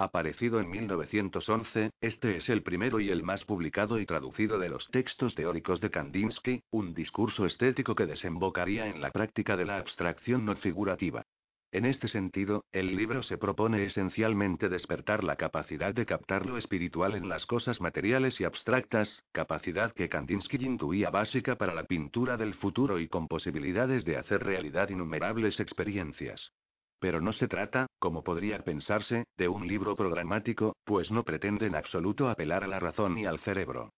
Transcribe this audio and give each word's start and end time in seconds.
Aparecido 0.00 0.60
en 0.60 0.70
1911, 0.70 1.90
este 2.00 2.36
es 2.36 2.48
el 2.48 2.62
primero 2.62 3.00
y 3.00 3.10
el 3.10 3.24
más 3.24 3.44
publicado 3.44 3.98
y 3.98 4.06
traducido 4.06 4.56
de 4.60 4.68
los 4.68 4.86
textos 4.92 5.34
teóricos 5.34 5.80
de 5.80 5.90
Kandinsky, 5.90 6.62
un 6.70 6.94
discurso 6.94 7.44
estético 7.46 7.96
que 7.96 8.06
desembocaría 8.06 8.86
en 8.86 9.00
la 9.00 9.10
práctica 9.10 9.56
de 9.56 9.64
la 9.64 9.78
abstracción 9.78 10.44
no 10.44 10.54
figurativa. 10.54 11.24
En 11.72 11.84
este 11.84 12.06
sentido, 12.06 12.64
el 12.70 12.94
libro 12.94 13.24
se 13.24 13.38
propone 13.38 13.82
esencialmente 13.82 14.68
despertar 14.68 15.24
la 15.24 15.34
capacidad 15.34 15.92
de 15.92 16.06
captar 16.06 16.46
lo 16.46 16.58
espiritual 16.58 17.16
en 17.16 17.28
las 17.28 17.44
cosas 17.44 17.80
materiales 17.80 18.40
y 18.40 18.44
abstractas, 18.44 19.24
capacidad 19.32 19.92
que 19.92 20.08
Kandinsky 20.08 20.64
intuía 20.64 21.10
básica 21.10 21.56
para 21.56 21.74
la 21.74 21.82
pintura 21.82 22.36
del 22.36 22.54
futuro 22.54 23.00
y 23.00 23.08
con 23.08 23.26
posibilidades 23.26 24.04
de 24.04 24.16
hacer 24.16 24.44
realidad 24.44 24.90
innumerables 24.90 25.58
experiencias. 25.58 26.52
Pero 27.00 27.20
no 27.20 27.32
se 27.32 27.48
trata, 27.48 27.86
como 27.98 28.24
podría 28.24 28.64
pensarse, 28.64 29.24
de 29.36 29.48
un 29.48 29.68
libro 29.68 29.94
programático, 29.94 30.74
pues 30.84 31.10
no 31.10 31.24
pretende 31.24 31.66
en 31.66 31.76
absoluto 31.76 32.28
apelar 32.28 32.64
a 32.64 32.68
la 32.68 32.80
razón 32.80 33.14
ni 33.14 33.24
al 33.24 33.38
cerebro. 33.38 33.90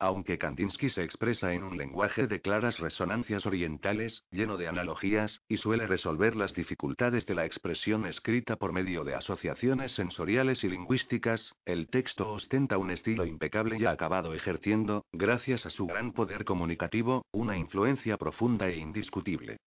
Aunque 0.00 0.38
Kandinsky 0.38 0.90
se 0.90 1.02
expresa 1.02 1.52
en 1.52 1.64
un 1.64 1.76
lenguaje 1.76 2.28
de 2.28 2.40
claras 2.40 2.78
resonancias 2.78 3.46
orientales, 3.46 4.22
lleno 4.30 4.56
de 4.56 4.68
analogías, 4.68 5.40
y 5.48 5.56
suele 5.56 5.88
resolver 5.88 6.36
las 6.36 6.54
dificultades 6.54 7.26
de 7.26 7.34
la 7.34 7.44
expresión 7.44 8.06
escrita 8.06 8.54
por 8.56 8.72
medio 8.72 9.02
de 9.02 9.16
asociaciones 9.16 9.92
sensoriales 9.92 10.62
y 10.62 10.68
lingüísticas, 10.68 11.52
el 11.64 11.88
texto 11.88 12.30
ostenta 12.30 12.78
un 12.78 12.92
estilo 12.92 13.26
impecable 13.26 13.76
y 13.78 13.86
ha 13.86 13.90
acabado 13.90 14.34
ejerciendo, 14.34 15.04
gracias 15.12 15.66
a 15.66 15.70
su 15.70 15.86
gran 15.86 16.12
poder 16.12 16.44
comunicativo, 16.44 17.24
una 17.32 17.56
influencia 17.56 18.16
profunda 18.16 18.68
e 18.68 18.76
indiscutible 18.76 19.58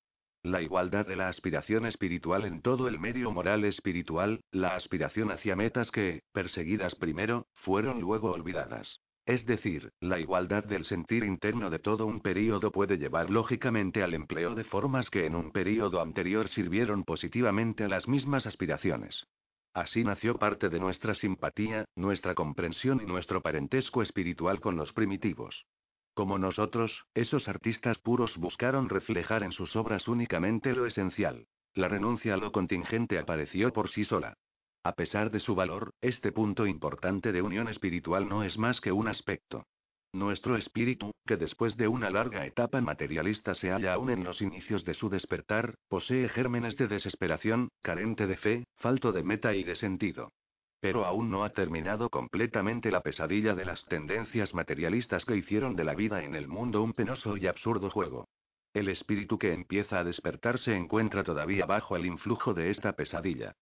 La 0.43 0.61
igualdad 0.61 1.05
de 1.05 1.15
la 1.15 1.29
aspiración 1.29 1.85
espiritual 1.85 2.45
en 2.45 2.61
todo 2.61 2.87
el 2.87 2.99
medio 2.99 3.31
moral 3.31 3.63
espiritual, 3.63 4.41
la 4.51 4.75
aspiración 4.75 5.31
hacia 5.31 5.55
metas 5.55 5.91
que, 5.91 6.23
perseguidas 6.33 6.95
primero, 6.95 7.45
fueron 7.53 8.01
luego 8.01 8.31
olvidadas. 8.31 8.99
Es 9.31 9.45
decir, 9.45 9.93
la 10.01 10.19
igualdad 10.19 10.65
del 10.65 10.83
sentir 10.83 11.23
interno 11.23 11.69
de 11.69 11.79
todo 11.79 12.05
un 12.05 12.19
período 12.19 12.69
puede 12.69 12.97
llevar 12.97 13.29
lógicamente 13.29 14.03
al 14.03 14.13
empleo 14.13 14.55
de 14.55 14.65
formas 14.65 15.09
que 15.09 15.25
en 15.25 15.35
un 15.35 15.53
período 15.53 16.01
anterior 16.01 16.49
sirvieron 16.49 17.05
positivamente 17.05 17.85
a 17.85 17.87
las 17.87 18.09
mismas 18.09 18.45
aspiraciones. 18.45 19.25
Así 19.73 20.03
nació 20.03 20.37
parte 20.37 20.67
de 20.67 20.81
nuestra 20.81 21.15
simpatía, 21.15 21.85
nuestra 21.95 22.35
comprensión 22.35 22.99
y 23.01 23.05
nuestro 23.05 23.41
parentesco 23.41 24.01
espiritual 24.01 24.59
con 24.59 24.75
los 24.75 24.91
primitivos. 24.91 25.65
Como 26.13 26.37
nosotros, 26.37 27.05
esos 27.13 27.47
artistas 27.47 27.99
puros 27.99 28.37
buscaron 28.37 28.89
reflejar 28.89 29.43
en 29.43 29.53
sus 29.53 29.77
obras 29.77 30.09
únicamente 30.09 30.73
lo 30.73 30.85
esencial. 30.85 31.47
La 31.73 31.87
renuncia 31.87 32.33
a 32.33 32.37
lo 32.37 32.51
contingente 32.51 33.17
apareció 33.17 33.71
por 33.71 33.87
sí 33.87 34.03
sola. 34.03 34.35
A 34.83 34.93
pesar 34.93 35.29
de 35.29 35.39
su 35.39 35.53
valor, 35.53 35.93
este 36.01 36.31
punto 36.31 36.65
importante 36.65 37.31
de 37.31 37.43
unión 37.43 37.67
espiritual 37.67 38.27
no 38.27 38.43
es 38.43 38.57
más 38.57 38.81
que 38.81 38.91
un 38.91 39.07
aspecto. 39.07 39.67
Nuestro 40.11 40.57
espíritu, 40.57 41.11
que 41.27 41.37
después 41.37 41.77
de 41.77 41.87
una 41.87 42.09
larga 42.09 42.47
etapa 42.47 42.81
materialista 42.81 43.53
se 43.53 43.69
halla 43.69 43.93
aún 43.93 44.09
en 44.09 44.23
los 44.23 44.41
inicios 44.41 44.83
de 44.83 44.95
su 44.95 45.07
despertar, 45.07 45.75
posee 45.87 46.27
gérmenes 46.29 46.77
de 46.77 46.87
desesperación, 46.87 47.69
carente 47.83 48.25
de 48.25 48.37
fe, 48.37 48.63
falto 48.77 49.11
de 49.11 49.23
meta 49.23 49.53
y 49.53 49.63
de 49.63 49.75
sentido. 49.75 50.31
Pero 50.79 51.05
aún 51.05 51.29
no 51.29 51.43
ha 51.43 51.51
terminado 51.51 52.09
completamente 52.09 52.89
la 52.89 53.01
pesadilla 53.01 53.53
de 53.53 53.65
las 53.65 53.85
tendencias 53.85 54.55
materialistas 54.55 55.25
que 55.25 55.37
hicieron 55.37 55.75
de 55.75 55.83
la 55.83 55.93
vida 55.93 56.23
en 56.23 56.33
el 56.33 56.47
mundo 56.47 56.81
un 56.81 56.93
penoso 56.93 57.37
y 57.37 57.45
absurdo 57.45 57.91
juego. 57.91 58.27
El 58.73 58.89
espíritu 58.89 59.37
que 59.37 59.53
empieza 59.53 59.99
a 59.99 60.03
despertar 60.03 60.57
se 60.57 60.75
encuentra 60.75 61.23
todavía 61.23 61.67
bajo 61.67 61.95
el 61.95 62.07
influjo 62.07 62.55
de 62.55 62.71
esta 62.71 62.93
pesadilla. 62.93 63.53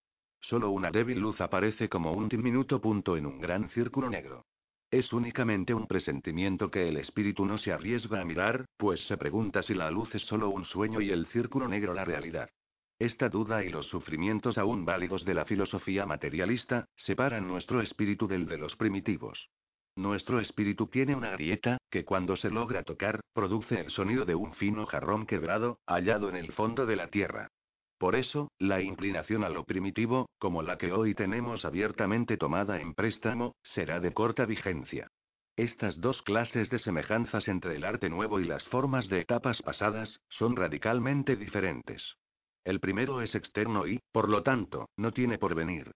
Solo 0.41 0.71
una 0.71 0.91
débil 0.91 1.19
luz 1.19 1.41
aparece 1.41 1.89
como 1.89 2.11
un 2.11 2.29
diminuto 2.29 2.79
punto 2.79 3.17
en 3.17 3.25
un 3.25 3.39
gran 3.39 3.69
círculo 3.69 4.09
negro. 4.09 4.45
Es 4.91 5.13
únicamente 5.13 5.73
un 5.73 5.85
presentimiento 5.85 6.71
que 6.71 6.87
el 6.87 6.97
espíritu 6.97 7.45
no 7.45 7.57
se 7.57 7.71
arriesga 7.71 8.21
a 8.21 8.25
mirar, 8.25 8.65
pues 8.77 9.05
se 9.05 9.17
pregunta 9.17 9.61
si 9.61 9.75
la 9.75 9.91
luz 9.91 10.15
es 10.15 10.23
solo 10.23 10.49
un 10.49 10.65
sueño 10.65 10.99
y 11.01 11.11
el 11.11 11.27
círculo 11.27 11.67
negro 11.67 11.93
la 11.93 12.05
realidad. 12.05 12.49
Esta 12.97 13.29
duda 13.29 13.63
y 13.63 13.69
los 13.69 13.87
sufrimientos 13.87 14.57
aún 14.57 14.85
válidos 14.85 15.23
de 15.25 15.33
la 15.33 15.45
filosofía 15.45 16.05
materialista, 16.05 16.85
separan 16.95 17.47
nuestro 17.47 17.81
espíritu 17.81 18.27
del 18.27 18.45
de 18.47 18.57
los 18.57 18.75
primitivos. 18.75 19.49
Nuestro 19.95 20.39
espíritu 20.39 20.87
tiene 20.87 21.15
una 21.15 21.31
grieta, 21.31 21.77
que 21.89 22.03
cuando 22.03 22.35
se 22.35 22.49
logra 22.49 22.83
tocar, 22.83 23.21
produce 23.33 23.79
el 23.79 23.91
sonido 23.91 24.25
de 24.25 24.35
un 24.35 24.53
fino 24.53 24.85
jarrón 24.85 25.25
quebrado, 25.25 25.79
hallado 25.85 26.29
en 26.29 26.35
el 26.35 26.51
fondo 26.51 26.85
de 26.85 26.95
la 26.95 27.09
tierra. 27.09 27.49
Por 27.99 28.15
eso, 28.15 28.51
la 28.59 28.81
inclinación 28.81 29.43
a 29.43 29.49
lo 29.49 29.65
primitivo, 29.65 30.29
como 30.39 30.61
la 30.61 30.77
que 30.77 30.93
hoy 30.93 31.13
tenemos 31.13 31.65
abiertamente 31.65 32.37
tomada 32.37 32.79
en 32.79 32.93
préstamo, 32.93 33.55
será 33.61 33.99
de 33.99 34.13
corta 34.13 34.45
vigencia. 34.45 35.09
Estas 35.57 35.99
dos 35.99 36.21
clases 36.21 36.69
de 36.69 36.79
semejanzas 36.79 37.49
entre 37.49 37.75
el 37.75 37.83
arte 37.83 38.09
nuevo 38.09 38.39
y 38.39 38.45
las 38.45 38.63
formas 38.63 39.09
de 39.09 39.19
etapas 39.19 39.61
pasadas, 39.61 40.21
son 40.29 40.55
radicalmente 40.55 41.35
diferentes. 41.35 42.15
El 42.63 42.79
primero 42.79 43.21
es 43.21 43.35
externo 43.35 43.85
y, 43.85 43.99
por 44.13 44.29
lo 44.29 44.43
tanto, 44.43 44.87
no 44.95 45.11
tiene 45.11 45.37
porvenir. 45.37 45.91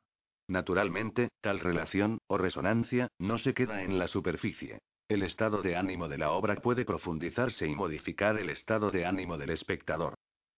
Naturalmente, 0.50 1.30
tal 1.42 1.62
relación, 1.62 2.20
o 2.28 2.38
resonancia, 2.38 3.08
no 3.20 3.38
se 3.38 3.54
queda 3.54 3.84
en 3.84 3.98
la 4.00 4.08
superficie. 4.08 4.80
El 5.10 5.24
estado 5.24 5.62
de 5.62 5.78
ánimo 5.78 6.10
de 6.10 6.18
la 6.18 6.32
obra 6.32 6.56
puede 6.56 6.84
profundizarse 6.84 7.68
y 7.68 7.76
modificar 7.76 8.38
el 8.38 8.50
estado 8.50 8.92
de 8.92 9.06
ánimo 9.06 9.38
del 9.38 9.52
espectador. 9.52 10.16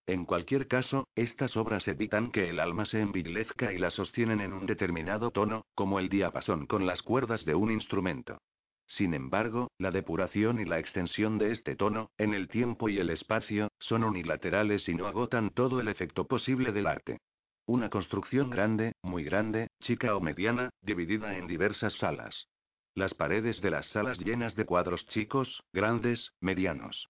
En 0.10 0.26
cualquier 0.26 0.68
caso, 0.68 1.08
estas 1.14 1.56
obras 1.56 1.88
evitan 1.88 2.32
que 2.32 2.50
el 2.50 2.60
alma 2.60 2.86
se 2.86 3.00
envilezca 3.00 3.72
y 3.72 3.78
la 3.78 3.92
sostienen 3.92 4.42
en 4.42 4.54
un 4.54 4.66
determinado 4.66 5.30
tono, 5.30 5.68
como 5.76 6.00
el 6.00 6.10
diapasón 6.10 6.66
con 6.66 6.88
las 6.88 7.04
cuerdas 7.04 7.46
de 7.46 7.54
un 7.54 7.70
instrumento. 7.70 8.40
Sin 8.88 9.14
embargo, 9.14 9.70
la 9.78 9.92
depuración 9.92 10.60
y 10.60 10.66
la 10.66 10.80
extensión 10.80 11.38
de 11.38 11.52
este 11.52 11.76
tono, 11.76 12.10
en 12.18 12.34
el 12.34 12.48
tiempo 12.48 12.90
y 12.90 12.98
el 12.98 13.12
espacio, 13.12 13.68
son 13.78 14.04
unilaterales 14.04 14.90
y 14.90 14.96
no 14.96 15.06
agotan 15.06 15.52
todo 15.52 15.80
el 15.80 15.88
efecto 15.88 16.26
posible 16.26 16.72
del 16.72 16.88
arte. 16.88 17.20
Una 17.68 17.92
construcción 17.92 18.50
grande, 18.50 18.94
muy 19.04 19.24
grande, 19.24 19.68
chica 19.80 20.16
o 20.16 20.22
mediana, 20.22 20.72
dividida 20.82 21.38
en 21.38 21.46
diversas 21.46 21.94
salas. 21.94 22.48
Las 22.96 23.14
paredes 23.14 23.62
de 23.62 23.70
las 23.70 23.86
salas 23.86 24.18
llenas 24.18 24.56
de 24.56 24.66
cuadros 24.66 25.06
chicos, 25.06 25.62
grandes, 25.72 26.32
medianos. 26.42 27.08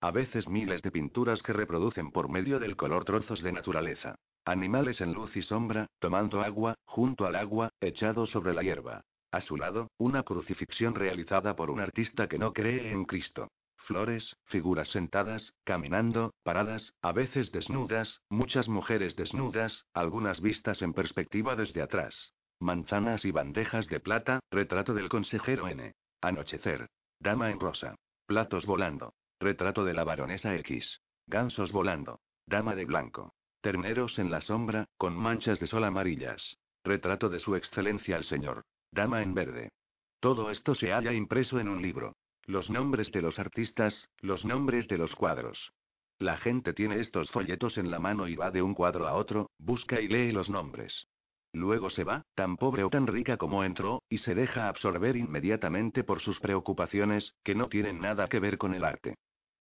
A 0.00 0.10
veces 0.10 0.48
miles 0.48 0.82
de 0.82 0.90
pinturas 0.90 1.42
que 1.42 1.54
reproducen 1.54 2.10
por 2.10 2.28
medio 2.28 2.58
del 2.58 2.76
color 2.76 3.04
trozos 3.04 3.42
de 3.42 3.52
naturaleza. 3.52 4.16
Animales 4.44 5.00
en 5.00 5.12
luz 5.12 5.36
y 5.36 5.42
sombra, 5.42 5.86
tomando 5.98 6.42
agua, 6.42 6.74
junto 6.84 7.26
al 7.26 7.34
agua, 7.34 7.70
echado 7.80 8.26
sobre 8.26 8.54
la 8.54 8.62
hierba. 8.62 9.02
A 9.32 9.40
su 9.40 9.56
lado, 9.56 9.90
una 9.98 10.22
crucifixión 10.22 10.94
realizada 10.94 11.56
por 11.56 11.70
un 11.70 11.80
artista 11.80 12.28
que 12.28 12.38
no 12.38 12.52
cree 12.52 12.92
en 12.92 13.04
Cristo. 13.04 13.48
Flores, 13.76 14.36
figuras 14.44 14.88
sentadas, 14.88 15.54
caminando, 15.64 16.32
paradas, 16.42 16.94
a 17.02 17.12
veces 17.12 17.50
desnudas, 17.52 18.20
muchas 18.28 18.68
mujeres 18.68 19.16
desnudas, 19.16 19.84
algunas 19.94 20.40
vistas 20.40 20.82
en 20.82 20.92
perspectiva 20.92 21.56
desde 21.56 21.82
atrás. 21.82 22.32
Manzanas 22.60 23.24
y 23.24 23.30
bandejas 23.30 23.86
de 23.88 24.00
plata, 24.00 24.40
retrato 24.50 24.94
del 24.94 25.08
consejero 25.08 25.68
N. 25.68 25.92
Anochecer. 26.20 26.88
Dama 27.20 27.50
en 27.50 27.60
rosa. 27.60 27.94
Platos 28.26 28.66
volando. 28.66 29.12
Retrato 29.38 29.84
de 29.84 29.92
la 29.92 30.04
baronesa 30.04 30.54
X. 30.56 31.02
Gansos 31.26 31.70
volando. 31.70 32.20
Dama 32.46 32.74
de 32.74 32.86
blanco. 32.86 33.34
Terneros 33.60 34.18
en 34.18 34.30
la 34.30 34.40
sombra, 34.40 34.86
con 34.96 35.14
manchas 35.14 35.60
de 35.60 35.66
sol 35.66 35.84
amarillas. 35.84 36.56
Retrato 36.84 37.28
de 37.28 37.38
su 37.38 37.54
excelencia 37.54 38.16
el 38.16 38.24
señor. 38.24 38.64
Dama 38.92 39.22
en 39.22 39.34
verde. 39.34 39.72
Todo 40.20 40.50
esto 40.50 40.74
se 40.74 40.92
halla 40.92 41.12
impreso 41.12 41.60
en 41.60 41.68
un 41.68 41.82
libro. 41.82 42.16
Los 42.44 42.70
nombres 42.70 43.12
de 43.12 43.20
los 43.20 43.38
artistas, 43.38 44.08
los 44.20 44.44
nombres 44.44 44.88
de 44.88 44.98
los 44.98 45.14
cuadros. 45.14 45.72
La 46.18 46.38
gente 46.38 46.72
tiene 46.72 47.00
estos 47.00 47.30
folletos 47.30 47.76
en 47.76 47.90
la 47.90 47.98
mano 47.98 48.28
y 48.28 48.36
va 48.36 48.50
de 48.50 48.62
un 48.62 48.72
cuadro 48.72 49.06
a 49.06 49.14
otro, 49.14 49.50
busca 49.58 50.00
y 50.00 50.08
lee 50.08 50.32
los 50.32 50.48
nombres. 50.48 51.08
Luego 51.52 51.90
se 51.90 52.04
va, 52.04 52.22
tan 52.34 52.56
pobre 52.56 52.84
o 52.84 52.90
tan 52.90 53.06
rica 53.06 53.36
como 53.36 53.64
entró, 53.64 54.02
y 54.08 54.18
se 54.18 54.34
deja 54.34 54.68
absorber 54.68 55.16
inmediatamente 55.16 56.04
por 56.04 56.20
sus 56.20 56.40
preocupaciones, 56.40 57.34
que 57.42 57.54
no 57.54 57.68
tienen 57.68 58.00
nada 58.00 58.28
que 58.28 58.40
ver 58.40 58.56
con 58.58 58.74
el 58.74 58.84
arte. 58.84 59.16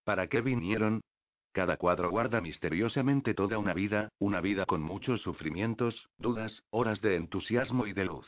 ¿Para 0.05 0.27
qué 0.27 0.41
vinieron? 0.41 1.01
Cada 1.51 1.75
cuadro 1.77 2.11
guarda 2.11 2.39
misteriosamente 2.39 3.33
toda 3.33 3.57
una 3.57 3.73
vida, 3.73 4.09
una 4.19 4.39
vida 4.39 4.67
con 4.67 4.83
muchos 4.83 5.21
sufrimientos, 5.21 6.07
dudas, 6.17 6.63
horas 6.69 7.01
de 7.01 7.15
entusiasmo 7.15 7.87
y 7.87 7.93
de 7.93 8.05
luz. 8.05 8.27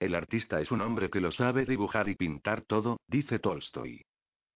El 0.00 0.14
artista 0.14 0.62
es 0.62 0.70
un 0.70 0.80
hombre 0.80 1.10
que 1.10 1.20
lo 1.20 1.30
sabe 1.30 1.66
dibujar 1.66 2.08
y 2.08 2.14
pintar 2.14 2.62
todo, 2.62 2.96
dice 3.06 3.38
Tolstoy. 3.38 4.00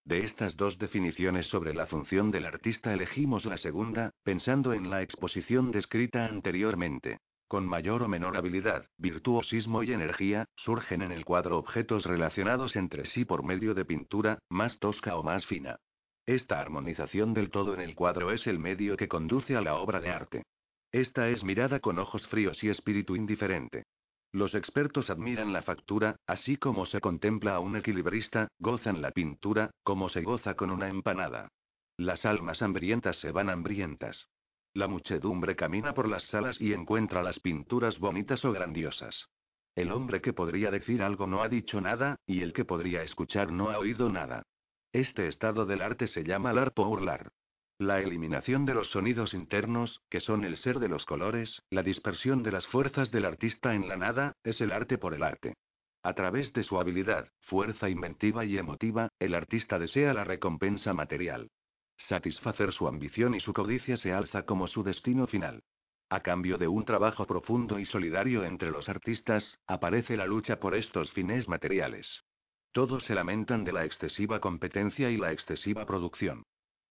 De 0.03 0.25
estas 0.25 0.57
dos 0.57 0.79
definiciones 0.79 1.49
sobre 1.49 1.75
la 1.75 1.87
función 1.87 2.31
del 2.31 2.47
artista 2.47 2.95
elegimos 2.95 3.45
la 3.45 3.59
segunda, 3.59 4.11
pensando 4.23 4.73
en 4.73 4.89
la 4.89 5.03
exposición 5.03 5.71
descrita 5.71 6.25
anteriormente. 6.25 7.19
Con 7.47 7.67
mayor 7.67 8.03
o 8.03 8.09
menor 8.09 8.39
habilidad, 8.39 8.87
virtuosismo 8.97 9.83
y 9.83 9.93
energía, 9.93 10.47
surgen 10.57 11.03
en 11.03 11.13
el 11.13 11.27
cuadro 11.27 11.59
objetos 11.59 12.07
relacionados 12.07 12.75
entre 12.75 13.05
sí 13.05 13.27
por 13.27 13.45
medio 13.45 13.75
de 13.75 13.85
pintura, 13.85 14.39
más 14.49 14.79
tosca 14.79 15.15
o 15.17 15.23
más 15.23 15.45
fina. 15.45 15.77
Esta 16.25 16.59
armonización 16.59 17.35
del 17.35 17.51
todo 17.51 17.75
en 17.75 17.81
el 17.81 17.95
cuadro 17.95 18.33
es 18.33 18.47
el 18.47 18.59
medio 18.59 18.97
que 18.97 19.09
conduce 19.09 19.57
a 19.57 19.61
la 19.61 19.75
obra 19.75 20.01
de 20.01 20.09
arte. 20.09 20.43
Esta 20.91 21.29
es 21.29 21.45
mirada 21.45 21.81
con 21.81 21.99
ojos 21.99 22.27
fríos 22.29 22.65
y 22.65 22.71
espíritu 22.71 23.15
indiferente. 23.15 23.85
Los 24.35 24.57
expertos 24.57 25.11
admiran 25.11 25.53
la 25.53 25.63
factura, 25.63 26.17
así 26.27 26.57
como 26.57 26.87
se 26.87 27.01
contempla 27.01 27.55
a 27.55 27.61
un 27.61 27.77
equilibrista, 27.77 28.49
gozan 28.59 29.01
la 29.01 29.13
pintura, 29.13 29.71
como 29.85 30.09
se 30.09 30.23
goza 30.23 30.57
con 30.57 30.73
una 30.73 30.89
empanada. 30.89 31.53
Las 31.97 32.27
almas 32.27 32.61
hambrientas 32.61 33.17
se 33.21 33.31
van 33.31 33.49
hambrientas. 33.49 34.29
La 34.73 34.89
muchedumbre 34.89 35.55
camina 35.55 35.95
por 35.95 36.09
las 36.09 36.25
salas 36.25 36.61
y 36.61 36.73
encuentra 36.73 37.23
las 37.23 37.39
pinturas 37.39 38.01
bonitas 38.01 38.45
o 38.45 38.51
grandiosas. 38.51 39.29
El 39.77 39.93
hombre 39.93 40.21
que 40.21 40.33
podría 40.33 40.73
decir 40.73 41.05
algo 41.05 41.29
no 41.29 41.45
ha 41.45 41.49
dicho 41.49 41.81
nada, 41.81 42.17
y 42.27 42.41
el 42.41 42.53
que 42.53 42.65
podría 42.65 43.05
escuchar 43.05 43.53
no 43.53 43.71
ha 43.71 43.79
oído 43.79 44.11
nada. 44.11 44.43
Este 44.93 45.29
estado 45.29 45.65
del 45.65 45.81
arte 45.81 46.09
se 46.09 46.25
llama 46.25 46.53
lar 46.53 46.73
urlar. 46.75 47.31
La 47.79 48.01
eliminación 48.01 48.67
de 48.67 48.75
los 48.75 48.91
sonidos 48.91 49.35
internos, 49.35 50.01
que 50.09 50.21
son 50.21 50.45
el 50.45 50.57
ser 50.59 50.79
de 50.79 50.89
los 50.89 51.05
colores, 51.05 51.61
la 51.71 51.83
dispersión 51.83 52.45
de 52.45 52.53
las 52.53 52.69
fuerzas 52.69 53.11
del 53.11 53.25
artista 53.25 53.75
en 53.75 53.89
la 53.89 53.97
nada, 53.97 54.37
es 54.45 54.61
el 54.61 54.71
arte 54.71 54.97
por 54.97 55.13
el 55.13 55.25
arte. 55.25 55.55
A 56.05 56.15
través 56.15 56.53
de 56.53 56.63
su 56.63 56.79
habilidad, 56.79 57.29
fuerza 57.41 57.89
inventiva 57.89 58.45
y 58.45 58.59
emotiva, 58.59 59.09
el 59.19 59.35
artista 59.35 59.81
desea 59.81 60.15
la 60.15 60.23
recompensa 60.23 60.95
material. 60.95 61.51
Satisfacer 61.97 62.73
su 62.73 62.87
ambición 62.87 63.35
y 63.35 63.41
su 63.41 63.53
codicia 63.53 63.97
se 63.97 64.13
alza 64.13 64.45
como 64.45 64.69
su 64.69 64.85
destino 64.85 65.27
final. 65.27 65.65
A 66.11 66.21
cambio 66.21 66.59
de 66.59 66.69
un 66.69 66.85
trabajo 66.85 67.27
profundo 67.27 67.81
y 67.81 67.87
solidario 67.87 68.45
entre 68.45 68.71
los 68.71 68.89
artistas, 68.89 69.59
aparece 69.67 70.17
la 70.17 70.27
lucha 70.27 70.61
por 70.61 70.77
estos 70.77 71.11
fines 71.11 71.49
materiales. 71.49 72.23
Todos 72.71 73.05
se 73.05 73.17
lamentan 73.17 73.65
de 73.65 73.73
la 73.73 73.85
excesiva 73.85 74.41
competencia 74.41 75.11
y 75.11 75.17
la 75.17 75.33
excesiva 75.33 75.87
producción. 75.87 76.45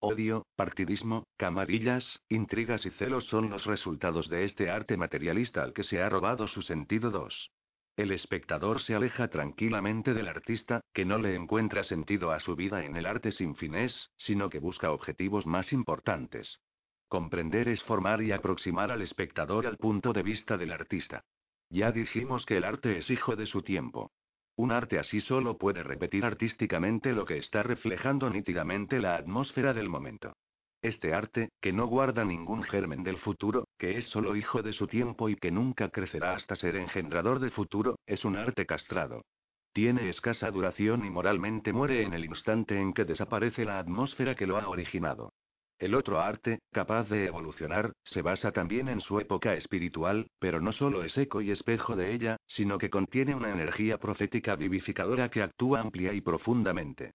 Odio, 0.06 0.46
partidismo, 0.58 1.24
camarillas, 1.38 2.20
intrigas 2.28 2.86
y 2.86 2.90
celos 2.90 3.24
son 3.28 3.50
los 3.50 3.66
resultados 3.66 4.28
de 4.28 4.44
este 4.44 4.70
arte 4.70 4.98
materialista 4.98 5.64
al 5.64 5.72
que 5.72 5.86
se 5.86 6.02
ha 6.02 6.10
robado 6.10 6.50
su 6.50 6.62
sentido 6.62 7.10
2. 7.10 7.52
El 7.96 8.12
espectador 8.12 8.82
se 8.82 8.96
aleja 8.96 9.30
tranquilamente 9.30 10.14
del 10.14 10.28
artista, 10.28 10.82
que 10.94 11.06
no 11.06 11.20
le 11.20 11.36
encuentra 11.36 11.84
sentido 11.84 12.34
a 12.34 12.42
su 12.42 12.58
vida 12.58 12.84
en 12.84 12.98
el 12.98 13.06
arte 13.06 13.32
sin 13.32 13.56
fines, 13.56 14.12
sino 14.18 14.50
que 14.50 14.60
busca 14.60 14.92
objetivos 14.92 15.46
más 15.46 15.72
importantes. 15.72 16.60
Comprender 17.08 17.70
es 17.70 17.82
formar 17.82 18.22
y 18.22 18.34
aproximar 18.34 18.92
al 18.92 19.04
espectador 19.04 19.66
al 19.68 19.78
punto 19.78 20.12
de 20.12 20.24
vista 20.24 20.58
del 20.58 20.74
artista. 20.74 21.24
Ya 21.70 21.94
dijimos 21.94 22.46
que 22.46 22.58
el 22.58 22.66
arte 22.66 22.98
es 22.98 23.10
hijo 23.10 23.38
de 23.38 23.46
su 23.46 23.62
tiempo. 23.62 24.12
Un 24.56 24.72
arte 24.72 25.00
así 25.00 25.20
solo 25.20 25.58
puede 25.58 25.82
repetir 25.82 26.24
artísticamente 26.26 27.14
lo 27.14 27.26
que 27.26 27.38
está 27.38 27.64
reflejando 27.64 28.30
nítidamente 28.30 29.00
la 29.00 29.16
atmósfera 29.16 29.74
del 29.74 29.90
momento. 29.90 30.34
Este 30.84 31.14
arte, 31.14 31.50
que 31.62 31.74
no 31.74 31.88
guarda 31.88 32.24
ningún 32.24 32.62
germen 32.62 33.04
del 33.04 33.18
futuro, 33.18 33.68
que 33.78 33.98
es 33.98 34.06
solo 34.08 34.36
hijo 34.36 34.62
de 34.62 34.74
su 34.74 34.86
tiempo 34.86 35.30
y 35.30 35.36
que 35.38 35.50
nunca 35.50 35.90
crecerá 35.90 36.36
hasta 36.36 36.56
ser 36.56 36.76
engendrador 36.76 37.40
de 37.40 37.50
futuro, 37.50 37.96
es 38.06 38.26
un 38.26 38.36
arte 38.36 38.66
castrado. 38.66 39.22
Tiene 39.72 40.10
escasa 40.10 40.52
duración 40.52 41.04
y 41.04 41.10
moralmente 41.10 41.74
muere 41.74 42.04
en 42.04 42.14
el 42.14 42.26
instante 42.26 42.80
en 42.80 42.94
que 42.94 43.06
desaparece 43.06 43.66
la 43.66 43.80
atmósfera 43.80 44.36
que 44.36 44.46
lo 44.46 44.58
ha 44.58 44.68
originado. 44.68 45.32
El 45.80 45.96
otro 45.96 46.22
arte, 46.22 46.60
capaz 46.72 47.10
de 47.10 47.26
evolucionar, 47.26 47.94
se 48.04 48.22
basa 48.22 48.52
también 48.52 48.88
en 48.88 49.02
su 49.02 49.20
época 49.20 49.54
espiritual, 49.54 50.28
pero 50.40 50.62
no 50.62 50.72
solo 50.72 51.04
es 51.04 51.18
eco 51.18 51.42
y 51.42 51.52
espejo 51.52 51.96
de 51.96 52.14
ella, 52.14 52.38
sino 52.46 52.78
que 52.78 52.90
contiene 52.90 53.36
una 53.36 53.52
energía 53.52 53.98
profética 53.98 54.56
vivificadora 54.56 55.30
que 55.30 55.42
actúa 55.42 55.82
amplia 55.82 56.14
y 56.14 56.22
profundamente. 56.22 57.14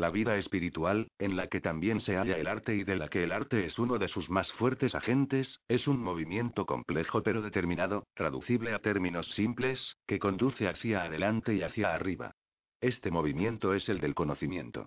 La 0.00 0.10
vida 0.10 0.38
espiritual, 0.38 1.08
en 1.18 1.36
la 1.36 1.48
que 1.48 1.60
también 1.60 2.00
se 2.00 2.16
halla 2.16 2.38
el 2.38 2.46
arte 2.46 2.74
y 2.74 2.84
de 2.84 2.96
la 2.96 3.08
que 3.08 3.22
el 3.22 3.32
arte 3.32 3.66
es 3.66 3.78
uno 3.78 3.98
de 3.98 4.08
sus 4.08 4.30
más 4.30 4.50
fuertes 4.52 4.94
agentes, 4.94 5.60
es 5.68 5.86
un 5.86 6.02
movimiento 6.02 6.64
complejo 6.64 7.22
pero 7.22 7.42
determinado, 7.42 8.04
traducible 8.14 8.72
a 8.72 8.78
términos 8.78 9.30
simples, 9.34 9.96
que 10.06 10.18
conduce 10.18 10.68
hacia 10.68 11.02
adelante 11.02 11.54
y 11.54 11.62
hacia 11.62 11.94
arriba. 11.94 12.32
Este 12.80 13.10
movimiento 13.10 13.74
es 13.74 13.90
el 13.90 14.00
del 14.00 14.14
conocimiento. 14.14 14.86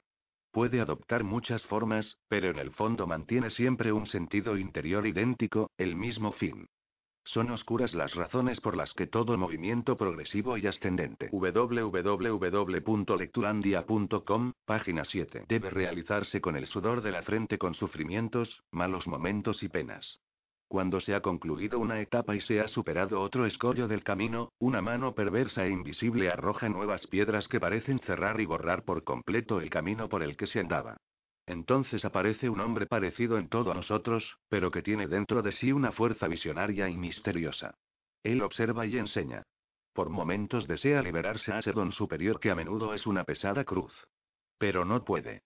Puede 0.53 0.81
adoptar 0.81 1.24
muchas 1.24 1.63
formas, 1.63 2.19
pero 2.27 2.51
en 2.51 2.60
el 2.60 2.69
fondo 2.69 3.07
mantiene 3.07 3.50
siempre 3.50 3.91
un 3.91 4.05
sentido 4.05 4.55
interior 4.55 5.07
idéntico, 5.07 5.72
el 5.79 5.95
mismo 5.95 6.31
fin. 6.31 6.67
Son 7.25 7.50
oscuras 7.50 7.95
las 7.95 8.13
razones 8.13 8.62
por 8.62 8.77
las 8.77 8.93
que 8.93 9.07
todo 9.07 9.36
movimiento 9.36 9.98
progresivo 9.98 10.55
y 10.60 10.67
ascendente 10.67 11.29
página 14.65 15.05
7 15.05 15.45
debe 15.48 15.72
realizarse 15.72 16.39
con 16.39 16.55
el 16.55 16.67
sudor 16.67 17.01
de 17.01 17.12
la 17.13 17.24
frente 17.24 17.57
con 17.57 17.74
sufrimientos, 17.74 18.62
malos 18.69 19.07
momentos 19.07 19.63
y 19.63 19.69
penas. 19.69 20.19
Cuando 20.73 20.99
se 20.99 21.13
ha 21.13 21.21
concluido 21.21 21.77
una 21.77 22.01
etapa 22.01 22.35
y 22.35 22.41
se 22.41 22.59
ha 22.59 22.67
superado 22.67 23.21
otro 23.21 23.45
escollo 23.45 23.87
del 23.87 24.03
camino, 24.03 24.53
una 24.57 24.81
mano 24.81 25.13
perversa 25.13 25.67
e 25.67 25.69
invisible 25.69 26.29
arroja 26.29 26.67
nuevas 26.67 27.05
piedras 27.05 27.47
que 27.47 27.59
parecen 27.59 27.99
cerrar 27.99 28.41
y 28.41 28.47
borrar 28.47 28.83
por 28.83 29.03
completo 29.03 29.61
el 29.61 29.69
camino 29.69 30.09
por 30.09 30.23
el 30.23 30.35
que 30.35 30.47
se 30.47 30.61
andaba. 30.61 30.97
Entonces 31.45 32.03
aparece 32.05 32.49
un 32.49 32.59
hombre 32.59 32.87
parecido 32.87 33.37
en 33.37 33.49
todo 33.49 33.69
a 33.69 33.75
nosotros, 33.75 34.39
pero 34.49 34.71
que 34.71 34.81
tiene 34.81 35.07
dentro 35.07 35.43
de 35.43 35.51
sí 35.51 35.71
una 35.71 35.91
fuerza 35.91 36.27
visionaria 36.27 36.89
y 36.89 36.97
misteriosa. 36.97 37.75
Él 38.23 38.41
observa 38.41 38.87
y 38.87 38.97
enseña. 38.97 39.43
Por 39.93 40.09
momentos 40.09 40.67
desea 40.67 41.03
liberarse 41.03 41.53
a 41.53 41.59
ese 41.59 41.71
don 41.71 41.91
superior 41.91 42.39
que 42.39 42.49
a 42.49 42.55
menudo 42.55 42.95
es 42.95 43.05
una 43.05 43.25
pesada 43.25 43.63
cruz. 43.63 43.93
Pero 44.57 44.85
no 44.85 45.05
puede. 45.05 45.43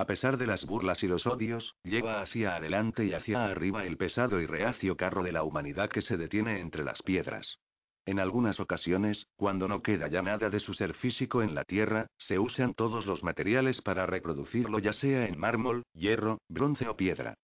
A 0.00 0.06
pesar 0.06 0.38
de 0.38 0.46
las 0.46 0.64
burlas 0.64 1.02
y 1.02 1.08
los 1.08 1.26
odios, 1.26 1.76
lleva 1.84 2.22
hacia 2.22 2.56
adelante 2.56 3.04
y 3.04 3.12
hacia 3.12 3.44
arriba 3.44 3.84
el 3.84 3.98
pesado 3.98 4.40
y 4.40 4.46
reacio 4.46 4.96
carro 4.96 5.22
de 5.22 5.30
la 5.30 5.42
humanidad 5.42 5.90
que 5.90 6.00
se 6.00 6.16
detiene 6.16 6.60
entre 6.60 6.84
las 6.84 7.02
piedras. 7.02 7.58
En 8.06 8.18
algunas 8.18 8.60
ocasiones, 8.60 9.26
cuando 9.36 9.68
no 9.68 9.82
queda 9.82 10.08
ya 10.08 10.22
nada 10.22 10.48
de 10.48 10.58
su 10.58 10.72
ser 10.72 10.94
físico 10.94 11.42
en 11.42 11.54
la 11.54 11.64
Tierra, 11.64 12.06
se 12.16 12.38
usan 12.38 12.72
todos 12.72 13.04
los 13.04 13.22
materiales 13.22 13.82
para 13.82 14.06
reproducirlo 14.06 14.78
ya 14.78 14.94
sea 14.94 15.26
en 15.26 15.38
mármol, 15.38 15.82
hierro, 15.92 16.38
bronce 16.48 16.88
o 16.88 16.96
piedra. 16.96 17.34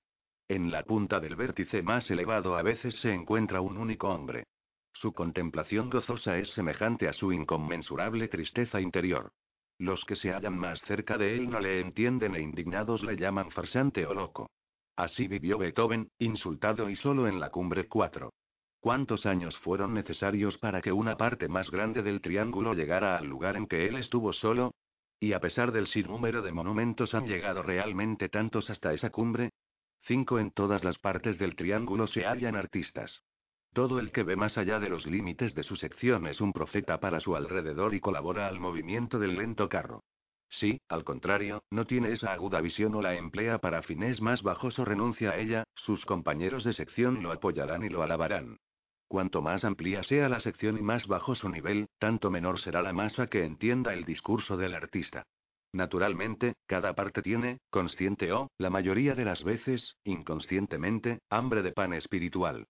En 0.48 0.70
la 0.70 0.84
punta 0.84 1.20
del 1.20 1.36
vértice 1.36 1.82
más 1.82 2.10
elevado 2.10 2.56
a 2.56 2.62
veces 2.62 2.94
se 3.00 3.12
encuentra 3.12 3.60
un 3.60 3.76
único 3.76 4.08
hombre. 4.08 4.44
Su 4.92 5.12
contemplación 5.12 5.90
gozosa 5.90 6.38
es 6.38 6.48
semejante 6.50 7.08
a 7.08 7.12
su 7.12 7.32
inconmensurable 7.32 8.28
tristeza 8.28 8.80
interior. 8.80 9.32
Los 9.78 10.04
que 10.04 10.16
se 10.16 10.32
hallan 10.32 10.58
más 10.58 10.80
cerca 10.80 11.16
de 11.16 11.36
él 11.36 11.48
no 11.48 11.60
le 11.60 11.80
entienden 11.80 12.34
e 12.34 12.40
indignados 12.40 13.04
le 13.04 13.16
llaman 13.16 13.50
farsante 13.50 14.06
o 14.06 14.14
loco. 14.14 14.50
Así 14.96 15.28
vivió 15.28 15.58
Beethoven, 15.58 16.10
insultado 16.18 16.90
y 16.90 16.96
solo 16.96 17.28
en 17.28 17.38
la 17.38 17.50
cumbre 17.50 17.86
4. 17.86 18.32
¿Cuántos 18.80 19.26
años 19.26 19.56
fueron 19.58 19.94
necesarios 19.94 20.58
para 20.58 20.80
que 20.80 20.90
una 20.90 21.16
parte 21.16 21.46
más 21.46 21.70
grande 21.70 22.02
del 22.02 22.20
triángulo 22.20 22.74
llegara 22.74 23.16
al 23.16 23.26
lugar 23.26 23.56
en 23.56 23.66
que 23.66 23.86
él 23.86 23.96
estuvo 23.96 24.32
solo? 24.32 24.74
Y 25.20 25.32
a 25.32 25.40
pesar 25.40 25.70
del 25.70 25.86
sinnúmero 25.86 26.42
de 26.42 26.52
monumentos 26.52 27.14
han 27.14 27.26
llegado 27.26 27.62
realmente 27.62 28.28
tantos 28.28 28.70
hasta 28.70 28.92
esa 28.92 29.10
cumbre? 29.10 29.50
Cinco 30.02 30.38
en 30.38 30.50
todas 30.52 30.84
las 30.84 30.98
partes 30.98 31.38
del 31.38 31.54
triángulo 31.54 32.06
se 32.06 32.24
hallan 32.24 32.56
artistas. 32.56 33.22
Todo 33.72 33.98
el 33.98 34.10
que 34.10 34.22
ve 34.22 34.36
más 34.36 34.58
allá 34.58 34.80
de 34.80 34.88
los 34.88 35.06
límites 35.06 35.54
de 35.54 35.62
su 35.62 35.76
sección 35.76 36.26
es 36.26 36.40
un 36.40 36.52
profeta 36.52 37.00
para 37.00 37.20
su 37.20 37.36
alrededor 37.36 37.94
y 37.94 38.00
colabora 38.00 38.46
al 38.46 38.58
movimiento 38.58 39.18
del 39.18 39.36
lento 39.36 39.68
carro. 39.68 40.02
Si, 40.48 40.80
al 40.88 41.04
contrario, 41.04 41.62
no 41.70 41.86
tiene 41.86 42.12
esa 42.12 42.32
aguda 42.32 42.60
visión 42.60 42.94
o 42.94 43.02
la 43.02 43.14
emplea 43.14 43.58
para 43.58 43.82
fines 43.82 44.20
más 44.20 44.42
bajos 44.42 44.78
o 44.78 44.84
renuncia 44.84 45.30
a 45.30 45.36
ella, 45.36 45.64
sus 45.74 46.06
compañeros 46.06 46.64
de 46.64 46.72
sección 46.72 47.22
lo 47.22 47.32
apoyarán 47.32 47.84
y 47.84 47.88
lo 47.88 48.02
alabarán. 48.02 48.58
Cuanto 49.08 49.42
más 49.42 49.64
amplia 49.64 50.02
sea 50.02 50.28
la 50.28 50.40
sección 50.40 50.78
y 50.78 50.82
más 50.82 51.06
bajo 51.06 51.34
su 51.34 51.48
nivel, 51.48 51.88
tanto 51.98 52.30
menor 52.30 52.60
será 52.60 52.82
la 52.82 52.92
masa 52.92 53.26
que 53.26 53.44
entienda 53.44 53.92
el 53.92 54.04
discurso 54.04 54.56
del 54.56 54.74
artista. 54.74 55.24
Naturalmente, 55.72 56.54
cada 56.66 56.94
parte 56.94 57.22
tiene, 57.22 57.58
consciente 57.70 58.32
o, 58.32 58.50
la 58.58 58.70
mayoría 58.70 59.14
de 59.14 59.24
las 59.24 59.44
veces, 59.44 59.96
inconscientemente, 60.04 61.20
hambre 61.30 61.62
de 61.62 61.72
pan 61.72 61.92
espiritual. 61.92 62.66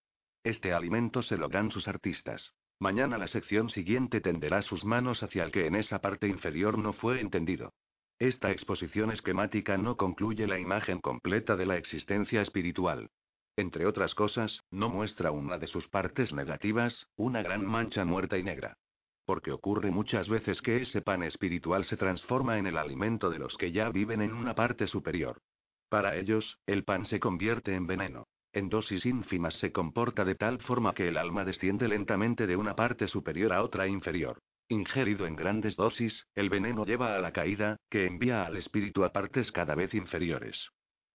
Este 0.48 0.72
alimento 0.72 1.20
se 1.20 1.36
lo 1.36 1.50
dan 1.50 1.70
sus 1.70 1.88
artistas. 1.88 2.54
Mañana 2.80 3.18
la 3.18 3.26
sección 3.26 3.68
siguiente 3.68 4.22
tenderá 4.22 4.62
sus 4.62 4.82
manos 4.82 5.22
hacia 5.22 5.44
el 5.44 5.52
que 5.52 5.66
en 5.66 5.74
esa 5.74 6.00
parte 6.00 6.26
inferior 6.26 6.78
no 6.78 6.94
fue 6.94 7.20
entendido. 7.20 7.74
Esta 8.18 8.50
exposición 8.50 9.10
esquemática 9.10 9.76
no 9.76 9.98
concluye 9.98 10.46
la 10.46 10.58
imagen 10.58 11.02
completa 11.02 11.54
de 11.54 11.66
la 11.66 11.76
existencia 11.76 12.40
espiritual. 12.40 13.10
Entre 13.58 13.84
otras 13.84 14.14
cosas, 14.14 14.62
no 14.70 14.88
muestra 14.88 15.32
una 15.32 15.58
de 15.58 15.66
sus 15.66 15.86
partes 15.86 16.32
negativas, 16.32 17.08
una 17.14 17.42
gran 17.42 17.66
mancha 17.66 18.06
muerta 18.06 18.38
y 18.38 18.42
negra. 18.42 18.78
Porque 19.26 19.52
ocurre 19.52 19.90
muchas 19.90 20.30
veces 20.30 20.62
que 20.62 20.78
ese 20.78 21.02
pan 21.02 21.24
espiritual 21.24 21.84
se 21.84 21.98
transforma 21.98 22.56
en 22.56 22.66
el 22.66 22.78
alimento 22.78 23.28
de 23.28 23.38
los 23.38 23.54
que 23.58 23.70
ya 23.70 23.90
viven 23.90 24.22
en 24.22 24.32
una 24.32 24.54
parte 24.54 24.86
superior. 24.86 25.42
Para 25.90 26.16
ellos, 26.16 26.58
el 26.64 26.84
pan 26.84 27.04
se 27.04 27.20
convierte 27.20 27.74
en 27.74 27.86
veneno. 27.86 28.24
En 28.58 28.68
dosis 28.68 29.06
ínfimas 29.06 29.54
se 29.54 29.70
comporta 29.70 30.24
de 30.24 30.34
tal 30.34 30.58
forma 30.58 30.92
que 30.92 31.06
el 31.06 31.16
alma 31.16 31.44
desciende 31.44 31.86
lentamente 31.86 32.44
de 32.44 32.56
una 32.56 32.74
parte 32.74 33.06
superior 33.06 33.52
a 33.52 33.62
otra 33.62 33.86
inferior. 33.86 34.40
Ingerido 34.68 35.26
en 35.26 35.36
grandes 35.36 35.76
dosis, 35.76 36.26
el 36.34 36.50
veneno 36.50 36.84
lleva 36.84 37.14
a 37.14 37.20
la 37.20 37.30
caída, 37.30 37.76
que 37.88 38.04
envía 38.04 38.44
al 38.44 38.56
espíritu 38.56 39.04
a 39.04 39.12
partes 39.12 39.52
cada 39.52 39.76
vez 39.76 39.94
inferiores. 39.94 40.70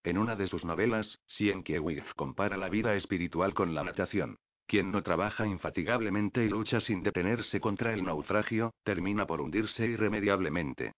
En 0.05 0.19
una 0.19 0.37
de 0.37 0.47
sus 0.47 0.63
novelas, 0.63 1.19
Sienkiewicz 1.25 2.13
compara 2.13 2.55
la 2.55 2.69
vida 2.69 2.95
espiritual 2.95 3.53
con 3.53 3.75
la 3.75 3.83
natación. 3.83 4.37
Quien 4.65 4.93
no 4.93 5.03
trabaja 5.03 5.45
infatigablemente 5.45 6.45
y 6.45 6.47
lucha 6.47 6.79
sin 6.79 7.03
detenerse 7.03 7.59
contra 7.59 7.93
el 7.93 8.05
naufragio, 8.05 8.73
termina 8.85 9.27
por 9.27 9.41
hundirse 9.41 9.85
irremediablemente. 9.85 10.93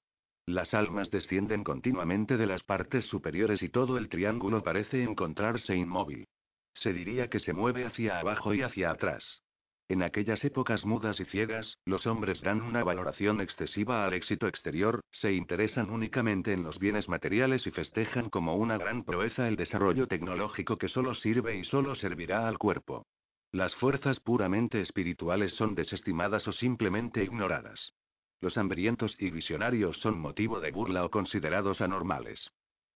Las 0.47 0.73
almas 0.73 1.11
descienden 1.11 1.63
continuamente 1.63 2.37
de 2.37 2.47
las 2.47 2.63
partes 2.63 3.05
superiores 3.05 3.61
y 3.61 3.69
todo 3.69 3.97
el 3.97 4.09
triángulo 4.09 4.63
parece 4.63 5.03
encontrarse 5.03 5.75
inmóvil. 5.75 6.25
Se 6.73 6.91
diría 6.91 7.29
que 7.29 7.39
se 7.39 7.53
mueve 7.53 7.85
hacia 7.85 8.19
abajo 8.19 8.53
y 8.55 8.63
hacia 8.63 8.89
atrás. 8.89 9.43
En 9.89 10.01
aquellas 10.01 10.43
épocas 10.45 10.85
mudas 10.85 11.19
y 11.19 11.25
ciegas, 11.25 11.77
los 11.85 12.07
hombres 12.07 12.41
dan 12.41 12.61
una 12.61 12.83
valoración 12.83 13.41
excesiva 13.41 14.05
al 14.05 14.13
éxito 14.13 14.47
exterior, 14.47 15.01
se 15.11 15.33
interesan 15.33 15.89
únicamente 15.89 16.53
en 16.53 16.63
los 16.63 16.79
bienes 16.79 17.09
materiales 17.09 17.67
y 17.67 17.71
festejan 17.71 18.29
como 18.29 18.55
una 18.55 18.77
gran 18.77 19.03
proeza 19.03 19.47
el 19.47 19.57
desarrollo 19.57 20.07
tecnológico 20.07 20.77
que 20.77 20.87
solo 20.87 21.13
sirve 21.13 21.57
y 21.57 21.65
solo 21.65 21.95
servirá 21.95 22.47
al 22.47 22.57
cuerpo. 22.57 23.05
Las 23.51 23.75
fuerzas 23.75 24.19
puramente 24.19 24.81
espirituales 24.81 25.53
son 25.53 25.75
desestimadas 25.75 26.47
o 26.47 26.53
simplemente 26.53 27.23
ignoradas. 27.23 27.93
Los 28.39 28.57
hambrientos 28.57 29.15
y 29.19 29.31
visionarios 29.31 29.97
son 29.99 30.17
motivo 30.17 30.59
de 30.59 30.71
burla 30.71 31.05
o 31.05 31.11
considerados 31.11 31.81
anormales. 31.81 32.51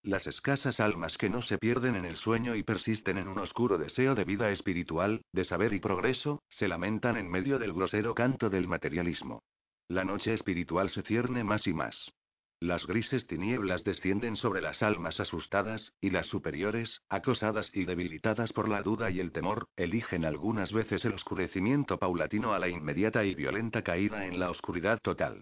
Las 0.07 0.25
escasas 0.25 0.79
almas 0.79 1.17
que 1.17 1.29
no 1.29 1.41
se 1.41 1.57
pierden 1.57 1.97
en 1.97 2.05
el 2.05 2.15
sueño 2.15 2.55
y 2.55 2.63
persisten 2.63 3.17
en 3.17 3.27
un 3.27 3.39
oscuro 3.39 3.77
deseo 3.77 4.15
de 4.15 4.23
vida 4.23 4.49
espiritual, 4.51 5.21
de 5.33 5.43
saber 5.43 5.73
y 5.73 5.81
progreso, 5.81 6.41
se 6.47 6.69
lamentan 6.69 7.17
en 7.17 7.29
medio 7.29 7.59
del 7.59 7.73
grosero 7.73 8.15
canto 8.15 8.49
del 8.49 8.69
materialismo. 8.69 9.43
La 9.89 10.05
noche 10.05 10.33
espiritual 10.33 10.89
se 10.91 11.01
cierne 11.01 11.43
más 11.43 11.67
y 11.67 11.73
más. 11.73 12.13
Las 12.61 12.87
grises 12.87 13.27
tinieblas 13.27 13.83
descienden 13.83 14.37
sobre 14.37 14.61
las 14.61 14.81
almas 14.81 15.19
asustadas, 15.19 15.93
y 15.99 16.11
las 16.11 16.27
superiores, 16.27 17.01
acosadas 17.09 17.69
y 17.73 17.83
debilitadas 17.83 18.53
por 18.53 18.69
la 18.69 18.83
duda 18.83 19.11
y 19.11 19.19
el 19.19 19.33
temor, 19.33 19.67
eligen 19.75 20.23
algunas 20.23 20.71
veces 20.71 21.03
el 21.03 21.15
oscurecimiento 21.15 21.97
paulatino 21.97 22.53
a 22.53 22.59
la 22.59 22.69
inmediata 22.69 23.25
y 23.25 23.35
violenta 23.35 23.81
caída 23.81 24.25
en 24.25 24.39
la 24.39 24.51
oscuridad 24.51 24.99
total. 25.01 25.41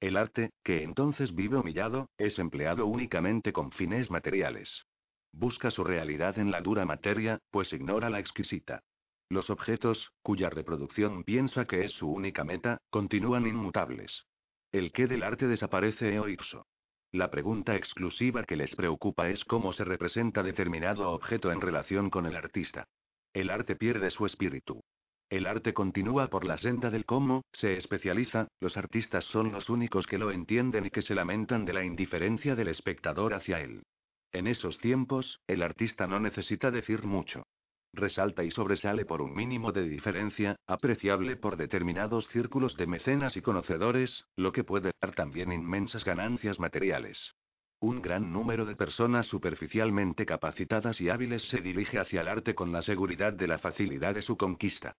El 0.00 0.16
arte, 0.16 0.50
que 0.62 0.82
entonces 0.82 1.34
vive 1.34 1.56
humillado, 1.56 2.10
es 2.18 2.38
empleado 2.38 2.86
únicamente 2.86 3.52
con 3.52 3.70
fines 3.72 4.10
materiales. 4.10 4.84
Busca 5.32 5.70
su 5.70 5.84
realidad 5.84 6.38
en 6.38 6.50
la 6.50 6.60
dura 6.60 6.84
materia, 6.84 7.40
pues 7.50 7.72
ignora 7.72 8.10
la 8.10 8.20
exquisita. 8.20 8.82
Los 9.28 9.50
objetos, 9.50 10.12
cuya 10.22 10.50
reproducción 10.50 11.24
piensa 11.24 11.64
que 11.64 11.84
es 11.84 11.92
su 11.92 12.10
única 12.10 12.44
meta, 12.44 12.78
continúan 12.90 13.46
inmutables. 13.46 14.26
El 14.70 14.92
qué 14.92 15.06
del 15.06 15.22
arte 15.22 15.46
desaparece 15.46 16.14
eo 16.14 16.28
ipso. 16.28 16.66
La 17.12 17.30
pregunta 17.30 17.74
exclusiva 17.74 18.44
que 18.44 18.56
les 18.56 18.74
preocupa 18.76 19.28
es 19.28 19.44
cómo 19.44 19.72
se 19.72 19.84
representa 19.84 20.42
determinado 20.42 21.10
objeto 21.10 21.50
en 21.50 21.60
relación 21.60 22.10
con 22.10 22.26
el 22.26 22.36
artista. 22.36 22.86
El 23.32 23.50
arte 23.50 23.76
pierde 23.76 24.10
su 24.10 24.26
espíritu. 24.26 24.82
El 25.28 25.48
arte 25.48 25.74
continúa 25.74 26.28
por 26.28 26.44
la 26.44 26.56
senda 26.56 26.88
del 26.88 27.04
cómo, 27.04 27.42
se 27.52 27.76
especializa, 27.76 28.46
los 28.60 28.76
artistas 28.76 29.24
son 29.24 29.50
los 29.50 29.68
únicos 29.68 30.06
que 30.06 30.18
lo 30.18 30.30
entienden 30.30 30.86
y 30.86 30.90
que 30.90 31.02
se 31.02 31.16
lamentan 31.16 31.64
de 31.64 31.72
la 31.72 31.84
indiferencia 31.84 32.54
del 32.54 32.68
espectador 32.68 33.34
hacia 33.34 33.60
él. 33.60 33.82
En 34.30 34.46
esos 34.46 34.78
tiempos, 34.78 35.40
el 35.48 35.62
artista 35.62 36.06
no 36.06 36.20
necesita 36.20 36.70
decir 36.70 37.02
mucho. 37.02 37.42
Resalta 37.92 38.44
y 38.44 38.52
sobresale 38.52 39.04
por 39.04 39.20
un 39.20 39.34
mínimo 39.34 39.72
de 39.72 39.88
diferencia, 39.88 40.54
apreciable 40.68 41.34
por 41.34 41.56
determinados 41.56 42.28
círculos 42.28 42.76
de 42.76 42.86
mecenas 42.86 43.36
y 43.36 43.42
conocedores, 43.42 44.26
lo 44.36 44.52
que 44.52 44.62
puede 44.62 44.92
dar 45.00 45.12
también 45.16 45.50
inmensas 45.50 46.04
ganancias 46.04 46.60
materiales. 46.60 47.34
Un 47.80 48.00
gran 48.00 48.32
número 48.32 48.64
de 48.64 48.76
personas 48.76 49.26
superficialmente 49.26 50.24
capacitadas 50.24 51.00
y 51.00 51.10
hábiles 51.10 51.42
se 51.48 51.60
dirige 51.60 51.98
hacia 51.98 52.20
el 52.20 52.28
arte 52.28 52.54
con 52.54 52.70
la 52.70 52.82
seguridad 52.82 53.32
de 53.32 53.48
la 53.48 53.58
facilidad 53.58 54.14
de 54.14 54.22
su 54.22 54.36
conquista. 54.36 54.94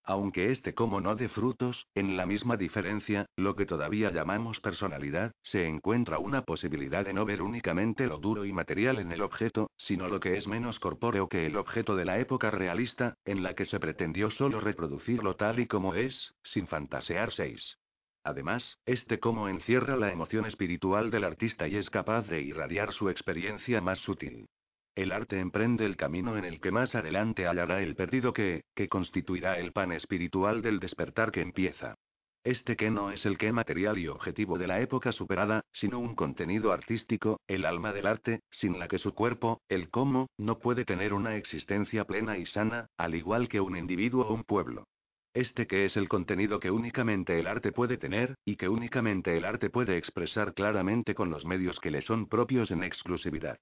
Aunque 0.07 0.53
este 0.53 0.75
como 0.75 1.01
no 1.01 1.17
de 1.17 1.31
frutos, 1.31 1.87
en 1.95 2.19
la 2.19 2.27
misma 2.27 2.59
diferencia, 2.59 3.27
lo 3.37 3.57
que 3.57 3.65
todavía 3.65 4.11
llamamos 4.11 4.61
personalidad, 4.61 5.33
se 5.43 5.67
encuentra 5.67 6.19
una 6.19 6.43
posibilidad 6.43 7.07
de 7.07 7.15
no 7.15 7.25
ver 7.25 7.41
únicamente 7.41 8.07
lo 8.07 8.19
duro 8.19 8.45
y 8.45 8.53
material 8.53 8.99
en 8.99 9.13
el 9.13 9.23
objeto, 9.23 9.71
sino 9.79 10.09
lo 10.09 10.21
que 10.21 10.37
es 10.37 10.47
menos 10.47 10.79
corpóreo 10.79 11.29
que 11.29 11.47
el 11.47 11.57
objeto 11.57 11.97
de 11.97 12.05
la 12.05 12.19
época 12.19 12.51
realista, 12.51 13.17
en 13.25 13.43
la 13.43 13.55
que 13.55 13.65
se 13.65 13.81
pretendió 13.81 14.29
solo 14.29 14.61
reproducirlo 14.61 15.37
tal 15.37 15.59
y 15.59 15.67
como 15.67 15.95
es, 15.95 16.35
sin 16.43 16.67
fantasear 16.67 17.33
seis. 17.33 17.79
Además, 18.25 18.79
este 18.85 19.21
como 19.21 19.49
encierra 19.49 19.97
la 19.97 20.13
emoción 20.13 20.45
espiritual 20.45 21.11
del 21.11 21.25
artista 21.25 21.67
y 21.67 21.77
es 21.77 21.89
capaz 21.89 22.27
de 22.29 22.43
irradiar 22.43 22.93
su 22.93 23.09
experiencia 23.09 23.81
más 23.81 24.01
sutil. 24.01 24.49
El 24.95 25.11
arte 25.11 25.41
emprende 25.41 25.85
el 25.87 25.97
camino 25.97 26.37
en 26.37 26.45
el 26.45 26.61
que 26.61 26.71
más 26.71 26.95
adelante 26.95 27.49
hallará 27.49 27.83
el 27.83 27.97
perdido 27.97 28.33
que, 28.33 28.63
que 28.77 28.89
constituirá 28.89 29.59
el 29.59 29.73
pan 29.73 29.91
espiritual 29.91 30.63
del 30.63 30.79
despertar 30.79 31.33
que 31.33 31.41
empieza. 31.41 31.97
Este 32.45 32.77
que 32.77 32.91
no 32.91 33.11
es 33.11 33.27
el 33.27 33.37
que 33.37 33.51
material 33.53 33.99
y 33.99 34.07
objetivo 34.07 34.57
de 34.57 34.69
la 34.69 34.81
época 34.81 35.11
superada, 35.11 35.63
sino 35.73 35.99
un 35.99 36.15
contenido 36.15 36.73
artístico, 36.73 37.41
el 37.49 37.65
alma 37.65 37.93
del 37.93 38.07
arte, 38.07 38.41
sin 38.51 38.79
la 38.79 38.87
que 38.87 38.99
su 38.99 39.15
cuerpo, 39.15 39.63
el 39.69 39.91
cómo, 39.91 40.29
no 40.37 40.59
puede 40.59 40.85
tener 40.85 41.13
una 41.13 41.37
existencia 41.37 42.05
plena 42.05 42.37
y 42.39 42.47
sana, 42.47 42.87
al 42.97 43.15
igual 43.15 43.49
que 43.49 43.61
un 43.61 43.77
individuo 43.77 44.27
o 44.27 44.35
un 44.35 44.45
pueblo. 44.45 44.87
Este 45.33 45.67
que 45.67 45.87
es 45.87 45.97
el 45.97 46.09
contenido 46.09 46.61
que 46.61 46.71
únicamente 46.71 47.41
el 47.41 47.49
arte 47.49 47.73
puede 47.73 47.97
tener, 47.97 48.37
y 48.45 48.55
que 48.55 48.69
únicamente 48.69 49.37
el 49.37 49.45
arte 49.45 49.71
puede 49.71 49.97
expresar 49.97 50.55
claramente 50.55 51.17
con 51.17 51.31
los 51.31 51.45
medios 51.45 51.81
que 51.81 51.91
le 51.91 52.03
son 52.03 52.29
propios 52.29 52.71
en 52.71 52.85
exclusividad. 52.85 53.59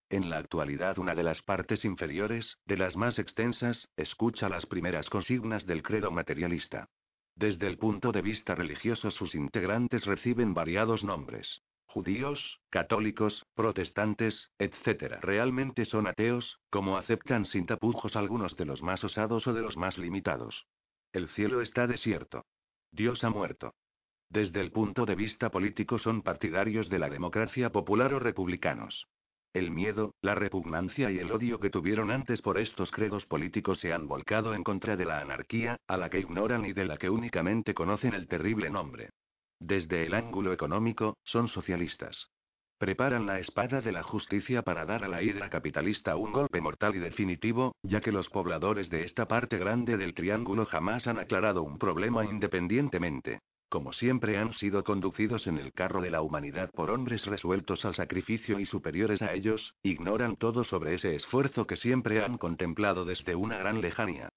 En 0.09 0.29
la 0.29 0.37
actualidad 0.37 0.97
una 0.97 1.13
de 1.13 1.23
las 1.23 1.41
partes 1.43 1.85
inferiores, 1.85 2.57
de 2.65 2.77
las 2.77 2.97
más 2.97 3.19
extensas, 3.19 3.89
escucha 3.95 4.49
las 4.49 4.65
primeras 4.65 5.09
consignas 5.09 5.67
del 5.67 5.83
credo 5.83 6.09
materialista. 6.09 6.87
Desde 7.35 7.67
el 7.67 7.77
punto 7.77 8.11
de 8.11 8.21
vista 8.21 8.55
religioso 8.55 9.11
sus 9.11 9.35
integrantes 9.35 10.05
reciben 10.05 10.53
variados 10.53 11.03
nombres. 11.03 11.61
Judíos, 11.91 12.59
católicos, 12.69 13.47
protestantes, 13.55 14.51
etc. 14.59 15.17
Realmente 15.21 15.85
son 15.85 16.05
ateos, 16.05 16.59
como 16.69 16.97
aceptan 16.97 17.45
sin 17.45 17.65
tapujos 17.65 18.15
algunos 18.15 18.55
de 18.57 18.65
los 18.65 18.83
más 18.83 19.03
osados 19.03 19.47
o 19.47 19.53
de 19.53 19.63
los 19.63 19.75
más 19.75 19.97
limitados. 19.97 20.67
El 21.13 21.27
cielo 21.29 21.61
está 21.61 21.87
desierto. 21.87 22.45
Dios 22.91 23.23
ha 23.23 23.31
muerto. 23.31 23.73
Desde 24.29 24.61
el 24.61 24.71
punto 24.71 25.07
de 25.07 25.15
vista 25.15 25.49
político 25.49 25.97
son 25.97 26.21
partidarios 26.21 26.89
de 26.89 26.99
la 26.99 27.09
democracia 27.09 27.71
popular 27.71 28.13
o 28.13 28.19
republicanos. 28.19 29.07
El 29.51 29.71
miedo, 29.71 30.13
la 30.21 30.35
repugnancia 30.35 31.09
y 31.09 31.17
el 31.17 31.31
odio 31.31 31.59
que 31.59 31.71
tuvieron 31.71 32.11
antes 32.11 32.43
por 32.43 32.59
estos 32.59 32.91
credos 32.91 33.25
políticos 33.25 33.79
se 33.79 33.93
han 33.93 34.07
volcado 34.07 34.53
en 34.53 34.63
contra 34.63 34.95
de 34.95 35.05
la 35.05 35.21
anarquía, 35.21 35.77
a 35.87 35.97
la 35.97 36.11
que 36.11 36.19
ignoran 36.19 36.65
y 36.65 36.73
de 36.73 36.85
la 36.85 36.97
que 36.97 37.09
únicamente 37.09 37.73
conocen 37.73 38.13
el 38.13 38.27
terrible 38.27 38.69
nombre. 38.69 39.09
Desde 39.59 40.05
el 40.05 40.13
ángulo 40.13 40.53
económico, 40.53 41.17
son 41.23 41.47
socialistas. 41.47 42.29
Preparan 42.77 43.25
la 43.25 43.39
espada 43.39 43.81
de 43.81 43.91
la 43.91 44.03
justicia 44.03 44.61
para 44.61 44.85
dar 44.85 45.03
a 45.03 45.09
la 45.09 45.21
hidra 45.21 45.49
capitalista 45.49 46.15
un 46.15 46.31
golpe 46.31 46.61
mortal 46.61 46.95
y 46.95 46.99
definitivo, 46.99 47.75
ya 47.83 47.99
que 47.99 48.13
los 48.13 48.29
pobladores 48.29 48.89
de 48.89 49.03
esta 49.03 49.27
parte 49.27 49.57
grande 49.57 49.97
del 49.97 50.13
triángulo 50.13 50.65
jamás 50.65 51.05
han 51.05 51.19
aclarado 51.19 51.61
un 51.61 51.77
problema 51.77 52.23
independientemente. 52.23 53.39
Como 53.67 53.91
siempre 53.91 54.37
han 54.37 54.53
sido 54.53 54.85
conducidos 54.85 55.45
en 55.45 55.57
el 55.57 55.73
carro 55.73 56.01
de 56.01 56.09
la 56.09 56.21
humanidad 56.21 56.71
por 56.71 56.89
hombres 56.89 57.25
resueltos 57.25 57.83
al 57.83 57.95
sacrificio 57.95 58.59
y 58.59 58.65
superiores 58.65 59.21
a 59.21 59.33
ellos, 59.33 59.75
ignoran 59.83 60.37
todo 60.37 60.63
sobre 60.63 60.95
ese 60.95 61.15
esfuerzo 61.15 61.67
que 61.67 61.75
siempre 61.75 62.23
han 62.23 62.37
contemplado 62.37 63.03
desde 63.03 63.35
una 63.35 63.57
gran 63.57 63.81
lejanía. 63.81 64.29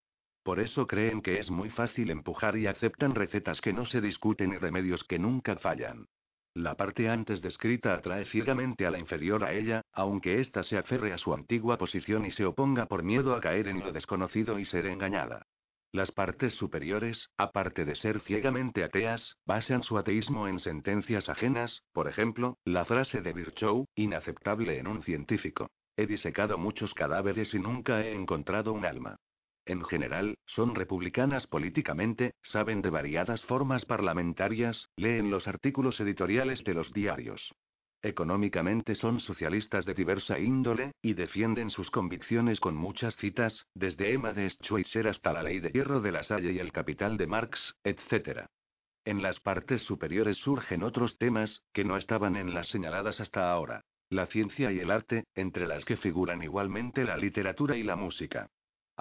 Por 0.43 0.59
eso 0.59 0.87
creen 0.87 1.23
que 1.23 1.39
es 1.39 1.51
muy 1.51 1.71
fácil 1.71 2.11
empujar 2.11 2.57
y 2.57 2.67
aceptan 2.67 3.15
recetas 3.15 3.61
que 3.61 3.73
no 3.73 3.85
se 3.85 4.01
discuten 4.01 4.53
y 4.53 4.59
remedios 4.59 5.05
que 5.05 5.19
nunca 5.19 5.57
fallan. 5.57 6.07
La 6.55 6.75
parte 6.75 7.09
antes 7.09 7.41
descrita 7.41 7.95
atrae 7.95 8.27
ciegamente 8.27 8.87
a 8.87 8.91
la 8.91 8.99
inferior 8.99 9.45
a 9.45 9.53
ella, 9.55 9.83
aunque 9.93 10.41
ésta 10.41 10.63
se 10.63 10.77
aferre 10.77 11.13
a 11.13 11.19
su 11.19 11.33
antigua 11.33 11.79
posición 11.79 12.27
y 12.27 12.31
se 12.31 12.45
oponga 12.45 12.87
por 12.87 13.03
miedo 13.03 13.35
a 13.35 13.41
caer 13.41 13.69
en 13.69 13.81
lo 13.81 13.93
desconocido 13.93 14.59
y 14.59 14.65
ser 14.65 14.87
engañada. 14.87 15.47
Las 15.93 16.11
partes 16.11 16.55
superiores, 16.55 17.29
aparte 17.37 17.85
de 17.85 17.95
ser 17.95 18.21
ciegamente 18.21 18.83
ateas, 18.83 19.37
basan 19.47 19.83
su 19.83 19.97
ateísmo 19.97 20.49
en 20.49 20.59
sentencias 20.59 21.29
ajenas, 21.29 21.83
por 21.93 22.09
ejemplo, 22.09 22.59
la 22.65 22.85
frase 22.85 23.21
de 23.21 23.33
Virchow, 23.33 23.87
inaceptable 23.95 24.79
en 24.79 24.89
un 24.89 25.03
científico. 25.03 25.71
He 25.97 26.07
disecado 26.07 26.59
muchos 26.59 26.95
cadáveres 26.95 27.55
y 27.55 27.59
nunca 27.59 28.01
he 28.03 28.15
encontrado 28.15 28.73
un 28.73 28.85
alma. 28.85 29.17
En 29.65 29.85
general, 29.85 30.39
son 30.47 30.75
republicanas 30.75 31.47
políticamente, 31.47 32.35
saben 32.43 32.83
de 32.83 32.91
variadas 32.91 33.43
formas 33.45 33.85
parlamentarias, 33.85 34.89
leen 34.97 35.31
los 35.31 35.47
artículos 35.47 36.01
editoriales 36.01 36.65
de 36.65 36.75
los 36.75 36.93
diarios. 36.93 37.53
Económicamente 38.05 38.97
son 38.97 39.21
socialistas 39.21 39.85
de 39.85 39.95
diversa 39.95 40.41
índole, 40.41 40.91
y 41.01 41.15
defienden 41.15 41.71
sus 41.71 41.89
convicciones 41.89 42.59
con 42.59 42.75
muchas 42.75 43.17
citas, 43.17 43.65
desde 43.75 44.13
Emma 44.13 44.33
de 44.33 44.51
Schweitzer 44.51 45.07
hasta 45.07 45.33
la 45.33 45.45
ley 45.45 45.61
de 45.61 45.71
hierro 45.71 46.01
de 46.01 46.11
la 46.11 46.25
Salle 46.25 46.53
y 46.53 46.59
el 46.59 46.73
capital 46.73 47.17
de 47.17 47.29
Marx, 47.29 47.77
etc. 47.85 48.47
En 49.05 49.23
las 49.23 49.39
partes 49.39 49.83
superiores 49.83 50.39
surgen 50.39 50.83
otros 50.83 51.17
temas, 51.19 51.63
que 51.73 51.85
no 51.85 51.97
estaban 51.97 52.35
en 52.35 52.53
las 52.53 52.69
señaladas 52.69 53.21
hasta 53.21 53.53
ahora. 53.53 53.85
La 54.11 54.27
ciencia 54.27 54.73
y 54.73 54.81
el 54.81 54.91
arte, 54.91 55.25
entre 55.37 55.69
las 55.69 55.85
que 55.85 55.97
figuran 55.97 56.43
igualmente 56.43 57.05
la 57.05 57.17
literatura 57.17 57.77
y 57.77 57.85
la 57.85 57.95
música. 57.95 58.51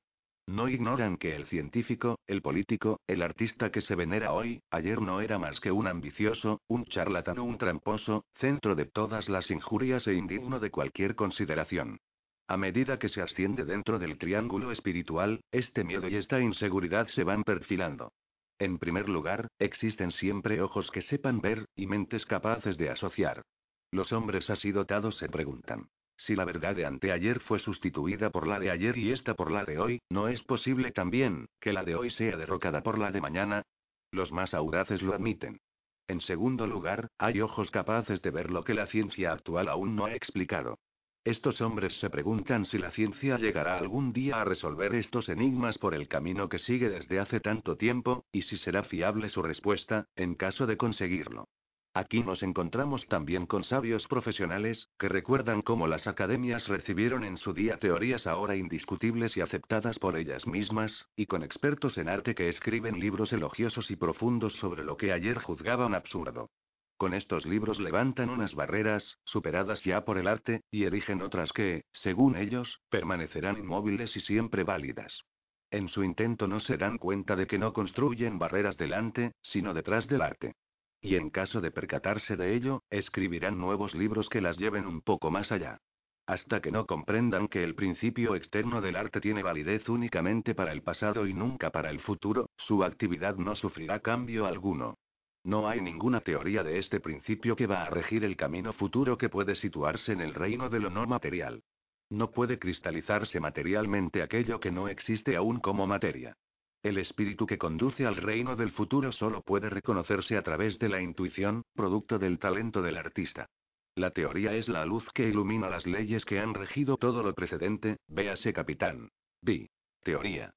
No 0.48 0.68
ignoran 0.68 1.16
que 1.16 1.34
el 1.34 1.46
científico, 1.46 2.20
el 2.28 2.40
político, 2.40 3.00
el 3.08 3.22
artista 3.22 3.72
que 3.72 3.80
se 3.80 3.96
venera 3.96 4.32
hoy, 4.32 4.62
ayer 4.70 5.02
no 5.02 5.20
era 5.20 5.40
más 5.40 5.58
que 5.58 5.72
un 5.72 5.88
ambicioso, 5.88 6.60
un 6.68 6.84
charlatán 6.84 7.40
o 7.40 7.44
un 7.44 7.58
tramposo, 7.58 8.24
centro 8.34 8.76
de 8.76 8.86
todas 8.86 9.28
las 9.28 9.50
injurias 9.50 10.06
e 10.06 10.14
indigno 10.14 10.60
de 10.60 10.70
cualquier 10.70 11.16
consideración. 11.16 11.98
A 12.46 12.56
medida 12.56 13.00
que 13.00 13.08
se 13.08 13.22
asciende 13.22 13.64
dentro 13.64 13.98
del 13.98 14.18
triángulo 14.18 14.70
espiritual, 14.70 15.40
este 15.50 15.82
miedo 15.82 16.06
y 16.08 16.14
esta 16.14 16.40
inseguridad 16.40 17.08
se 17.08 17.24
van 17.24 17.42
perfilando. 17.42 18.12
En 18.60 18.78
primer 18.78 19.08
lugar, 19.08 19.48
existen 19.58 20.12
siempre 20.12 20.62
ojos 20.62 20.92
que 20.92 21.02
sepan 21.02 21.40
ver, 21.40 21.66
y 21.74 21.88
mentes 21.88 22.24
capaces 22.24 22.78
de 22.78 22.90
asociar. 22.90 23.42
Los 23.90 24.12
hombres 24.12 24.48
así 24.48 24.70
dotados 24.70 25.16
se 25.16 25.28
preguntan. 25.28 25.88
Si 26.16 26.34
la 26.34 26.44
verdad 26.44 26.74
de 26.74 26.86
anteayer 26.86 27.40
fue 27.40 27.58
sustituida 27.58 28.30
por 28.30 28.46
la 28.46 28.58
de 28.58 28.70
ayer 28.70 28.96
y 28.96 29.12
esta 29.12 29.34
por 29.34 29.50
la 29.50 29.64
de 29.64 29.78
hoy, 29.78 30.00
¿no 30.08 30.28
es 30.28 30.42
posible 30.42 30.90
también 30.92 31.48
que 31.60 31.72
la 31.72 31.84
de 31.84 31.94
hoy 31.94 32.10
sea 32.10 32.36
derrocada 32.36 32.82
por 32.82 32.98
la 32.98 33.10
de 33.12 33.20
mañana? 33.20 33.62
Los 34.10 34.32
más 34.32 34.54
audaces 34.54 35.02
lo 35.02 35.14
admiten. 35.14 35.60
En 36.08 36.20
segundo 36.20 36.66
lugar, 36.66 37.08
hay 37.18 37.40
ojos 37.40 37.70
capaces 37.70 38.22
de 38.22 38.30
ver 38.30 38.50
lo 38.50 38.62
que 38.62 38.74
la 38.74 38.86
ciencia 38.86 39.32
actual 39.32 39.68
aún 39.68 39.96
no 39.96 40.06
ha 40.06 40.14
explicado. 40.14 40.78
Estos 41.24 41.60
hombres 41.60 41.98
se 41.98 42.08
preguntan 42.08 42.64
si 42.64 42.78
la 42.78 42.92
ciencia 42.92 43.36
llegará 43.36 43.76
algún 43.76 44.12
día 44.12 44.40
a 44.40 44.44
resolver 44.44 44.94
estos 44.94 45.28
enigmas 45.28 45.76
por 45.76 45.92
el 45.92 46.06
camino 46.06 46.48
que 46.48 46.60
sigue 46.60 46.88
desde 46.88 47.18
hace 47.18 47.40
tanto 47.40 47.76
tiempo, 47.76 48.24
y 48.30 48.42
si 48.42 48.56
será 48.56 48.84
fiable 48.84 49.28
su 49.28 49.42
respuesta, 49.42 50.06
en 50.14 50.36
caso 50.36 50.66
de 50.66 50.76
conseguirlo. 50.76 51.48
Aquí 51.96 52.22
nos 52.22 52.42
encontramos 52.42 53.06
también 53.06 53.46
con 53.46 53.64
sabios 53.64 54.06
profesionales, 54.06 54.90
que 54.98 55.08
recuerdan 55.08 55.62
cómo 55.62 55.86
las 55.86 56.06
academias 56.06 56.68
recibieron 56.68 57.24
en 57.24 57.38
su 57.38 57.54
día 57.54 57.78
teorías 57.78 58.26
ahora 58.26 58.54
indiscutibles 58.54 59.34
y 59.38 59.40
aceptadas 59.40 59.98
por 59.98 60.18
ellas 60.18 60.46
mismas, 60.46 61.08
y 61.16 61.24
con 61.24 61.42
expertos 61.42 61.96
en 61.96 62.10
arte 62.10 62.34
que 62.34 62.50
escriben 62.50 63.00
libros 63.00 63.32
elogiosos 63.32 63.90
y 63.90 63.96
profundos 63.96 64.52
sobre 64.56 64.84
lo 64.84 64.98
que 64.98 65.10
ayer 65.10 65.38
juzgaban 65.38 65.94
absurdo. 65.94 66.50
Con 66.98 67.14
estos 67.14 67.46
libros 67.46 67.80
levantan 67.80 68.28
unas 68.28 68.54
barreras, 68.54 69.16
superadas 69.24 69.82
ya 69.82 70.04
por 70.04 70.18
el 70.18 70.28
arte, 70.28 70.64
y 70.70 70.84
erigen 70.84 71.22
otras 71.22 71.50
que, 71.54 71.84
según 71.94 72.36
ellos, 72.36 72.78
permanecerán 72.90 73.56
inmóviles 73.56 74.14
y 74.16 74.20
siempre 74.20 74.64
válidas. 74.64 75.22
En 75.70 75.88
su 75.88 76.04
intento 76.04 76.46
no 76.46 76.60
se 76.60 76.76
dan 76.76 76.98
cuenta 76.98 77.36
de 77.36 77.46
que 77.46 77.58
no 77.58 77.72
construyen 77.72 78.38
barreras 78.38 78.76
delante, 78.76 79.32
sino 79.40 79.72
detrás 79.72 80.06
del 80.08 80.20
arte. 80.20 80.56
Y 81.00 81.16
en 81.16 81.30
caso 81.30 81.60
de 81.60 81.70
percatarse 81.70 82.36
de 82.36 82.54
ello, 82.54 82.82
escribirán 82.90 83.58
nuevos 83.58 83.94
libros 83.94 84.28
que 84.28 84.40
las 84.40 84.56
lleven 84.56 84.86
un 84.86 85.02
poco 85.02 85.30
más 85.30 85.52
allá. 85.52 85.78
Hasta 86.26 86.60
que 86.60 86.72
no 86.72 86.86
comprendan 86.86 87.46
que 87.46 87.62
el 87.62 87.76
principio 87.76 88.34
externo 88.34 88.80
del 88.80 88.96
arte 88.96 89.20
tiene 89.20 89.44
validez 89.44 89.88
únicamente 89.88 90.56
para 90.56 90.72
el 90.72 90.82
pasado 90.82 91.26
y 91.26 91.34
nunca 91.34 91.70
para 91.70 91.90
el 91.90 92.00
futuro, 92.00 92.50
su 92.56 92.82
actividad 92.82 93.36
no 93.36 93.54
sufrirá 93.54 94.00
cambio 94.00 94.46
alguno. 94.46 94.96
No 95.44 95.68
hay 95.68 95.80
ninguna 95.80 96.20
teoría 96.22 96.64
de 96.64 96.78
este 96.80 96.98
principio 96.98 97.54
que 97.54 97.68
va 97.68 97.84
a 97.84 97.90
regir 97.90 98.24
el 98.24 98.36
camino 98.36 98.72
futuro 98.72 99.16
que 99.16 99.28
puede 99.28 99.54
situarse 99.54 100.10
en 100.10 100.20
el 100.20 100.34
reino 100.34 100.68
de 100.68 100.80
lo 100.80 100.90
no 100.90 101.06
material. 101.06 101.62
No 102.10 102.32
puede 102.32 102.58
cristalizarse 102.58 103.38
materialmente 103.38 104.22
aquello 104.22 104.58
que 104.58 104.72
no 104.72 104.88
existe 104.88 105.36
aún 105.36 105.60
como 105.60 105.86
materia. 105.86 106.36
El 106.86 106.98
espíritu 106.98 107.46
que 107.48 107.58
conduce 107.58 108.06
al 108.06 108.14
reino 108.14 108.54
del 108.54 108.70
futuro 108.70 109.10
solo 109.10 109.42
puede 109.42 109.68
reconocerse 109.68 110.36
a 110.36 110.42
través 110.42 110.78
de 110.78 110.88
la 110.88 111.02
intuición, 111.02 111.64
producto 111.74 112.16
del 112.16 112.38
talento 112.38 112.80
del 112.80 112.96
artista. 112.96 113.48
La 113.96 114.12
teoría 114.12 114.54
es 114.54 114.68
la 114.68 114.86
luz 114.86 115.04
que 115.12 115.28
ilumina 115.28 115.68
las 115.68 115.84
leyes 115.84 116.24
que 116.24 116.38
han 116.38 116.54
regido 116.54 116.96
todo 116.96 117.24
lo 117.24 117.34
precedente, 117.34 117.96
véase 118.06 118.52
capitán. 118.52 119.08
B. 119.42 119.68
Teoría. 120.04 120.54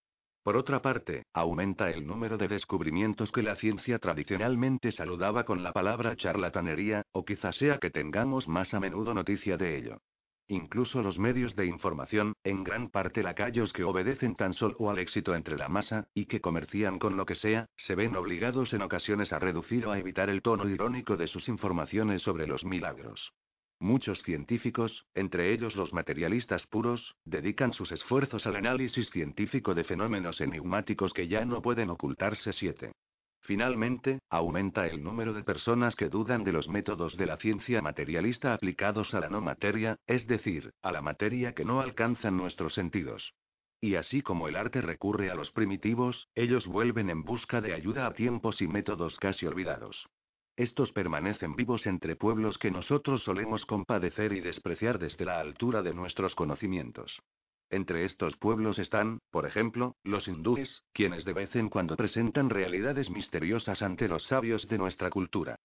Por 0.47 0.57
otra 0.57 0.81
parte, 0.81 1.25
aumenta 1.33 1.91
el 1.91 2.07
número 2.07 2.39
de 2.39 2.47
descubrimientos 2.47 3.33
que 3.33 3.43
la 3.43 3.57
ciencia 3.57 3.99
tradicionalmente 3.99 4.93
saludaba 4.93 5.43
con 5.43 5.65
la 5.65 5.73
palabra 5.73 6.15
charlatanería, 6.15 7.03
o 7.11 7.25
quizás 7.25 7.57
sea 7.57 7.79
que 7.79 7.91
tengamos 7.91 8.47
más 8.47 8.73
a 8.73 8.79
menudo 8.79 9.13
noticia 9.13 9.57
de 9.57 9.77
ello. 9.77 9.99
Incluso 10.47 11.03
los 11.03 11.19
medios 11.19 11.57
de 11.57 11.67
información, 11.67 12.33
en 12.45 12.63
gran 12.63 12.91
parte 12.91 13.25
lacayos 13.25 13.73
que 13.73 13.83
obedecen 13.83 14.37
tan 14.37 14.53
solo 14.53 14.89
al 14.89 15.01
éxito 15.01 15.35
entre 15.35 15.57
la 15.57 15.69
masa, 15.69 16.07
y 16.15 16.27
que 16.27 16.41
comercian 16.41 17.01
con 17.01 17.17
lo 17.17 17.27
que 17.27 17.35
sea, 17.35 17.67
se 17.77 17.97
ven 17.97 18.15
obligados 18.15 18.73
en 18.73 18.83
ocasiones 18.83 19.33
a 19.33 19.41
reducir 19.41 19.85
o 19.89 19.91
a 19.91 19.99
evitar 19.99 20.31
el 20.31 20.43
tono 20.43 20.69
irónico 20.69 21.17
de 21.17 21.27
sus 21.27 21.49
informaciones 21.49 22.23
sobre 22.23 22.47
los 22.47 22.65
milagros. 22.65 23.33
Muchos 23.79 24.23
científicos, 24.23 25.05
entre 25.15 25.53
ellos 25.53 25.77
los 25.77 25.93
materialistas 25.93 26.67
puros, 26.67 27.15
dedican 27.25 27.75
sus 27.75 27.93
esfuerzos 27.93 28.47
al 28.47 28.57
análisis 28.57 29.11
científico 29.11 29.75
de 29.75 29.85
fenómenos 29.85 30.41
enigmáticos 30.41 31.12
que 31.12 31.29
ya 31.29 31.45
no 31.45 31.61
pueden 31.61 31.91
ocultarse. 31.91 32.55
7. 32.55 32.93
Finalmente, 33.43 34.21
aumenta 34.31 34.87
el 34.87 35.05
número 35.05 35.35
de 35.35 35.45
personas 35.45 35.95
que 35.95 36.09
dudan 36.09 36.43
de 36.43 36.53
los 36.53 36.69
métodos 36.69 37.17
de 37.17 37.27
la 37.27 37.37
ciencia 37.37 37.83
materialista 37.83 38.55
aplicados 38.55 39.15
a 39.15 39.21
la 39.21 39.29
no 39.29 39.41
materia, 39.41 39.99
es 40.07 40.27
decir, 40.27 40.73
a 40.83 40.91
la 40.91 41.03
materia 41.03 41.53
que 41.53 41.65
no 41.65 41.81
alcanzan 41.81 42.37
nuestros 42.37 42.75
sentidos. 42.75 43.35
Y 43.81 43.97
así 43.97 44.23
como 44.23 44.49
el 44.49 44.57
arte 44.57 44.81
recurre 44.81 45.31
a 45.31 45.35
los 45.35 45.53
primitivos, 45.53 46.29
ellos 46.35 46.67
vuelven 46.67 47.11
en 47.11 47.23
busca 47.23 47.61
de 47.61 47.75
ayuda 47.75 48.07
a 48.07 48.15
tiempos 48.15 48.62
y 48.62 48.69
métodos 48.69 49.17
casi 49.17 49.47
olvidados. 49.47 50.09
Estos 50.57 50.90
permanecen 50.92 51.55
vivos 51.55 51.87
entre 51.87 52.16
pueblos 52.16 52.57
que 52.57 52.71
nosotros 52.71 53.23
solemos 53.23 53.66
compadecer 53.66 54.33
y 54.33 54.40
despreciar 54.40 54.99
desde 54.99 55.27
la 55.27 55.38
altura 55.38 55.83
de 55.83 55.92
nuestros 55.92 56.35
conocimientos. 56.35 57.21
Entre 57.69 58.07
estos 58.07 58.37
pueblos 58.38 58.79
están, 58.79 59.19
por 59.31 59.45
ejemplo, 59.45 59.97
los 60.03 60.29
hindúes, 60.29 60.83
quienes 60.95 61.27
de 61.27 61.35
vez 61.35 61.55
en 61.57 61.69
cuando 61.69 61.97
presentan 61.97 62.49
realidades 62.49 63.11
misteriosas 63.11 63.83
ante 63.83 64.09
los 64.09 64.27
sabios 64.27 64.66
de 64.66 64.79
nuestra 64.79 65.11
cultura. 65.11 65.57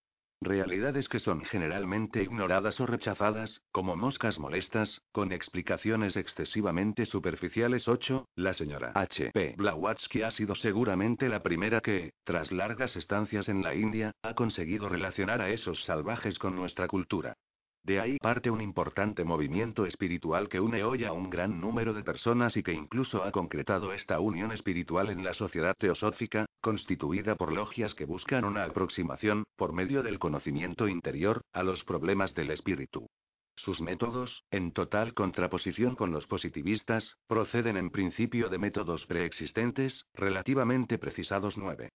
Realidades 0.44 1.08
que 1.08 1.20
son 1.20 1.46
generalmente 1.46 2.24
ignoradas 2.24 2.80
o 2.80 2.88
rechazadas, 2.88 3.62
como 3.72 3.96
moscas 3.96 4.40
molestas, 4.40 5.04
con 5.12 5.32
explicaciones 5.32 6.16
excesivamente 6.18 7.06
superficiales. 7.06 7.88
8. 7.88 8.26
La 8.38 8.56
señora 8.56 8.92
H. 8.96 9.30
P. 9.36 9.54
Blavatsky 9.56 10.24
ha 10.24 10.32
sido 10.32 10.56
seguramente 10.56 11.30
la 11.30 11.44
primera 11.44 11.80
que, 11.80 12.14
tras 12.24 12.52
largas 12.52 12.96
estancias 12.96 13.50
en 13.50 13.62
la 13.62 13.76
India, 13.76 14.14
ha 14.24 14.34
conseguido 14.34 14.90
relacionar 14.90 15.42
a 15.44 15.50
esos 15.50 15.84
salvajes 15.84 16.40
con 16.40 16.56
nuestra 16.56 16.88
cultura. 16.88 17.36
De 17.84 18.00
ahí 18.00 18.18
parte 18.20 18.52
un 18.52 18.62
importante 18.62 19.24
movimiento 19.24 19.88
espiritual 19.88 20.50
que 20.50 20.60
une 20.60 20.84
hoy 20.84 21.04
a 21.04 21.14
un 21.14 21.32
gran 21.32 21.60
número 21.60 21.94
de 21.94 22.04
personas 22.04 22.56
y 22.56 22.62
que 22.62 22.74
incluso 22.74 23.24
ha 23.24 23.32
concretado 23.32 23.92
esta 23.92 24.20
unión 24.20 24.52
espiritual 24.52 25.10
en 25.10 25.24
la 25.24 25.34
sociedad 25.34 25.76
teosófica, 25.76 26.46
constituida 26.62 27.36
por 27.36 27.52
logias 27.52 27.96
que 27.96 28.06
buscan 28.06 28.46
una 28.46 28.66
aproximación, 28.66 29.46
por 29.56 29.74
medio 29.74 30.04
del 30.04 30.20
conocimiento 30.20 30.88
interior, 30.88 31.42
a 31.54 31.64
los 31.64 31.84
problemas 31.84 32.36
del 32.36 32.52
espíritu. 32.52 33.08
Sus 33.56 33.82
métodos, 33.82 34.44
en 34.52 34.74
total 34.74 35.16
contraposición 35.16 35.96
con 35.96 36.12
los 36.12 36.28
positivistas, 36.28 37.18
proceden 37.28 37.78
en 37.78 37.90
principio 37.90 38.50
de 38.50 38.60
métodos 38.60 39.08
preexistentes, 39.08 40.06
relativamente 40.14 41.00
precisados 41.00 41.58
9 41.58 41.90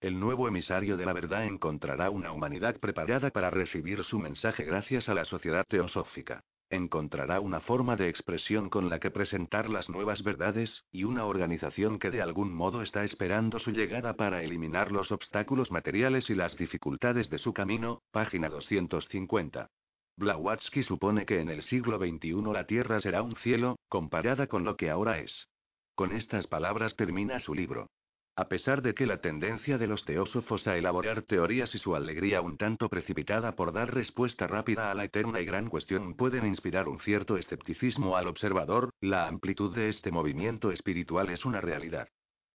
El 0.00 0.20
nuevo 0.20 0.46
emisario 0.46 0.96
de 0.96 1.06
la 1.06 1.12
verdad 1.12 1.44
encontrará 1.44 2.10
una 2.10 2.30
humanidad 2.30 2.78
preparada 2.78 3.30
para 3.30 3.50
recibir 3.50 4.04
su 4.04 4.18
mensaje 4.18 4.64
gracias 4.64 5.08
a 5.08 5.14
la 5.14 5.24
sociedad 5.24 5.64
teosófica. 5.66 6.42
Encontrará 6.68 7.38
una 7.40 7.60
forma 7.60 7.94
de 7.94 8.08
expresión 8.08 8.70
con 8.70 8.90
la 8.90 8.98
que 8.98 9.12
presentar 9.12 9.70
las 9.70 9.88
nuevas 9.88 10.24
verdades, 10.24 10.84
y 10.90 11.04
una 11.04 11.24
organización 11.24 12.00
que 12.00 12.10
de 12.10 12.20
algún 12.20 12.52
modo 12.52 12.82
está 12.82 13.04
esperando 13.04 13.60
su 13.60 13.70
llegada 13.70 14.16
para 14.16 14.42
eliminar 14.42 14.90
los 14.90 15.12
obstáculos 15.12 15.70
materiales 15.70 16.28
y 16.28 16.34
las 16.34 16.56
dificultades 16.56 17.30
de 17.30 17.38
su 17.38 17.52
camino. 17.52 18.02
Página 18.10 18.48
250. 18.48 19.70
Blavatsky 20.16 20.82
supone 20.82 21.24
que 21.24 21.40
en 21.40 21.50
el 21.50 21.62
siglo 21.62 21.98
XXI 21.98 22.52
la 22.52 22.66
Tierra 22.66 22.98
será 22.98 23.22
un 23.22 23.36
cielo, 23.36 23.78
comparada 23.88 24.48
con 24.48 24.64
lo 24.64 24.76
que 24.76 24.90
ahora 24.90 25.20
es. 25.20 25.48
Con 25.94 26.12
estas 26.12 26.48
palabras 26.48 26.96
termina 26.96 27.38
su 27.38 27.54
libro. 27.54 27.90
A 28.38 28.48
pesar 28.48 28.82
de 28.82 28.94
que 28.94 29.06
la 29.06 29.22
tendencia 29.22 29.78
de 29.78 29.86
los 29.86 30.04
teósofos 30.04 30.66
a 30.68 30.76
elaborar 30.76 31.22
teorías 31.22 31.74
y 31.74 31.78
su 31.78 31.96
alegría 31.96 32.42
un 32.42 32.58
tanto 32.58 32.90
precipitada 32.90 33.56
por 33.56 33.72
dar 33.72 33.94
respuesta 33.94 34.46
rápida 34.46 34.90
a 34.90 34.94
la 34.94 35.04
eterna 35.04 35.40
y 35.40 35.46
gran 35.46 35.70
cuestión 35.70 36.14
pueden 36.14 36.44
inspirar 36.44 36.86
un 36.86 37.00
cierto 37.00 37.38
escepticismo 37.38 38.14
al 38.14 38.28
observador, 38.28 38.90
la 39.00 39.26
amplitud 39.26 39.74
de 39.74 39.88
este 39.88 40.10
movimiento 40.10 40.70
espiritual 40.70 41.30
es 41.30 41.46
una 41.46 41.62
realidad. 41.62 42.08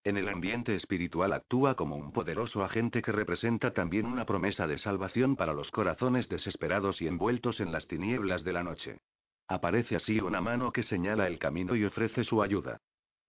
En 0.04 0.16
el 0.16 0.28
ambiente 0.28 0.76
espiritual 0.76 1.32
actúa 1.32 1.74
como 1.74 1.96
un 1.96 2.12
poderoso 2.12 2.62
agente 2.62 3.02
que 3.02 3.10
representa 3.10 3.72
también 3.72 4.06
una 4.06 4.24
promesa 4.24 4.68
de 4.68 4.78
salvación 4.78 5.34
para 5.34 5.52
los 5.52 5.72
corazones 5.72 6.28
desesperados 6.28 7.02
y 7.02 7.08
envueltos 7.08 7.58
en 7.58 7.72
las 7.72 7.88
tinieblas 7.88 8.44
de 8.44 8.52
la 8.52 8.62
noche. 8.62 8.98
Aparece 9.48 9.96
así 9.96 10.20
una 10.20 10.40
mano 10.40 10.70
que 10.72 10.84
señala 10.84 11.26
el 11.26 11.40
camino 11.40 11.74
y 11.74 11.84
ofrece 11.84 12.22
su 12.22 12.40
ayuda. 12.40 12.78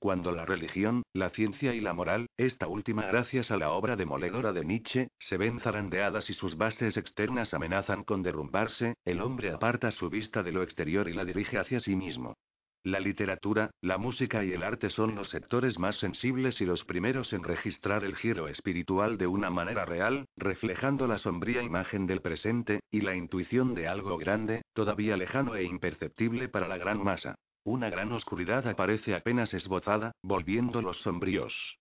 Cuando 0.03 0.33
la 0.33 0.43
religión, 0.43 1.03
la 1.13 1.29
ciencia 1.29 1.73
y 1.73 1.79
la 1.79 1.93
moral, 1.93 2.27
esta 2.35 2.67
última 2.67 3.05
gracias 3.05 3.51
a 3.51 3.57
la 3.57 3.71
obra 3.71 3.95
demoledora 3.95 4.51
de 4.51 4.65
Nietzsche, 4.65 5.07
se 5.17 5.37
ven 5.37 5.61
zarandeadas 5.61 6.29
y 6.29 6.33
sus 6.33 6.57
bases 6.57 6.97
externas 6.97 7.53
amenazan 7.53 8.03
con 8.03 8.21
derrumbarse, 8.21 8.95
el 9.05 9.21
hombre 9.21 9.51
aparta 9.51 9.91
su 9.91 10.09
vista 10.09 10.43
de 10.43 10.51
lo 10.51 10.61
exterior 10.61 11.07
y 11.07 11.13
la 11.13 11.23
dirige 11.23 11.57
hacia 11.57 11.79
sí 11.79 11.95
mismo. 11.95 12.35
La 12.83 12.99
literatura, 12.99 13.71
la 13.79 13.97
música 13.97 14.43
y 14.43 14.51
el 14.51 14.63
arte 14.63 14.89
son 14.89 15.15
los 15.15 15.29
sectores 15.29 15.79
más 15.79 15.95
sensibles 15.99 16.59
y 16.59 16.65
los 16.65 16.83
primeros 16.83 17.31
en 17.31 17.41
registrar 17.41 18.03
el 18.03 18.17
giro 18.17 18.49
espiritual 18.49 19.17
de 19.17 19.27
una 19.27 19.49
manera 19.51 19.85
real, 19.85 20.25
reflejando 20.35 21.07
la 21.07 21.17
sombría 21.17 21.63
imagen 21.63 22.07
del 22.07 22.19
presente, 22.19 22.81
y 22.91 22.99
la 22.99 23.15
intuición 23.15 23.73
de 23.73 23.87
algo 23.87 24.17
grande, 24.17 24.63
todavía 24.73 25.15
lejano 25.15 25.55
e 25.55 25.63
imperceptible 25.63 26.49
para 26.49 26.67
la 26.67 26.77
gran 26.77 27.01
masa. 27.01 27.35
Una 27.65 27.89
gran 27.89 28.11
oscuridad 28.11 28.67
aparece 28.67 29.15
apenas 29.15 29.53
esbozada, 29.53 30.11
volviéndolos 30.21 31.01
sombríos. 31.01 31.77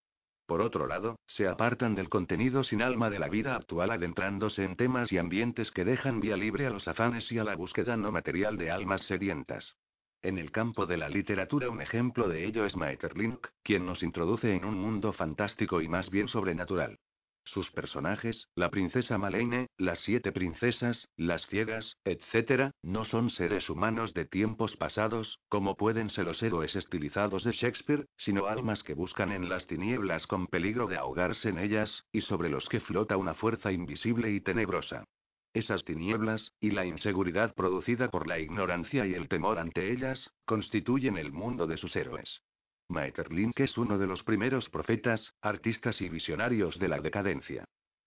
Por 0.47 0.61
otro 0.61 0.87
lado, 0.87 1.19
se 1.27 1.49
apartan 1.49 1.95
del 1.95 2.09
contenido 2.09 2.63
sin 2.63 2.83
alma 2.83 3.11
de 3.11 3.19
la 3.19 3.29
vida 3.29 3.57
actual 3.57 3.91
adentrándose 3.91 4.65
en 4.65 4.77
temas 4.77 5.11
y 5.11 5.19
ambientes 5.19 5.71
que 5.73 5.85
dejan 5.85 6.21
vía 6.21 6.37
libre 6.37 6.67
a 6.67 6.71
los 6.71 6.87
afanes 6.87 7.33
y 7.33 7.39
a 7.39 7.45
la 7.45 7.57
búsqueda 7.57 7.97
no 7.97 8.13
material 8.13 8.57
de 8.59 8.71
almas 8.71 9.03
sedientas. 9.03 9.77
En 10.23 10.39
el 10.39 10.53
campo 10.53 10.87
de 10.87 10.99
la 10.99 11.09
literatura 11.09 11.69
un 11.69 11.81
ejemplo 11.81 12.29
de 12.29 12.45
ello 12.45 12.65
es 12.65 12.77
Maeterlinck, 12.77 13.49
quien 13.65 13.85
nos 13.85 14.05
introduce 14.05 14.55
en 14.55 14.65
un 14.65 14.77
mundo 14.77 15.13
fantástico 15.13 15.81
y 15.81 15.89
más 15.89 16.11
bien 16.11 16.29
sobrenatural. 16.29 17.01
Sus 17.45 17.71
personajes, 17.71 18.49
la 18.55 18.71
princesa 18.71 19.19
Malene, 19.19 19.67
las 19.77 19.99
siete 20.01 20.33
princesas, 20.33 21.09
las 21.17 21.47
ciegas, 21.49 21.97
etc., 22.05 22.71
no 22.83 23.05
son 23.05 23.31
seres 23.31 23.69
humanos 23.69 24.15
de 24.15 24.25
tiempos 24.25 24.77
pasados, 24.77 25.41
como 25.49 25.77
pueden 25.77 26.09
ser 26.11 26.27
los 26.27 26.43
héroes 26.43 26.77
estilizados 26.77 27.45
de 27.45 27.53
Shakespeare, 27.53 28.07
sino 28.17 28.47
almas 28.47 28.83
que 28.83 28.95
buscan 28.95 29.33
en 29.33 29.49
las 29.49 29.67
tinieblas 29.67 30.27
con 30.27 30.47
peligro 30.47 30.87
de 30.87 30.97
ahogarse 30.97 31.49
en 31.49 31.59
ellas, 31.59 32.05
y 32.13 32.21
sobre 32.23 32.49
los 32.49 32.69
que 32.69 32.81
flota 32.81 33.17
una 33.17 33.35
fuerza 33.35 33.73
invisible 33.73 34.31
y 34.31 34.41
tenebrosa. 34.41 35.05
Esas 35.53 35.85
tinieblas, 35.85 36.53
y 36.61 36.71
la 36.71 36.87
inseguridad 36.87 37.55
producida 37.55 38.09
por 38.09 38.27
la 38.27 38.39
ignorancia 38.39 39.05
y 39.05 39.15
el 39.15 39.29
temor 39.29 39.59
ante 39.59 39.93
ellas, 39.93 40.31
constituyen 40.47 41.19
el 41.19 41.33
mundo 41.33 41.67
de 41.67 41.77
sus 41.77 41.95
héroes. 41.97 42.41
Maeterlinck 42.89 43.59
es 43.61 43.79
uno 43.79 43.99
de 43.99 44.07
los 44.07 44.23
primeros 44.23 44.69
profetas, 44.69 45.33
artistas 45.41 46.01
y 46.01 46.09
visionarios 46.09 46.79
de 46.79 46.89
la 46.89 47.01
decadencia. 47.01 47.65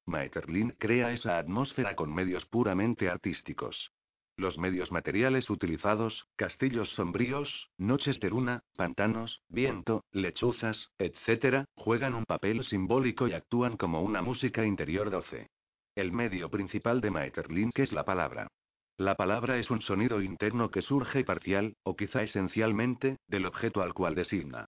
Maeterlinck 0.06 0.76
crea 0.78 1.12
esa 1.12 1.38
atmósfera 1.38 1.94
con 1.94 2.12
medios 2.12 2.44
puramente 2.46 3.08
artísticos. 3.08 3.92
Los 4.38 4.56
medios 4.56 4.92
materiales 4.92 5.50
utilizados, 5.50 6.28
castillos 6.36 6.90
sombríos, 6.90 7.70
noches 7.76 8.20
de 8.20 8.30
luna, 8.30 8.62
pantanos, 8.76 9.42
viento, 9.48 10.04
lechuzas, 10.12 10.92
etc., 10.96 11.64
juegan 11.74 12.14
un 12.14 12.24
papel 12.24 12.62
simbólico 12.62 13.26
y 13.26 13.32
actúan 13.32 13.76
como 13.76 14.00
una 14.00 14.22
música 14.22 14.64
interior 14.64 15.10
doce. 15.10 15.48
El 15.96 16.12
medio 16.12 16.50
principal 16.50 17.00
de 17.00 17.10
Maeterlinck 17.10 17.80
es 17.80 17.90
la 17.90 18.04
palabra. 18.04 18.46
La 18.96 19.16
palabra 19.16 19.58
es 19.58 19.72
un 19.72 19.80
sonido 19.80 20.22
interno 20.22 20.70
que 20.70 20.82
surge 20.82 21.24
parcial, 21.24 21.74
o 21.82 21.96
quizá 21.96 22.22
esencialmente, 22.22 23.16
del 23.26 23.44
objeto 23.44 23.82
al 23.82 23.92
cual 23.92 24.14
designa. 24.14 24.66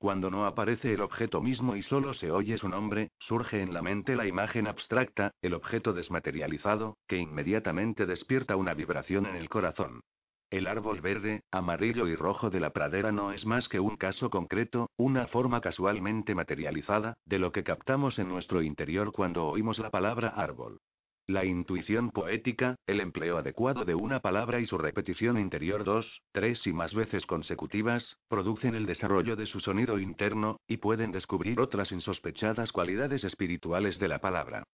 Cuando 0.00 0.30
no 0.30 0.46
aparece 0.46 0.94
el 0.94 1.02
objeto 1.02 1.42
mismo 1.42 1.76
y 1.76 1.82
solo 1.82 2.14
se 2.14 2.30
oye 2.30 2.56
su 2.56 2.70
nombre, 2.70 3.10
surge 3.18 3.60
en 3.60 3.74
la 3.74 3.82
mente 3.82 4.16
la 4.16 4.26
imagen 4.26 4.66
abstracta, 4.66 5.32
el 5.42 5.52
objeto 5.52 5.92
desmaterializado, 5.92 6.96
que 7.06 7.18
inmediatamente 7.18 8.06
despierta 8.06 8.56
una 8.56 8.72
vibración 8.72 9.26
en 9.26 9.36
el 9.36 9.50
corazón. 9.50 10.00
El 10.48 10.68
árbol 10.68 11.02
verde, 11.02 11.42
amarillo 11.50 12.08
y 12.08 12.16
rojo 12.16 12.48
de 12.48 12.60
la 12.60 12.70
pradera 12.70 13.12
no 13.12 13.30
es 13.30 13.44
más 13.44 13.68
que 13.68 13.78
un 13.78 13.98
caso 13.98 14.30
concreto, 14.30 14.88
una 14.96 15.26
forma 15.26 15.60
casualmente 15.60 16.34
materializada, 16.34 17.18
de 17.26 17.38
lo 17.38 17.52
que 17.52 17.62
captamos 17.62 18.18
en 18.18 18.28
nuestro 18.28 18.62
interior 18.62 19.12
cuando 19.12 19.48
oímos 19.48 19.78
la 19.78 19.90
palabra 19.90 20.28
árbol. 20.28 20.80
La 21.26 21.44
intuición 21.44 22.10
poética, 22.10 22.76
el 22.86 23.00
empleo 23.00 23.38
adecuado 23.38 23.84
de 23.84 23.94
una 23.94 24.20
palabra 24.20 24.60
y 24.60 24.66
su 24.66 24.78
repetición 24.78 25.38
interior 25.38 25.84
dos, 25.84 26.22
tres 26.32 26.66
y 26.66 26.72
más 26.72 26.94
veces 26.94 27.26
consecutivas, 27.26 28.16
producen 28.28 28.74
el 28.74 28.86
desarrollo 28.86 29.36
de 29.36 29.46
su 29.46 29.60
sonido 29.60 29.98
interno, 29.98 30.58
y 30.66 30.78
pueden 30.78 31.12
descubrir 31.12 31.60
otras 31.60 31.92
insospechadas 31.92 32.72
cualidades 32.72 33.22
espirituales 33.24 33.98
de 33.98 34.08
la 34.08 34.20
palabra. 34.20 34.64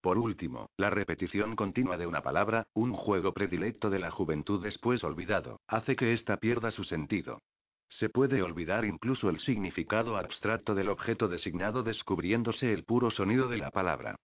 Por 0.00 0.18
último, 0.18 0.70
la 0.76 0.88
repetición 0.88 1.56
continua 1.56 1.96
de 1.96 2.06
una 2.06 2.22
palabra, 2.22 2.66
un 2.74 2.92
juego 2.92 3.34
predilecto 3.34 3.90
de 3.90 3.98
la 3.98 4.10
juventud 4.10 4.62
después 4.62 5.02
olvidado, 5.04 5.60
hace 5.66 5.96
que 5.96 6.12
ésta 6.12 6.36
pierda 6.36 6.70
su 6.70 6.84
sentido. 6.84 7.40
Se 7.88 8.08
puede 8.08 8.42
olvidar 8.42 8.84
incluso 8.84 9.30
el 9.30 9.40
significado 9.40 10.16
abstracto 10.16 10.74
del 10.74 10.88
objeto 10.88 11.28
designado 11.28 11.82
descubriéndose 11.82 12.72
el 12.72 12.84
puro 12.84 13.10
sonido 13.10 13.48
de 13.48 13.58
la 13.58 13.70
palabra. 13.70 14.16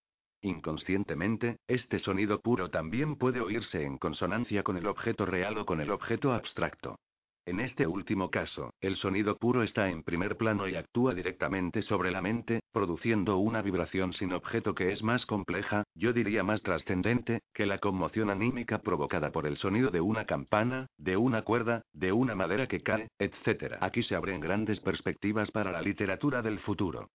Inconscientemente, 0.44 1.58
este 1.68 2.00
sonido 2.00 2.40
puro 2.40 2.68
también 2.68 3.14
puede 3.14 3.40
oírse 3.40 3.84
en 3.84 3.96
consonancia 3.96 4.64
con 4.64 4.76
el 4.76 4.88
objeto 4.88 5.24
real 5.24 5.56
o 5.56 5.64
con 5.64 5.80
el 5.80 5.92
objeto 5.92 6.32
abstracto. 6.32 6.96
En 7.44 7.60
este 7.60 7.86
último 7.86 8.30
caso, 8.30 8.74
el 8.80 8.96
sonido 8.96 9.36
puro 9.36 9.62
está 9.62 9.88
en 9.88 10.02
primer 10.02 10.36
plano 10.36 10.66
y 10.66 10.74
actúa 10.74 11.14
directamente 11.14 11.82
sobre 11.82 12.10
la 12.10 12.22
mente, 12.22 12.60
produciendo 12.72 13.38
una 13.38 13.62
vibración 13.62 14.12
sin 14.12 14.32
objeto 14.32 14.74
que 14.74 14.90
es 14.90 15.04
más 15.04 15.26
compleja, 15.26 15.84
yo 15.94 16.12
diría 16.12 16.42
más 16.42 16.62
trascendente, 16.62 17.40
que 17.52 17.66
la 17.66 17.78
conmoción 17.78 18.28
anímica 18.28 18.78
provocada 18.82 19.30
por 19.30 19.46
el 19.46 19.56
sonido 19.56 19.90
de 19.90 20.00
una 20.00 20.24
campana, 20.24 20.88
de 20.98 21.16
una 21.16 21.42
cuerda, 21.42 21.82
de 21.92 22.10
una 22.10 22.34
madera 22.34 22.66
que 22.66 22.82
cae, 22.82 23.08
etc. 23.18 23.76
Aquí 23.80 24.02
se 24.02 24.16
abren 24.16 24.40
grandes 24.40 24.80
perspectivas 24.80 25.52
para 25.52 25.70
la 25.70 25.82
literatura 25.82 26.42
del 26.42 26.58
futuro. 26.58 27.10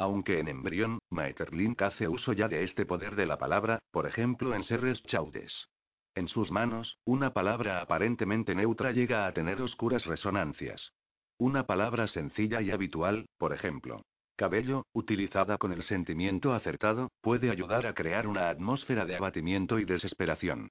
Aunque 0.00 0.40
en 0.40 0.48
embrión, 0.48 0.98
Maeterlinck 1.10 1.82
hace 1.82 2.08
uso 2.08 2.32
ya 2.32 2.48
de 2.48 2.64
este 2.64 2.86
poder 2.86 3.16
de 3.16 3.26
la 3.26 3.36
palabra, 3.36 3.80
por 3.90 4.06
ejemplo 4.06 4.54
en 4.54 4.64
Serres 4.64 5.02
Chaudes. 5.02 5.68
En 6.14 6.26
sus 6.26 6.50
manos, 6.50 6.96
una 7.04 7.34
palabra 7.34 7.82
aparentemente 7.82 8.54
neutra 8.54 8.92
llega 8.92 9.26
a 9.26 9.34
tener 9.34 9.60
oscuras 9.60 10.06
resonancias. 10.06 10.94
Una 11.36 11.66
palabra 11.66 12.06
sencilla 12.06 12.62
y 12.62 12.70
habitual, 12.70 13.26
por 13.36 13.52
ejemplo, 13.52 14.00
cabello, 14.36 14.86
utilizada 14.94 15.58
con 15.58 15.70
el 15.70 15.82
sentimiento 15.82 16.54
acertado, 16.54 17.10
puede 17.20 17.50
ayudar 17.50 17.86
a 17.86 17.92
crear 17.92 18.26
una 18.26 18.48
atmósfera 18.48 19.04
de 19.04 19.16
abatimiento 19.16 19.78
y 19.78 19.84
desesperación. 19.84 20.70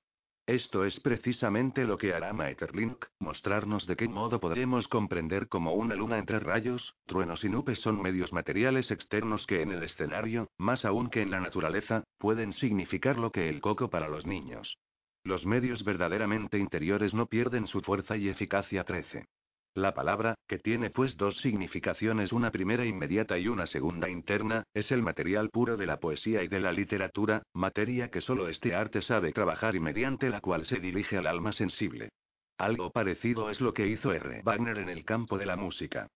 Esto 0.49 0.83
es 0.83 0.99
precisamente 0.99 1.85
lo 1.85 1.99
que 1.99 2.11
hará 2.11 2.33
Maeterlinck, 2.33 3.05
mostrarnos 3.19 3.85
de 3.85 3.95
qué 3.95 4.07
modo 4.07 4.39
podremos 4.39 4.87
comprender 4.87 5.47
cómo 5.47 5.73
una 5.73 5.93
luna 5.93 6.17
entre 6.17 6.39
rayos, 6.39 6.95
truenos 7.05 7.43
y 7.43 7.49
nubes 7.49 7.79
son 7.81 8.01
medios 8.01 8.33
materiales 8.33 8.89
externos 8.89 9.45
que 9.45 9.61
en 9.61 9.71
el 9.71 9.83
escenario, 9.83 10.49
más 10.57 10.85
aún 10.85 11.11
que 11.11 11.21
en 11.21 11.29
la 11.29 11.39
naturaleza, 11.39 12.03
pueden 12.17 12.51
significar 12.53 13.19
lo 13.19 13.31
que 13.31 13.47
el 13.47 13.61
coco 13.61 13.91
para 13.91 14.07
los 14.09 14.25
niños. 14.25 14.79
Los 15.23 15.45
medios 15.45 15.83
verdaderamente 15.83 16.57
interiores 16.57 17.13
no 17.13 17.27
pierden 17.27 17.67
su 17.67 17.81
fuerza 17.81 18.17
y 18.17 18.27
eficacia 18.27 18.83
13. 18.83 19.27
La 19.75 19.93
palabra, 19.93 20.35
que 20.47 20.57
tiene 20.57 20.89
pues 20.89 21.15
dos 21.15 21.37
significaciones, 21.41 22.33
una 22.33 22.51
primera 22.51 22.85
inmediata 22.85 23.37
y 23.37 23.47
una 23.47 23.67
segunda 23.67 24.09
interna, 24.09 24.63
es 24.73 24.91
el 24.91 25.03
material 25.03 25.51
puro 25.51 25.77
de 25.77 25.85
la 25.85 25.99
poesía 25.99 26.43
y 26.43 26.47
de 26.47 26.59
la 26.59 26.71
literatura, 26.71 27.43
materia 27.53 28.09
que 28.09 28.19
solo 28.19 28.49
este 28.49 28.73
arte 28.73 29.01
sabe 29.01 29.31
trabajar 29.31 29.75
y 29.75 29.79
mediante 29.79 30.29
la 30.29 30.41
cual 30.41 30.65
se 30.65 30.79
dirige 30.79 31.17
al 31.17 31.27
alma 31.27 31.51
sensible. 31.53 32.09
Algo 32.57 32.91
parecido 32.91 33.49
es 33.51 33.61
lo 33.61 33.73
que 33.73 33.87
hizo 33.87 34.11
R. 34.11 34.41
Wagner 34.43 34.79
en 34.79 34.89
el 34.89 35.05
campo 35.05 35.37
de 35.37 35.45
la 35.45 35.55
música. 35.55 36.07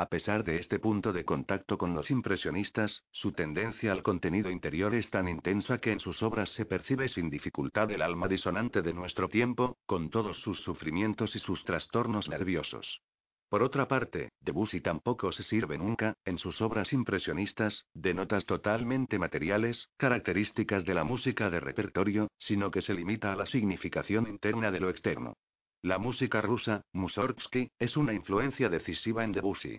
A 0.00 0.08
pesar 0.08 0.44
de 0.44 0.56
este 0.56 0.78
punto 0.78 1.12
de 1.12 1.26
contacto 1.26 1.76
con 1.76 1.92
los 1.92 2.10
impresionistas, 2.10 3.04
su 3.12 3.32
tendencia 3.32 3.92
al 3.92 4.02
contenido 4.02 4.50
interior 4.50 4.94
es 4.94 5.10
tan 5.10 5.28
intensa 5.28 5.76
que 5.76 5.92
en 5.92 6.00
sus 6.00 6.22
obras 6.22 6.48
se 6.52 6.64
percibe 6.64 7.06
sin 7.10 7.28
dificultad 7.28 7.90
el 7.90 8.00
alma 8.00 8.26
disonante 8.26 8.80
de 8.80 8.94
nuestro 8.94 9.28
tiempo, 9.28 9.76
con 9.84 10.08
todos 10.08 10.40
sus 10.40 10.62
sufrimientos 10.62 11.36
y 11.36 11.38
sus 11.38 11.64
trastornos 11.64 12.30
nerviosos. 12.30 13.02
Por 13.50 13.62
otra 13.62 13.88
parte, 13.88 14.30
Debussy 14.40 14.80
tampoco 14.80 15.32
se 15.32 15.42
sirve 15.42 15.76
nunca, 15.76 16.14
en 16.24 16.38
sus 16.38 16.62
obras 16.62 16.94
impresionistas, 16.94 17.84
de 17.92 18.14
notas 18.14 18.46
totalmente 18.46 19.18
materiales, 19.18 19.90
características 19.98 20.86
de 20.86 20.94
la 20.94 21.04
música 21.04 21.50
de 21.50 21.60
repertorio, 21.60 22.28
sino 22.38 22.70
que 22.70 22.80
se 22.80 22.94
limita 22.94 23.34
a 23.34 23.36
la 23.36 23.44
significación 23.44 24.28
interna 24.28 24.70
de 24.70 24.80
lo 24.80 24.88
externo. 24.88 25.34
La 25.82 25.98
música 25.98 26.42
rusa, 26.42 26.82
Mussorgsky, 26.92 27.70
es 27.78 27.96
una 27.98 28.12
influencia 28.12 28.70
decisiva 28.70 29.24
en 29.24 29.32
Debussy. 29.32 29.78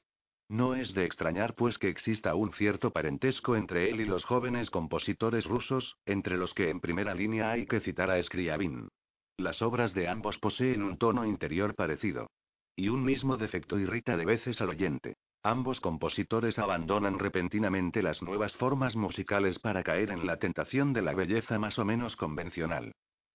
No 0.52 0.76
es 0.76 0.93
de 0.93 1.06
extrañar 1.06 1.56
pues 1.56 1.78
que 1.78 1.88
exista 1.88 2.36
un 2.36 2.52
cierto 2.52 2.91
parentesco 2.91 3.56
entre 3.56 3.89
él 3.89 4.02
y 4.02 4.06
los 4.06 4.26
jóvenes 4.26 4.70
compositores 4.70 5.45
rusos, 5.45 5.95
entre 6.06 6.36
los 6.36 6.54
que 6.54 6.70
en 6.70 6.82
primera 6.82 7.16
línea 7.16 7.52
hay 7.52 7.66
que 7.66 7.80
citar 7.80 8.12
a 8.12 8.22
Scriabin. 8.22 8.89
Las 9.38 9.62
obras 9.62 9.93
de 9.93 10.10
ambos 10.10 10.39
poseen 10.39 10.84
un 10.84 10.97
tono 10.97 11.26
interior 11.26 11.74
parecido. 11.74 12.30
Y 12.76 12.89
un 12.89 13.06
mismo 13.06 13.38
defecto 13.38 13.80
irrita 13.80 14.18
de 14.18 14.26
veces 14.26 14.60
al 14.60 14.72
oyente. 14.72 15.16
Ambos 15.41 15.80
compositores 15.80 16.60
abandonan 16.60 17.18
repentinamente 17.18 18.04
las 18.04 18.22
nuevas 18.22 18.52
formas 18.58 18.97
musicales 18.97 19.58
para 19.58 19.84
caer 19.84 20.12
en 20.12 20.28
la 20.28 20.36
tentación 20.36 20.91
de 20.91 21.02
la 21.02 21.14
belleza 21.14 21.60
más 21.60 21.80
o 21.80 21.86
menos 21.86 22.18
convencional. 22.18 22.91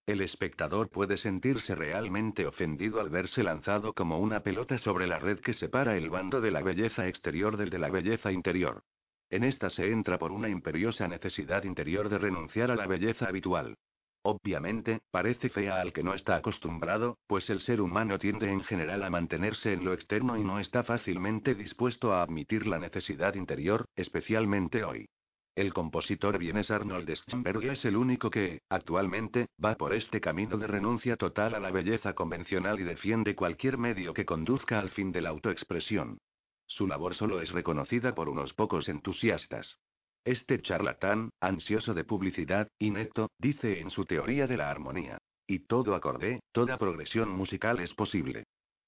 El 0.07 0.21
espectador 0.21 0.89
puede 0.89 1.17
sentirse 1.17 1.75
realmente 1.75 2.47
ofendido 2.47 3.01
al 3.01 3.11
verse 3.11 3.43
lanzado 3.43 3.93
como 3.93 4.21
una 4.21 4.45
pelota 4.45 4.79
sobre 4.79 5.09
la 5.09 5.19
red 5.19 5.41
que 5.41 5.53
separa 5.53 5.97
el 5.97 6.11
bando 6.11 6.41
de 6.41 6.53
la 6.53 6.63
belleza 6.63 7.09
exterior 7.09 7.57
del 7.57 7.71
de 7.71 7.81
la 7.81 7.91
belleza 7.91 8.31
interior. 8.31 8.85
En 9.31 9.43
esta 9.43 9.69
se 9.69 9.91
entra 9.91 10.17
por 10.17 10.31
una 10.31 10.49
imperiosa 10.49 11.09
necesidad 11.09 11.65
interior 11.65 12.09
de 12.09 12.19
renunciar 12.19 12.71
a 12.71 12.77
la 12.77 12.87
belleza 12.87 13.27
habitual. 13.27 13.75
Obviamente, 14.23 15.01
parece 15.11 15.49
fea 15.49 15.81
al 15.81 15.93
que 15.93 16.05
no 16.05 16.15
está 16.15 16.37
acostumbrado, 16.37 17.19
pues 17.27 17.51
el 17.51 17.59
ser 17.59 17.81
humano 17.81 18.21
tiende 18.21 18.49
en 18.49 18.61
general 18.61 19.03
a 19.03 19.11
mantenerse 19.11 19.73
en 19.73 19.85
lo 19.85 19.93
externo 19.93 20.37
y 20.37 20.45
no 20.45 20.61
está 20.61 20.85
fácilmente 20.85 21.57
dispuesto 21.57 22.13
a 22.13 22.23
admitir 22.23 22.69
la 22.69 22.79
necesidad 22.79 23.35
interior, 23.35 23.87
especialmente 23.97 24.85
hoy. 24.85 25.09
El 25.57 25.73
compositor 25.73 26.37
vienes 26.37 26.71
Arnold 26.71 27.09
Schoenberg 27.15 27.65
es 27.65 27.87
el 27.87 27.97
único 27.97 28.29
que, 28.29 28.61
actualmente, 28.69 29.47
va 29.65 29.75
por 29.77 29.95
este 29.95 30.21
camino 30.21 30.59
de 30.59 30.67
renuncia 30.67 31.17
total 31.17 31.55
a 31.55 31.61
la 31.61 31.71
belleza 31.71 32.13
convencional 32.13 32.79
y 32.79 32.83
defiende 32.83 33.35
cualquier 33.35 33.79
medio 33.79 34.13
que 34.13 34.27
conduzca 34.27 34.79
al 34.79 34.91
fin 34.91 35.13
de 35.13 35.23
la 35.23 35.31
autoexpresión. 35.31 36.19
Su 36.67 36.87
labor 36.87 37.15
solo 37.15 37.41
es 37.41 37.53
reconocida 37.53 38.15
por 38.15 38.29
unos 38.29 38.53
pocos 38.53 38.91
entusiastas. 38.91 39.79
Este 40.27 40.61
charlatán, 40.61 41.31
ansioso 41.41 41.95
de 41.95 42.05
publicidad, 42.05 42.69
inepto, 42.79 43.31
dice 43.39 43.81
en 43.81 43.89
su 43.89 44.05
teoría 44.05 44.47
de 44.47 44.59
la 44.59 44.71
armonía. 44.71 45.17
Y 45.47 45.61
todo 45.61 45.95
acorde, 45.95 46.41
toda 46.53 46.77
progresión 46.77 47.31
musical 47.31 47.81
es 47.81 47.95
posible. 47.95 48.45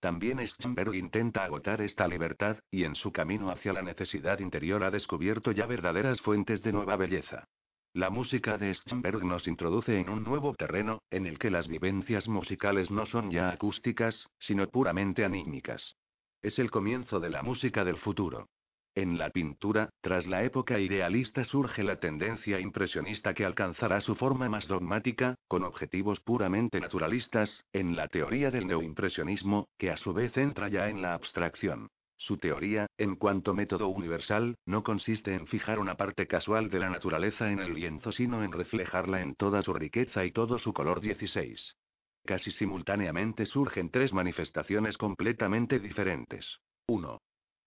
También 0.00 0.38
Schoenberg 0.38 0.94
intenta 0.94 1.42
agotar 1.44 1.80
esta 1.80 2.06
libertad, 2.06 2.58
y 2.70 2.84
en 2.84 2.94
su 2.94 3.10
camino 3.10 3.50
hacia 3.50 3.72
la 3.72 3.82
necesidad 3.82 4.38
interior 4.38 4.84
ha 4.84 4.92
descubierto 4.92 5.50
ya 5.50 5.66
verdaderas 5.66 6.20
fuentes 6.20 6.62
de 6.62 6.72
nueva 6.72 6.96
belleza. 6.96 7.48
La 7.94 8.10
música 8.10 8.58
de 8.58 8.74
Schoenberg 8.74 9.24
nos 9.24 9.48
introduce 9.48 9.98
en 9.98 10.08
un 10.08 10.22
nuevo 10.22 10.54
terreno, 10.54 11.02
en 11.10 11.26
el 11.26 11.36
que 11.38 11.50
las 11.50 11.66
vivencias 11.66 12.28
musicales 12.28 12.92
no 12.92 13.06
son 13.06 13.30
ya 13.30 13.50
acústicas, 13.50 14.28
sino 14.38 14.68
puramente 14.68 15.24
anímicas. 15.24 15.96
Es 16.40 16.60
el 16.60 16.70
comienzo 16.70 17.18
de 17.18 17.30
la 17.30 17.42
música 17.42 17.84
del 17.84 17.96
futuro. 17.96 18.48
En 18.94 19.18
la 19.18 19.30
pintura, 19.30 19.90
tras 20.00 20.28
la 20.28 20.44
época 20.44 20.78
idealista 20.78 21.42
surge 21.42 21.82
la 21.82 21.98
tendencia 21.98 22.60
impresionista 22.60 23.34
que 23.34 23.44
alcanzará 23.44 24.00
su 24.00 24.14
forma 24.14 24.48
más 24.48 24.68
dogmática, 24.68 25.34
con 25.48 25.64
objetivos 25.64 26.20
puramente 26.20 26.80
naturalistas, 26.80 27.64
en 27.72 27.96
la 27.96 28.06
teoría 28.06 28.52
del 28.52 28.68
neoimpresionismo, 28.68 29.68
que 29.78 29.90
a 29.90 29.96
su 29.96 30.12
vez 30.12 30.36
entra 30.36 30.68
ya 30.68 30.88
en 30.88 31.02
la 31.02 31.14
abstracción. 31.14 31.88
Su 32.16 32.38
teoría, 32.38 32.86
en 32.98 33.16
cuanto 33.16 33.52
método 33.52 33.88
universal, 33.88 34.56
no 34.64 34.84
consiste 34.84 35.34
en 35.34 35.48
fijar 35.48 35.80
una 35.80 35.96
parte 35.96 36.28
casual 36.28 36.70
de 36.70 36.78
la 36.78 36.90
naturaleza 36.90 37.50
en 37.50 37.58
el 37.58 37.74
lienzo, 37.74 38.12
sino 38.12 38.44
en 38.44 38.52
reflejarla 38.52 39.22
en 39.22 39.34
toda 39.34 39.62
su 39.62 39.72
riqueza 39.74 40.24
y 40.24 40.30
todo 40.30 40.58
su 40.58 40.72
color 40.72 41.00
16. 41.00 41.76
Casi 42.28 42.50
simultáneamente 42.50 43.46
surgen 43.46 43.88
tres 43.88 44.12
manifestaciones 44.12 44.98
completamente 44.98 45.78
diferentes. 45.78 46.58
1. 46.86 47.18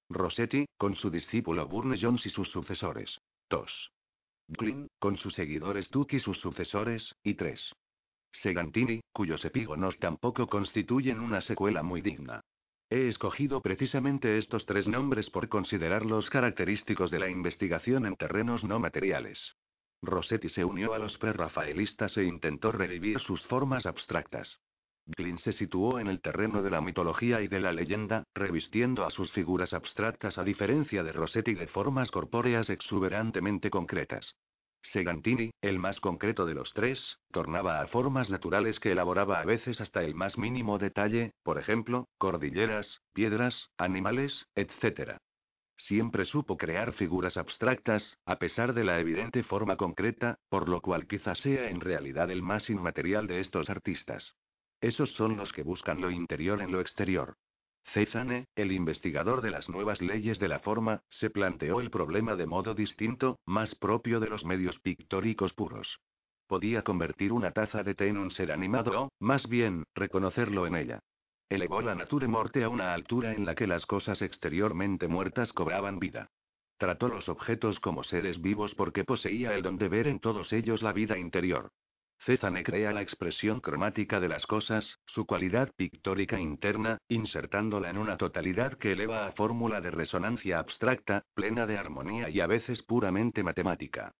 Rossetti, 0.07 0.67
con 0.77 0.95
su 0.95 1.09
discípulo 1.09 1.67
Burne 1.67 1.97
Jones 1.99 2.27
y 2.27 2.29
sus 2.29 2.51
sucesores. 2.51 3.19
2. 3.49 3.91
Glynn, 4.49 4.87
con 4.99 5.17
sus 5.17 5.33
seguidores 5.33 5.89
Tuck 5.89 6.13
y 6.13 6.19
sus 6.19 6.39
sucesores, 6.39 7.15
y 7.23 7.33
3. 7.33 7.73
Segantini, 8.31 9.01
cuyos 9.11 9.43
epígonos 9.45 9.97
tampoco 9.97 10.45
constituyen 10.45 11.21
una 11.21 11.41
secuela 11.41 11.81
muy 11.81 12.03
digna. 12.03 12.41
He 12.91 13.07
escogido 13.07 13.61
precisamente 13.61 14.37
estos 14.37 14.67
tres 14.67 14.87
nombres 14.87 15.31
por 15.31 15.49
considerarlos 15.49 16.29
característicos 16.29 17.09
de 17.09 17.17
la 17.17 17.31
investigación 17.31 18.05
en 18.05 18.15
terrenos 18.15 18.63
no 18.63 18.77
materiales. 18.77 19.55
Rossetti 20.01 20.49
se 20.49 20.65
unió 20.65 20.93
a 20.93 20.99
los 20.99 21.17
prerrafaelistas 21.17 22.17
e 22.17 22.23
intentó 22.23 22.71
revivir 22.71 23.19
sus 23.19 23.43
formas 23.43 23.85
abstractas. 23.85 24.59
Glynn 25.05 25.37
se 25.37 25.51
situó 25.51 25.99
en 25.99 26.07
el 26.07 26.21
terreno 26.21 26.61
de 26.61 26.69
la 26.69 26.81
mitología 26.81 27.41
y 27.41 27.47
de 27.47 27.59
la 27.59 27.71
leyenda, 27.71 28.23
revistiendo 28.33 29.05
a 29.05 29.11
sus 29.11 29.31
figuras 29.31 29.73
abstractas 29.73 30.37
a 30.37 30.43
diferencia 30.43 31.03
de 31.03 31.11
Rossetti 31.11 31.53
de 31.53 31.67
formas 31.67 32.11
corpóreas 32.11 32.69
exuberantemente 32.69 33.69
concretas. 33.69 34.35
Segantini, 34.83 35.51
el 35.61 35.77
más 35.77 35.99
concreto 35.99 36.45
de 36.45 36.55
los 36.55 36.73
tres, 36.73 37.19
tornaba 37.31 37.81
a 37.81 37.87
formas 37.87 38.29
naturales 38.29 38.79
que 38.79 38.91
elaboraba 38.91 39.39
a 39.39 39.45
veces 39.45 39.79
hasta 39.79 40.03
el 40.03 40.15
más 40.15 40.37
mínimo 40.37 40.79
detalle, 40.79 41.33
por 41.43 41.59
ejemplo, 41.59 42.07
cordilleras, 42.17 43.01
piedras, 43.13 43.69
animales, 43.77 44.47
etc. 44.55 45.17
Siempre 45.87 46.25
supo 46.25 46.57
crear 46.57 46.93
figuras 46.93 47.37
abstractas, 47.37 48.19
a 48.25 48.37
pesar 48.37 48.73
de 48.73 48.83
la 48.83 48.99
evidente 48.99 49.41
forma 49.41 49.77
concreta, 49.77 50.37
por 50.47 50.69
lo 50.69 50.79
cual 50.79 51.07
quizá 51.07 51.33
sea 51.33 51.69
en 51.69 51.81
realidad 51.81 52.29
el 52.29 52.43
más 52.43 52.69
inmaterial 52.69 53.25
de 53.25 53.39
estos 53.39 53.67
artistas. 53.67 54.35
Esos 54.79 55.11
son 55.15 55.37
los 55.37 55.51
que 55.51 55.63
buscan 55.63 55.99
lo 55.99 56.11
interior 56.11 56.61
en 56.61 56.71
lo 56.71 56.81
exterior. 56.81 57.35
Cézanne, 57.83 58.45
el 58.55 58.71
investigador 58.71 59.41
de 59.41 59.49
las 59.49 59.69
nuevas 59.69 60.01
leyes 60.01 60.37
de 60.37 60.49
la 60.49 60.59
forma, 60.59 61.01
se 61.09 61.31
planteó 61.31 61.81
el 61.81 61.89
problema 61.89 62.35
de 62.35 62.45
modo 62.45 62.75
distinto, 62.75 63.39
más 63.47 63.73
propio 63.73 64.19
de 64.19 64.29
los 64.29 64.45
medios 64.45 64.79
pictóricos 64.79 65.53
puros. 65.53 65.99
podía 66.45 66.83
convertir 66.83 67.31
una 67.33 67.51
taza 67.51 67.81
de 67.81 67.95
té 67.95 68.09
en 68.09 68.17
un 68.17 68.29
ser 68.29 68.51
animado 68.51 69.03
o, 69.03 69.09
más 69.19 69.47
bien, 69.47 69.85
reconocerlo 69.95 70.67
en 70.67 70.75
ella. 70.75 70.99
Elevó 71.51 71.81
la 71.81 71.95
nature 71.95 72.29
morte 72.29 72.63
a 72.63 72.69
una 72.69 72.93
altura 72.93 73.33
en 73.33 73.45
la 73.45 73.55
que 73.55 73.67
las 73.67 73.85
cosas 73.85 74.21
exteriormente 74.21 75.09
muertas 75.09 75.51
cobraban 75.51 75.99
vida. 75.99 76.31
Trató 76.77 77.09
los 77.09 77.27
objetos 77.27 77.81
como 77.81 78.05
seres 78.05 78.41
vivos 78.41 78.73
porque 78.73 79.03
poseía 79.03 79.53
el 79.53 79.61
don 79.61 79.77
de 79.77 79.89
ver 79.89 80.07
en 80.07 80.21
todos 80.21 80.53
ellos 80.53 80.81
la 80.81 80.93
vida 80.93 81.17
interior. 81.17 81.73
Cézanne 82.19 82.63
crea 82.63 82.93
la 82.93 83.01
expresión 83.01 83.59
cromática 83.59 84.21
de 84.21 84.29
las 84.29 84.47
cosas, 84.47 84.97
su 85.05 85.25
cualidad 85.25 85.69
pictórica 85.75 86.39
interna, 86.39 86.99
insertándola 87.09 87.89
en 87.89 87.97
una 87.97 88.15
totalidad 88.15 88.75
que 88.75 88.93
eleva 88.93 89.27
a 89.27 89.33
fórmula 89.33 89.81
de 89.81 89.91
resonancia 89.91 90.57
abstracta, 90.57 91.25
plena 91.33 91.67
de 91.67 91.77
armonía 91.77 92.29
y 92.29 92.39
a 92.39 92.47
veces 92.47 92.81
puramente 92.81 93.43
matemática. 93.43 94.13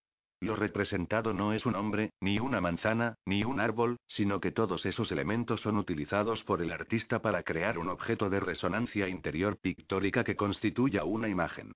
Lo 0.43 0.55
representado 0.55 1.33
no 1.33 1.53
es 1.53 1.67
un 1.67 1.75
hombre, 1.75 2.13
ni 2.19 2.39
una 2.39 2.59
manzana, 2.59 3.13
ni 3.27 3.43
un 3.43 3.59
árbol, 3.59 3.97
sino 4.07 4.41
que 4.41 4.51
todos 4.51 4.87
esos 4.87 5.11
elementos 5.11 5.61
son 5.61 5.77
utilizados 5.77 6.43
por 6.43 6.63
el 6.63 6.71
artista 6.71 7.21
para 7.21 7.43
crear 7.43 7.77
un 7.77 7.89
objeto 7.89 8.27
de 8.27 8.39
resonancia 8.39 9.07
interior 9.07 9.59
pictórica 9.61 10.23
que 10.23 10.35
constituya 10.35 11.03
una 11.03 11.29
imagen. 11.29 11.73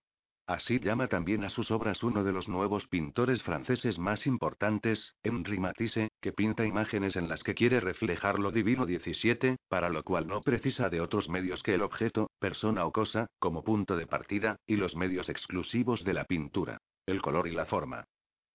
Así 0.47 0.79
llama 0.79 1.07
también 1.07 1.43
a 1.43 1.51
sus 1.51 1.69
obras 1.69 2.01
uno 2.01 2.23
de 2.23 2.31
los 2.31 2.47
nuevos 2.49 2.87
pintores 2.87 3.43
franceses 3.43 3.99
más 3.99 4.25
importantes, 4.25 5.13
Henri 5.21 5.59
Matisse, 5.59 6.09
que 6.19 6.33
pinta 6.33 6.65
imágenes 6.65 7.15
en 7.17 7.29
las 7.29 7.43
que 7.43 7.53
quiere 7.53 7.79
reflejar 7.79 8.39
lo 8.39 8.51
divino 8.51 8.87
17, 8.87 9.57
para 9.69 9.89
lo 9.89 10.01
cual 10.01 10.25
no 10.25 10.41
precisa 10.41 10.89
de 10.89 11.01
otros 11.01 11.29
medios 11.29 11.61
que 11.61 11.75
el 11.75 11.83
objeto, 11.83 12.31
persona 12.39 12.85
o 12.85 12.91
cosa, 12.91 13.27
como 13.37 13.63
punto 13.63 13.95
de 13.95 14.07
partida, 14.07 14.55
y 14.65 14.77
los 14.77 14.95
medios 14.95 15.29
exclusivos 15.29 16.03
de 16.03 16.13
la 16.13 16.25
pintura, 16.25 16.79
el 17.05 17.21
color 17.21 17.47
y 17.47 17.51
la 17.51 17.65
forma 17.65 18.05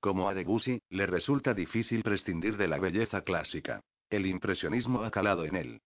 Como 0.00 0.28
a 0.28 0.34
Debussy, 0.34 0.80
le 0.90 1.06
resulta 1.06 1.54
difícil 1.54 2.02
prescindir 2.02 2.56
de 2.56 2.68
la 2.68 2.78
belleza 2.78 3.22
clásica. 3.22 3.80
El 4.10 4.26
impresionismo 4.26 5.02
ha 5.02 5.10
calado 5.10 5.44
en 5.44 5.56
él. 5.56 5.80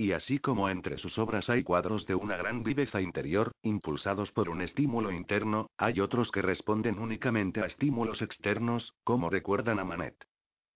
Y 0.00 0.12
así 0.12 0.38
como 0.38 0.68
entre 0.68 0.96
sus 0.96 1.18
obras 1.18 1.50
hay 1.50 1.64
cuadros 1.64 2.06
de 2.06 2.14
una 2.14 2.36
gran 2.36 2.62
viveza 2.62 3.00
interior, 3.00 3.50
impulsados 3.62 4.30
por 4.30 4.48
un 4.48 4.62
estímulo 4.62 5.10
interno, 5.10 5.70
hay 5.76 5.98
otros 5.98 6.30
que 6.30 6.40
responden 6.40 7.00
únicamente 7.00 7.60
a 7.60 7.66
estímulos 7.66 8.22
externos, 8.22 8.94
como 9.02 9.28
recuerdan 9.28 9.80
a 9.80 9.84
Manet. 9.84 10.14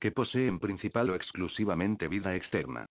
Que 0.01 0.11
poseen 0.11 0.59
principal 0.59 1.09
o 1.11 1.15
exclusivamente 1.15 2.09
vida 2.09 2.35
externa. 2.35 2.87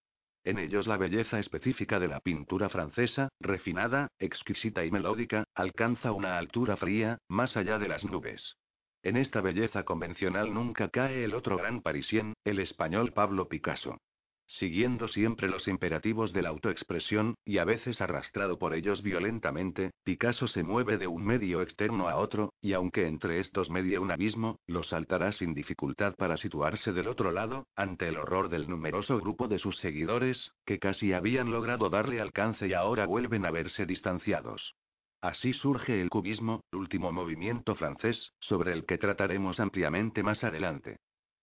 En 0.45 0.57
ellos 0.57 0.87
la 0.87 0.95
belleza 0.95 1.37
específica 1.37 1.99
de 1.99 2.07
la 2.07 2.21
pintura 2.21 2.69
francesa, 2.69 3.27
refinada, 3.41 4.07
exquisita 4.17 4.85
y 4.85 4.89
melódica, 4.89 5.43
alcanza 5.53 6.13
una 6.13 6.37
altura 6.37 6.77
fría, 6.77 7.17
más 7.27 7.57
allá 7.57 7.77
de 7.77 7.89
las 7.89 8.05
nubes. 8.05 8.55
En 9.03 9.17
esta 9.17 9.41
belleza 9.41 9.83
convencional 9.83 10.53
nunca 10.53 10.87
cae 10.87 11.25
el 11.25 11.33
otro 11.33 11.57
gran 11.57 11.81
parisien, 11.81 12.35
el 12.45 12.59
español 12.59 13.11
Pablo 13.11 13.49
Picasso. 13.49 13.97
Siguiendo 14.53 15.07
siempre 15.07 15.47
los 15.47 15.69
imperativos 15.69 16.33
de 16.33 16.41
la 16.41 16.49
autoexpresión, 16.49 17.35
y 17.45 17.59
a 17.59 17.63
veces 17.63 18.01
arrastrado 18.01 18.59
por 18.59 18.73
ellos 18.73 19.01
violentamente, 19.01 19.91
Picasso 20.03 20.45
se 20.45 20.61
mueve 20.61 20.97
de 20.97 21.07
un 21.07 21.23
medio 21.23 21.61
externo 21.61 22.09
a 22.09 22.17
otro, 22.17 22.53
y 22.61 22.73
aunque 22.73 23.07
entre 23.07 23.39
estos 23.39 23.69
medie 23.69 23.97
un 23.97 24.11
abismo, 24.11 24.59
lo 24.67 24.83
saltará 24.83 25.31
sin 25.31 25.53
dificultad 25.53 26.15
para 26.15 26.35
situarse 26.35 26.91
del 26.91 27.07
otro 27.07 27.31
lado, 27.31 27.65
ante 27.77 28.09
el 28.09 28.17
horror 28.17 28.49
del 28.49 28.69
numeroso 28.69 29.17
grupo 29.21 29.47
de 29.47 29.57
sus 29.57 29.77
seguidores, 29.77 30.51
que 30.65 30.79
casi 30.79 31.13
habían 31.13 31.49
logrado 31.49 31.89
darle 31.89 32.19
alcance 32.19 32.67
y 32.67 32.73
ahora 32.73 33.05
vuelven 33.05 33.45
a 33.45 33.51
verse 33.51 33.85
distanciados. 33.85 34.75
Así 35.21 35.53
surge 35.53 36.01
el 36.01 36.09
cubismo, 36.09 36.59
último 36.73 37.13
movimiento 37.13 37.73
francés, 37.75 38.33
sobre 38.39 38.73
el 38.73 38.85
que 38.85 38.97
trataremos 38.97 39.61
ampliamente 39.61 40.23
más 40.23 40.43
adelante. 40.43 40.97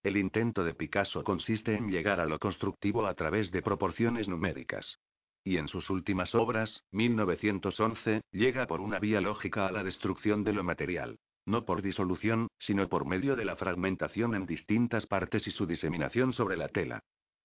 El 0.08 0.16
intento 0.16 0.64
de 0.64 0.72
Picasso 0.72 1.22
consiste 1.22 1.76
en 1.76 1.90
llegar 1.90 2.18
a 2.18 2.24
lo 2.24 2.38
constructivo 2.38 3.06
a 3.06 3.12
través 3.12 3.50
de 3.50 3.60
proporciones 3.60 4.26
numéricas. 4.26 4.98
Y 5.44 5.58
en 5.58 5.68
sus 5.68 5.90
últimas 5.90 6.34
obras, 6.34 6.82
1911, 6.92 8.22
llega 8.32 8.66
por 8.66 8.80
una 8.80 8.98
vía 9.00 9.20
lógica 9.20 9.66
a 9.66 9.70
la 9.70 9.84
destrucción 9.84 10.44
de 10.44 10.54
lo 10.54 10.64
material. 10.64 11.18
No 11.44 11.66
por 11.66 11.82
disolución, 11.82 12.48
sino 12.58 12.88
por 12.88 13.04
medio 13.04 13.36
de 13.36 13.44
la 13.44 13.56
fragmentación 13.56 14.34
en 14.34 14.46
distintas 14.46 15.04
partes 15.04 15.46
y 15.46 15.50
su 15.50 15.66
diseminación 15.66 16.32
sobre 16.32 16.56
la 16.56 16.68
tela. 16.68 17.00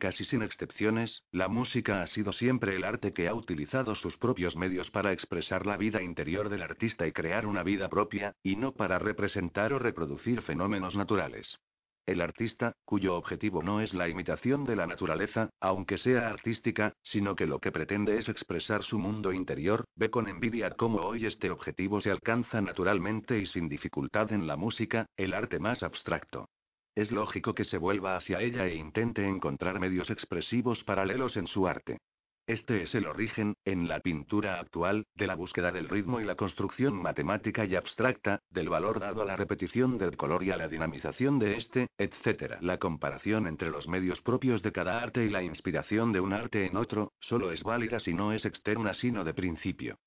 Casi 0.00 0.24
sin 0.24 0.40
excepciones, 0.40 1.24
la 1.30 1.48
música 1.48 2.00
ha 2.00 2.06
sido 2.06 2.32
siempre 2.32 2.74
el 2.74 2.84
arte 2.84 3.12
que 3.12 3.28
ha 3.28 3.34
utilizado 3.34 3.94
sus 3.94 4.16
propios 4.16 4.56
medios 4.56 4.90
para 4.90 5.12
expresar 5.12 5.66
la 5.66 5.76
vida 5.76 6.02
interior 6.02 6.48
del 6.48 6.62
artista 6.62 7.06
y 7.06 7.12
crear 7.12 7.44
una 7.44 7.62
vida 7.62 7.90
propia, 7.90 8.34
y 8.42 8.56
no 8.56 8.72
para 8.72 8.98
representar 8.98 9.74
o 9.74 9.78
reproducir 9.78 10.40
fenómenos 10.40 10.96
naturales. 10.96 11.58
El 12.06 12.22
artista, 12.22 12.72
cuyo 12.86 13.14
objetivo 13.14 13.62
no 13.62 13.82
es 13.82 13.92
la 13.92 14.08
imitación 14.08 14.64
de 14.64 14.76
la 14.76 14.86
naturaleza, 14.86 15.50
aunque 15.60 15.98
sea 15.98 16.30
artística, 16.30 16.94
sino 17.02 17.36
que 17.36 17.44
lo 17.44 17.58
que 17.58 17.70
pretende 17.70 18.16
es 18.16 18.30
expresar 18.30 18.82
su 18.82 18.98
mundo 18.98 19.34
interior, 19.34 19.84
ve 19.96 20.10
con 20.10 20.28
envidia 20.28 20.70
cómo 20.70 21.00
hoy 21.00 21.26
este 21.26 21.50
objetivo 21.50 22.00
se 22.00 22.10
alcanza 22.10 22.62
naturalmente 22.62 23.38
y 23.38 23.44
sin 23.44 23.68
dificultad 23.68 24.32
en 24.32 24.46
la 24.46 24.56
música, 24.56 25.04
el 25.18 25.34
arte 25.34 25.58
más 25.58 25.82
abstracto. 25.82 26.48
Es 26.94 27.12
lógico 27.12 27.54
que 27.54 27.64
se 27.64 27.78
vuelva 27.78 28.16
hacia 28.16 28.40
ella 28.40 28.66
e 28.66 28.74
intente 28.74 29.26
encontrar 29.26 29.78
medios 29.78 30.10
expresivos 30.10 30.82
paralelos 30.84 31.36
en 31.36 31.46
su 31.46 31.68
arte. 31.68 31.98
Este 32.46 32.82
es 32.82 32.96
el 32.96 33.06
origen, 33.06 33.54
en 33.64 33.86
la 33.86 34.00
pintura 34.00 34.58
actual, 34.58 35.06
de 35.14 35.28
la 35.28 35.36
búsqueda 35.36 35.70
del 35.70 35.88
ritmo 35.88 36.20
y 36.20 36.24
la 36.24 36.34
construcción 36.34 37.00
matemática 37.00 37.64
y 37.64 37.76
abstracta, 37.76 38.40
del 38.50 38.68
valor 38.68 38.98
dado 38.98 39.22
a 39.22 39.24
la 39.24 39.36
repetición 39.36 39.98
del 39.98 40.16
color 40.16 40.42
y 40.42 40.50
a 40.50 40.56
la 40.56 40.66
dinamización 40.66 41.38
de 41.38 41.56
este, 41.58 41.86
etc. 41.96 42.56
La 42.60 42.78
comparación 42.78 43.46
entre 43.46 43.70
los 43.70 43.86
medios 43.86 44.20
propios 44.20 44.62
de 44.62 44.72
cada 44.72 45.00
arte 45.00 45.24
y 45.24 45.28
la 45.28 45.44
inspiración 45.44 46.10
de 46.10 46.18
un 46.18 46.32
arte 46.32 46.66
en 46.66 46.76
otro, 46.76 47.12
solo 47.20 47.52
es 47.52 47.62
válida 47.62 48.00
si 48.00 48.14
no 48.14 48.32
es 48.32 48.44
externa 48.44 48.94
sino 48.94 49.22
de 49.22 49.34
principio. 49.34 50.00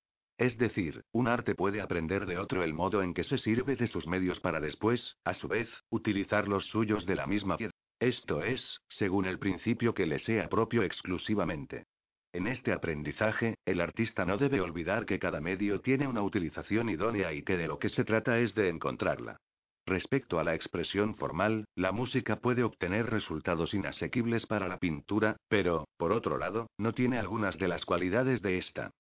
Es 0.44 0.58
decir, 0.58 1.06
un 1.14 1.30
arte 1.30 1.56
puede 1.56 1.80
aprender 1.80 2.26
de 2.26 2.38
otro 2.38 2.66
el 2.66 2.74
modo 2.74 3.02
en 3.02 3.14
que 3.14 3.24
se 3.24 3.38
sirve 3.38 3.78
de 3.78 3.88
sus 3.88 4.08
medios 4.08 4.42
para 4.42 4.60
después, 4.60 5.16
a 5.24 5.34
su 5.34 5.48
vez, 5.48 5.70
utilizar 5.90 6.50
los 6.50 6.66
suyos 6.66 7.06
de 7.06 7.16
la 7.16 7.26
misma 7.26 7.56
piedra. 7.56 7.72
Esto 7.98 8.44
es, 8.44 8.82
según 8.90 9.24
el 9.24 9.40
principio 9.40 9.94
que 9.94 10.06
le 10.06 10.20
sea 10.20 10.50
propio 10.50 10.84
exclusivamente. 10.84 11.86
En 12.34 12.48
este 12.48 12.74
aprendizaje, 12.74 13.56
el 13.64 13.80
artista 13.80 14.26
no 14.26 14.38
debe 14.38 14.60
olvidar 14.60 15.06
que 15.06 15.18
cada 15.18 15.40
medio 15.40 15.80
tiene 15.80 16.08
una 16.08 16.24
utilización 16.24 16.90
idónea 16.90 17.32
y 17.32 17.44
que 17.44 17.56
de 17.56 17.70
lo 17.70 17.80
que 17.80 17.88
se 17.88 18.04
trata 18.04 18.38
es 18.40 18.54
de 18.54 18.68
encontrarla. 18.68 19.38
Respecto 19.86 20.42
a 20.42 20.44
la 20.44 20.56
expresión 20.56 21.16
formal, 21.16 21.64
la 21.74 21.94
música 21.94 22.42
puede 22.42 22.64
obtener 22.64 23.10
resultados 23.10 23.74
inasequibles 23.74 24.46
para 24.46 24.68
la 24.68 24.78
pintura, 24.78 25.38
pero, 25.48 25.88
por 25.96 26.12
otro 26.12 26.38
lado, 26.38 26.68
no 26.78 26.92
tiene 26.92 27.18
algunas 27.18 27.58
de 27.58 27.70
las 27.70 27.86
cualidades 27.86 28.42
de 28.42 28.58
esta. 28.58 28.92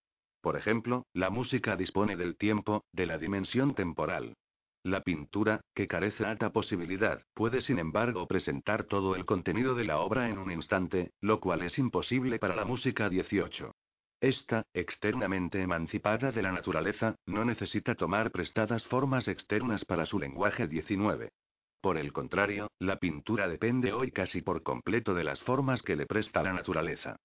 Por 0.43 0.57
ejemplo, 0.57 1.07
la 1.13 1.29
música 1.29 1.77
dispone 1.77 2.17
del 2.17 2.35
tiempo, 2.35 2.83
de 2.91 3.05
la 3.05 3.17
dimensión 3.17 3.73
temporal. 3.75 4.35
La 4.83 4.99
pintura, 4.99 5.61
que 5.73 5.87
carece 5.87 6.25
de 6.25 6.31
alta 6.31 6.51
posibilidad, 6.51 7.23
puede 7.33 7.61
sin 7.61 7.79
embargo 7.79 8.27
presentar 8.27 8.83
todo 8.83 9.15
el 9.15 9.23
contenido 9.23 9.73
de 9.73 9.85
la 9.85 9.99
obra 9.99 10.29
en 10.29 10.37
un 10.37 10.51
instante, 10.51 11.11
lo 11.21 11.39
cual 11.39 11.61
es 11.61 11.79
imposible 11.79 12.39
para 12.39 12.57
la 12.57 12.65
música 12.65 13.07
18. 13.07 13.73
Esta, 14.19 14.63
externamente 14.73 15.61
emancipada 15.61 16.33
de 16.33 16.41
la 16.41 16.51
naturaleza, 16.51 17.15
no 17.25 17.45
necesita 17.45 17.95
tomar 17.95 18.29
prestadas 18.29 18.83
formas 18.87 19.29
externas 19.29 19.85
para 19.85 20.05
su 20.05 20.19
lenguaje 20.19 20.67
19. 20.67 21.31
Por 21.79 21.97
el 21.97 22.11
contrario, 22.11 22.67
la 22.79 22.97
pintura 22.97 23.47
depende 23.47 23.93
hoy 23.93 24.11
casi 24.11 24.41
por 24.41 24.61
completo 24.61 25.13
de 25.13 25.23
las 25.23 25.41
formas 25.41 25.81
que 25.81 25.95
le 25.95 26.05
presta 26.05 26.43
la 26.43 26.51
naturaleza. 26.51 27.15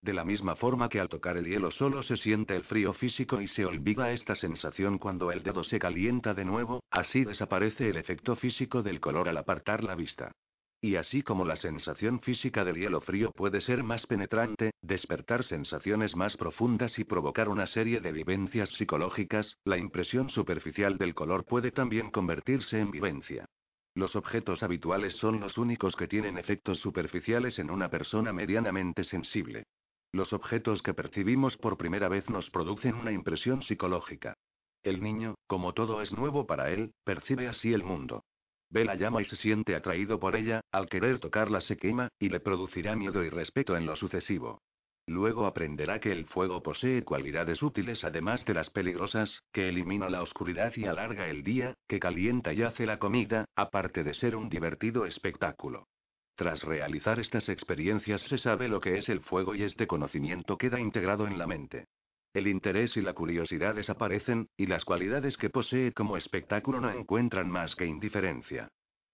De 0.02 0.14
la 0.14 0.24
misma 0.24 0.56
forma 0.56 0.88
que 0.88 1.02
al 1.02 1.10
tocar 1.10 1.36
el 1.36 1.48
hielo 1.48 1.70
solo 1.70 2.02
se 2.02 2.16
siente 2.16 2.56
el 2.56 2.64
frío 2.64 2.94
físico 2.94 3.42
y 3.42 3.48
se 3.48 3.66
olvida 3.66 4.14
esta 4.14 4.36
sensación 4.36 4.98
cuando 4.98 5.34
el 5.34 5.44
dedo 5.44 5.66
se 5.66 5.80
calienta 5.80 6.34
de 6.34 6.46
nuevo, 6.46 6.82
así 6.92 7.26
desaparece 7.26 7.90
el 7.90 7.98
efecto 7.98 8.38
físico 8.38 8.84
del 8.84 9.02
color 9.02 9.28
al 9.28 9.38
apartar 9.38 9.84
la 9.84 9.96
vista. 9.96 10.32
Y 10.82 10.98
así 10.98 11.24
como 11.24 11.46
la 11.46 11.56
sensación 11.56 12.20
física 12.20 12.64
del 12.64 12.76
hielo 12.76 13.02
frío 13.02 13.32
puede 13.32 13.62
ser 13.62 13.84
más 13.84 14.06
penetrante, 14.06 14.72
despertar 14.82 15.44
sensaciones 15.44 16.16
más 16.16 16.38
profundas 16.38 17.00
y 17.00 17.04
provocar 17.04 17.50
una 17.50 17.66
serie 17.66 18.02
de 18.02 18.12
vivencias 18.12 18.70
psicológicas, 18.70 19.58
la 19.64 19.78
impresión 19.78 20.30
superficial 20.30 20.98
del 20.98 21.16
color 21.16 21.46
puede 21.46 21.72
también 21.72 22.12
convertirse 22.12 22.80
en 22.80 22.92
vivencia. 22.92 23.46
Los 23.96 24.16
objetos 24.16 24.62
habituales 24.62 25.16
son 25.16 25.40
los 25.40 25.58
únicos 25.58 25.96
que 25.96 26.08
tienen 26.08 26.38
efectos 26.38 26.80
superficiales 26.80 27.60
en 27.60 27.72
una 27.72 27.90
persona 27.90 28.34
medianamente 28.34 29.06
sensible. 29.06 29.64
Los 30.12 30.34
objetos 30.34 30.82
que 30.82 30.94
percibimos 30.94 31.58
por 31.58 31.78
primera 31.78 32.10
vez 32.10 32.30
nos 32.30 32.50
producen 32.50 32.96
una 32.96 33.12
impresión 33.12 33.64
psicológica. 33.64 34.36
El 34.84 35.02
niño, 35.02 35.36
como 35.48 35.74
todo 35.74 36.02
es 36.02 36.12
nuevo 36.12 36.46
para 36.46 36.70
él, 36.72 36.94
percibe 37.04 37.48
así 37.48 37.74
el 37.74 37.84
mundo. 37.84 38.24
Ve 38.70 38.86
la 38.86 38.96
llama 38.96 39.22
y 39.22 39.26
se 39.26 39.36
siente 39.36 39.76
atraído 39.76 40.20
por 40.20 40.36
ella, 40.36 40.62
al 40.72 40.88
querer 40.88 41.20
tocarla 41.20 41.62
se 41.62 41.78
quema, 41.78 42.10
y 42.20 42.30
le 42.30 42.40
producirá 42.40 42.96
miedo 42.96 43.24
y 43.24 43.30
respeto 43.30 43.78
en 43.78 43.86
lo 43.86 43.96
sucesivo. 43.96 44.60
Luego 45.08 45.46
aprenderá 45.46 46.00
que 46.00 46.12
el 46.12 46.26
fuego 46.26 46.64
posee 46.64 47.04
cualidades 47.04 47.62
útiles 47.62 48.04
además 48.04 48.44
de 48.46 48.56
las 48.56 48.72
peligrosas, 48.72 49.44
que 49.52 49.70
elimina 49.70 50.10
la 50.10 50.24
oscuridad 50.24 50.74
y 50.76 50.86
alarga 50.86 51.28
el 51.28 51.44
día, 51.44 51.76
que 51.88 52.00
calienta 52.00 52.54
y 52.54 52.64
hace 52.64 52.88
la 52.88 52.98
comida, 52.98 53.46
aparte 53.56 54.04
de 54.04 54.16
ser 54.16 54.36
un 54.36 54.50
divertido 54.50 55.06
espectáculo. 55.06 55.88
Tras 56.36 56.64
realizar 56.64 57.20
estas 57.20 57.50
experiencias 57.50 58.22
se 58.22 58.40
sabe 58.40 58.68
lo 58.68 58.82
que 58.82 58.98
es 58.98 59.08
el 59.08 59.22
fuego 59.22 59.54
y 59.54 59.64
este 59.64 59.86
conocimiento 59.86 60.58
queda 60.58 60.80
integrado 60.80 61.28
en 61.28 61.38
la 61.38 61.46
mente. 61.46 61.86
El 62.36 62.48
interés 62.48 62.98
y 62.98 63.02
la 63.02 63.14
curiosidad 63.14 63.76
desaparecen, 63.76 64.50
y 64.58 64.66
las 64.66 64.84
cualidades 64.84 65.38
que 65.38 65.50
posee 65.50 65.94
como 65.94 66.18
espectáculo 66.18 66.82
no 66.82 66.92
encuentran 66.92 67.50
más 67.50 67.78
que 67.78 67.86
indiferencia. 67.86 68.68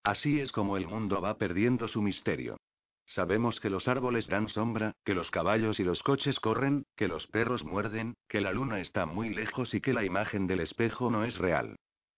Así 0.04 0.40
es 0.40 0.52
como 0.52 0.76
el 0.76 0.88
mundo 0.88 1.22
va 1.22 1.38
perdiendo 1.38 1.88
su 1.88 2.02
misterio. 2.02 2.58
Sabemos 3.06 3.60
que 3.60 3.70
los 3.70 3.88
árboles 3.88 4.26
dan 4.26 4.50
sombra, 4.50 4.96
que 5.06 5.14
los 5.14 5.30
caballos 5.30 5.80
y 5.80 5.84
los 5.84 6.02
coches 6.02 6.40
corren, 6.40 6.88
que 6.96 7.08
los 7.08 7.28
perros 7.28 7.64
muerden, 7.64 8.16
que 8.28 8.42
la 8.42 8.54
luna 8.54 8.80
está 8.80 9.06
muy 9.06 9.30
lejos 9.30 9.76
y 9.76 9.82
que 9.82 9.94
la 9.94 10.04
imagen 10.04 10.48
del 10.48 10.62
espejo 10.62 11.12
no 11.12 11.24
es 11.24 11.38
real. 11.38 11.76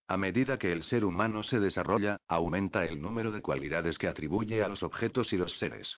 A 0.08 0.16
medida 0.16 0.58
que 0.58 0.72
el 0.72 0.84
ser 0.84 1.04
humano 1.04 1.44
se 1.44 1.60
desarrolla, 1.60 2.16
aumenta 2.30 2.86
el 2.86 3.02
número 3.02 3.34
de 3.34 3.42
cualidades 3.42 3.98
que 3.98 4.08
atribuye 4.08 4.64
a 4.64 4.70
los 4.70 4.84
objetos 4.84 5.34
y 5.34 5.38
los 5.38 5.52
seres. 5.60 5.98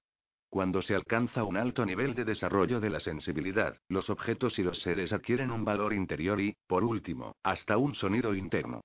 Cuando 0.56 0.82
se 0.82 0.96
alcanza 0.96 1.44
un 1.44 1.58
alto 1.58 1.86
nivel 1.86 2.16
de 2.16 2.24
desarrollo 2.24 2.80
de 2.80 2.90
la 2.90 3.02
sensibilidad, 3.02 3.78
los 3.90 4.10
objetos 4.10 4.58
y 4.58 4.64
los 4.64 4.82
seres 4.82 5.12
adquieren 5.12 5.52
un 5.52 5.66
valor 5.66 5.92
interior 5.92 6.40
y, 6.40 6.56
por 6.66 6.86
último, 6.86 7.36
hasta 7.44 7.76
un 7.76 7.94
sonido 7.94 8.34
interno. 8.34 8.80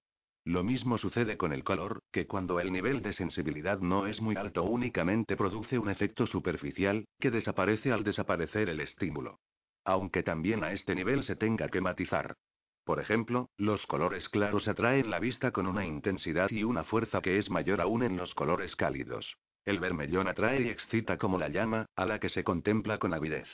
Lo 0.44 0.64
mismo 0.64 0.98
sucede 0.98 1.36
con 1.36 1.52
el 1.52 1.62
color, 1.62 2.00
que 2.10 2.26
cuando 2.26 2.58
el 2.58 2.72
nivel 2.72 3.02
de 3.02 3.12
sensibilidad 3.12 3.78
no 3.78 4.08
es 4.08 4.20
muy 4.20 4.34
alto 4.34 4.64
únicamente 4.64 5.36
produce 5.36 5.78
un 5.78 5.90
efecto 5.90 6.26
superficial, 6.26 7.04
que 7.20 7.30
desaparece 7.30 7.92
al 7.92 8.02
desaparecer 8.02 8.68
el 8.68 8.80
estímulo. 8.80 9.38
Aunque 9.84 10.24
también 10.24 10.64
a 10.64 10.72
este 10.72 10.96
nivel 10.96 11.22
se 11.22 11.36
tenga 11.36 11.68
que 11.68 11.80
matizar. 11.80 12.34
Por 12.82 12.98
ejemplo, 12.98 13.48
los 13.56 13.86
colores 13.86 14.28
claros 14.28 14.66
atraen 14.66 15.08
la 15.08 15.20
vista 15.20 15.52
con 15.52 15.68
una 15.68 15.86
intensidad 15.86 16.50
y 16.50 16.64
una 16.64 16.82
fuerza 16.82 17.20
que 17.20 17.38
es 17.38 17.48
mayor 17.48 17.80
aún 17.80 18.02
en 18.02 18.16
los 18.16 18.34
colores 18.34 18.74
cálidos. 18.74 19.36
El 19.64 19.78
vermellón 19.78 20.28
atrae 20.28 20.62
y 20.62 20.68
excita 20.68 21.18
como 21.18 21.38
la 21.38 21.48
llama, 21.48 21.86
a 21.96 22.06
la 22.06 22.18
que 22.18 22.28
se 22.28 22.44
contempla 22.44 22.98
con 22.98 23.14
avidez. 23.14 23.48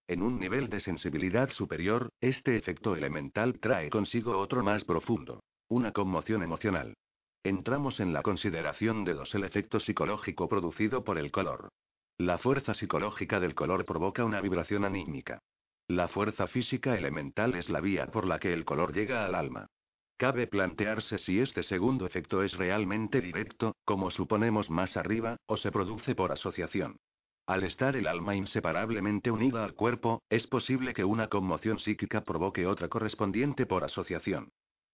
En 0.07 0.23
un 0.23 0.39
nivel 0.39 0.69
de 0.69 0.79
sensibilidad 0.79 1.51
superior, 1.51 2.11
este 2.21 2.57
efecto 2.57 2.95
elemental 2.95 3.59
trae 3.59 3.91
consigo 3.91 4.39
otro 4.39 4.63
más 4.63 4.85
profundo. 4.85 5.43
Una 5.69 5.91
conmoción 5.91 6.45
emocional. 6.45 6.95
Entramos 7.43 8.01
en 8.01 8.13
la 8.13 8.21
consideración 8.23 9.03
de 9.05 9.15
dos 9.15 9.35
el 9.35 9.45
efecto 9.45 9.81
psicológico 9.81 10.47
producido 10.47 11.05
por 11.05 11.17
el 11.17 11.31
color. 11.31 11.71
La 12.19 12.37
fuerza 12.37 12.75
psicológica 12.75 13.41
del 13.41 13.55
color 13.55 13.87
provoca 13.87 14.27
una 14.27 14.43
vibración 14.43 14.85
anímica. 14.85 15.39
La 15.89 16.09
fuerza 16.09 16.47
física 16.49 16.99
elemental 16.99 17.55
es 17.55 17.71
la 17.71 17.81
vía 17.81 18.09
por 18.09 18.27
la 18.27 18.39
que 18.39 18.53
el 18.53 18.67
color 18.67 18.93
llega 18.93 19.25
al 19.25 19.35
alma. 19.35 19.69
Cabe 20.19 20.49
plantearse 20.49 21.17
si 21.17 21.41
este 21.41 21.63
segundo 21.63 22.05
efecto 22.05 22.43
es 22.43 22.53
realmente 22.59 23.23
directo, 23.23 23.75
como 23.87 24.11
suponemos 24.11 24.69
más 24.69 24.99
arriba, 24.99 25.39
o 25.47 25.57
se 25.57 25.73
produce 25.73 26.15
por 26.15 26.33
asociación. 26.33 26.99
Al 27.47 27.65
estar 27.65 27.97
el 27.97 28.07
alma 28.07 28.37
inseparablemente 28.37 29.31
unida 29.31 29.65
al 29.65 29.73
cuerpo, 29.73 30.23
es 30.29 30.47
posible 30.47 30.93
que 30.93 31.05
una 31.05 31.29
conmoción 31.29 31.79
psíquica 31.79 32.23
provoque 32.23 32.67
otra 32.67 32.89
correspondiente 32.89 33.65
por 33.65 33.83
asociación. 33.83 34.51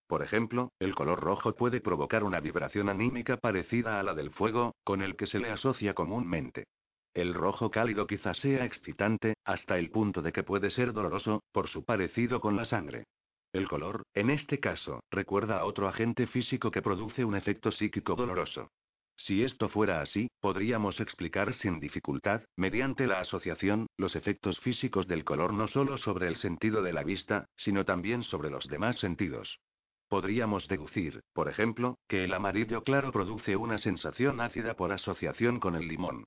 Por 0.07 0.23
ejemplo, 0.23 0.71
el 0.79 0.95
color 0.95 1.19
rojo 1.19 1.53
puede 1.53 1.81
provocar 1.81 2.23
una 2.23 2.39
vibración 2.39 2.87
anímica 2.87 3.37
parecida 3.37 3.99
a 3.99 4.03
la 4.03 4.13
del 4.13 4.31
fuego, 4.31 4.73
con 4.85 5.01
el 5.01 5.17
que 5.17 5.27
se 5.27 5.39
le 5.39 5.49
asocia 5.49 5.93
comúnmente. 5.93 6.65
El 7.13 7.33
rojo 7.33 7.69
cálido 7.71 8.07
quizás 8.07 8.37
sea 8.37 8.63
excitante, 8.63 9.35
hasta 9.43 9.77
el 9.77 9.89
punto 9.89 10.21
de 10.21 10.31
que 10.31 10.43
puede 10.43 10.69
ser 10.69 10.93
doloroso, 10.93 11.43
por 11.51 11.67
su 11.67 11.83
parecido 11.83 12.39
con 12.39 12.55
la 12.55 12.63
sangre. 12.63 13.03
El 13.51 13.67
color, 13.67 14.03
en 14.13 14.29
este 14.29 14.59
caso, 14.59 15.01
recuerda 15.11 15.59
a 15.59 15.65
otro 15.65 15.87
agente 15.87 16.27
físico 16.27 16.71
que 16.71 16.81
produce 16.81 17.25
un 17.25 17.35
efecto 17.35 17.71
psíquico 17.71 18.15
doloroso. 18.15 18.69
Si 19.17 19.43
esto 19.43 19.67
fuera 19.67 19.99
así, 19.99 20.29
podríamos 20.39 20.99
explicar 20.99 21.53
sin 21.53 21.79
dificultad, 21.79 22.43
mediante 22.55 23.07
la 23.07 23.19
asociación, 23.19 23.87
los 23.97 24.15
efectos 24.15 24.59
físicos 24.59 25.07
del 25.07 25.25
color 25.25 25.53
no 25.53 25.67
solo 25.67 25.97
sobre 25.97 26.27
el 26.27 26.35
sentido 26.35 26.83
de 26.83 26.93
la 26.93 27.03
vista, 27.03 27.47
sino 27.57 27.83
también 27.83 28.21
sobre 28.21 28.51
los 28.51 28.67
demás 28.67 28.97
sentidos. 28.99 29.59
Podríamos 30.09 30.67
deducir, 30.67 31.21
por 31.33 31.49
ejemplo, 31.49 31.97
que 32.07 32.23
el 32.23 32.33
amarillo 32.33 32.83
claro 32.83 33.11
produce 33.11 33.57
una 33.57 33.77
sensación 33.77 34.39
ácida 34.39 34.75
por 34.75 34.93
asociación 34.93 35.59
con 35.59 35.75
el 35.75 35.87
limón. 35.87 36.25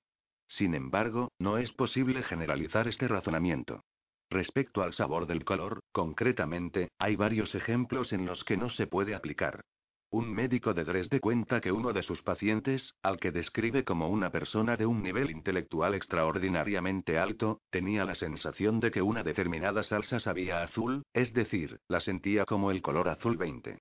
Sin 0.49 0.75
embargo, 0.75 1.31
no 1.39 1.59
es 1.59 1.73
posible 1.73 2.23
generalizar 2.23 2.89
este 2.89 3.09
razonamiento. 3.09 3.83
Respecto 4.29 4.83
al 4.83 4.93
sabor 4.93 5.27
del 5.27 5.45
color, 5.45 5.81
concretamente, 5.93 6.91
hay 6.99 7.17
varios 7.17 7.55
ejemplos 7.55 8.13
en 8.13 8.27
los 8.27 8.45
que 8.45 8.57
no 8.57 8.69
se 8.69 8.87
puede 8.87 9.15
aplicar. 9.15 9.63
Un 10.13 10.35
médico 10.35 10.75
de 10.75 10.83
Dresde 10.83 11.21
cuenta 11.21 11.61
que 11.61 11.71
uno 11.71 11.93
de 11.93 12.03
sus 12.03 12.21
pacientes, 12.21 12.97
al 13.01 13.21
que 13.21 13.31
describe 13.31 13.85
como 13.85 14.09
una 14.09 14.31
persona 14.31 14.77
de 14.77 14.85
un 14.85 15.05
nivel 15.05 15.31
intelectual 15.31 15.95
extraordinariamente 15.95 17.17
alto, 17.17 17.61
tenía 17.71 18.05
la 18.05 18.17
sensación 18.17 18.81
de 18.81 18.91
que 18.91 19.03
una 19.03 19.23
determinada 19.23 19.85
salsa 19.85 20.19
sabía 20.19 20.65
azul, 20.65 21.05
es 21.13 21.33
decir, 21.33 21.79
la 21.87 22.01
sentía 22.01 22.45
como 22.45 22.73
el 22.73 22.83
color 22.83 23.09
azul 23.09 23.37
20. 23.37 23.79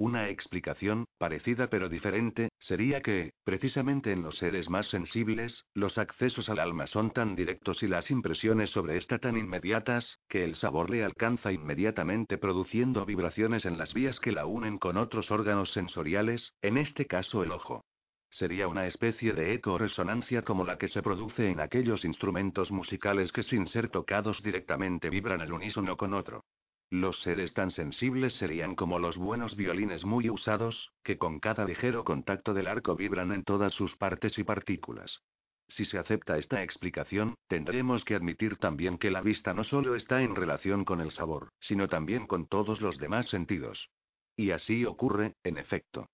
Una 0.00 0.30
explicación, 0.30 1.04
parecida 1.18 1.68
pero 1.68 1.90
diferente, 1.90 2.48
sería 2.58 3.02
que, 3.02 3.34
precisamente 3.44 4.12
en 4.12 4.22
los 4.22 4.38
seres 4.38 4.70
más 4.70 4.86
sensibles, 4.86 5.66
los 5.74 5.98
accesos 5.98 6.48
al 6.48 6.58
alma 6.58 6.86
son 6.86 7.10
tan 7.10 7.36
directos 7.36 7.82
y 7.82 7.86
las 7.86 8.10
impresiones 8.10 8.70
sobre 8.70 8.96
esta 8.96 9.18
tan 9.18 9.36
inmediatas, 9.36 10.18
que 10.26 10.42
el 10.42 10.54
sabor 10.54 10.88
le 10.88 11.04
alcanza 11.04 11.52
inmediatamente 11.52 12.38
produciendo 12.38 13.04
vibraciones 13.04 13.66
en 13.66 13.76
las 13.76 13.92
vías 13.92 14.18
que 14.20 14.32
la 14.32 14.46
unen 14.46 14.78
con 14.78 14.96
otros 14.96 15.30
órganos 15.30 15.70
sensoriales, 15.74 16.54
en 16.62 16.78
este 16.78 17.04
caso 17.04 17.42
el 17.42 17.52
ojo. 17.52 17.84
Sería 18.30 18.68
una 18.68 18.86
especie 18.86 19.34
de 19.34 19.52
eco-resonancia 19.52 20.40
como 20.40 20.64
la 20.64 20.78
que 20.78 20.88
se 20.88 21.02
produce 21.02 21.50
en 21.50 21.60
aquellos 21.60 22.06
instrumentos 22.06 22.70
musicales 22.70 23.32
que 23.32 23.42
sin 23.42 23.66
ser 23.66 23.90
tocados 23.90 24.42
directamente 24.42 25.10
vibran 25.10 25.42
al 25.42 25.52
unísono 25.52 25.98
con 25.98 26.14
otro. 26.14 26.42
Los 26.90 27.22
seres 27.22 27.54
tan 27.54 27.70
sensibles 27.70 28.34
serían 28.34 28.74
como 28.74 28.98
los 28.98 29.16
buenos 29.16 29.54
violines 29.54 30.04
muy 30.04 30.28
usados, 30.28 30.90
que 31.04 31.18
con 31.18 31.38
cada 31.38 31.64
ligero 31.64 32.02
contacto 32.02 32.52
del 32.52 32.66
arco 32.66 32.96
vibran 32.96 33.30
en 33.30 33.44
todas 33.44 33.72
sus 33.72 33.96
partes 33.96 34.36
y 34.38 34.44
partículas. 34.44 35.22
Si 35.68 35.84
se 35.84 35.98
acepta 35.98 36.36
esta 36.36 36.64
explicación, 36.64 37.36
tendremos 37.46 38.04
que 38.04 38.16
admitir 38.16 38.56
también 38.56 38.98
que 38.98 39.12
la 39.12 39.20
vista 39.20 39.54
no 39.54 39.62
solo 39.62 39.94
está 39.94 40.22
en 40.22 40.34
relación 40.34 40.84
con 40.84 41.00
el 41.00 41.12
sabor, 41.12 41.50
sino 41.60 41.86
también 41.86 42.26
con 42.26 42.48
todos 42.48 42.80
los 42.80 42.98
demás 42.98 43.28
sentidos. 43.28 43.88
Y 44.36 44.50
así 44.50 44.84
ocurre, 44.84 45.34
en 45.44 45.58
efecto. 45.58 46.08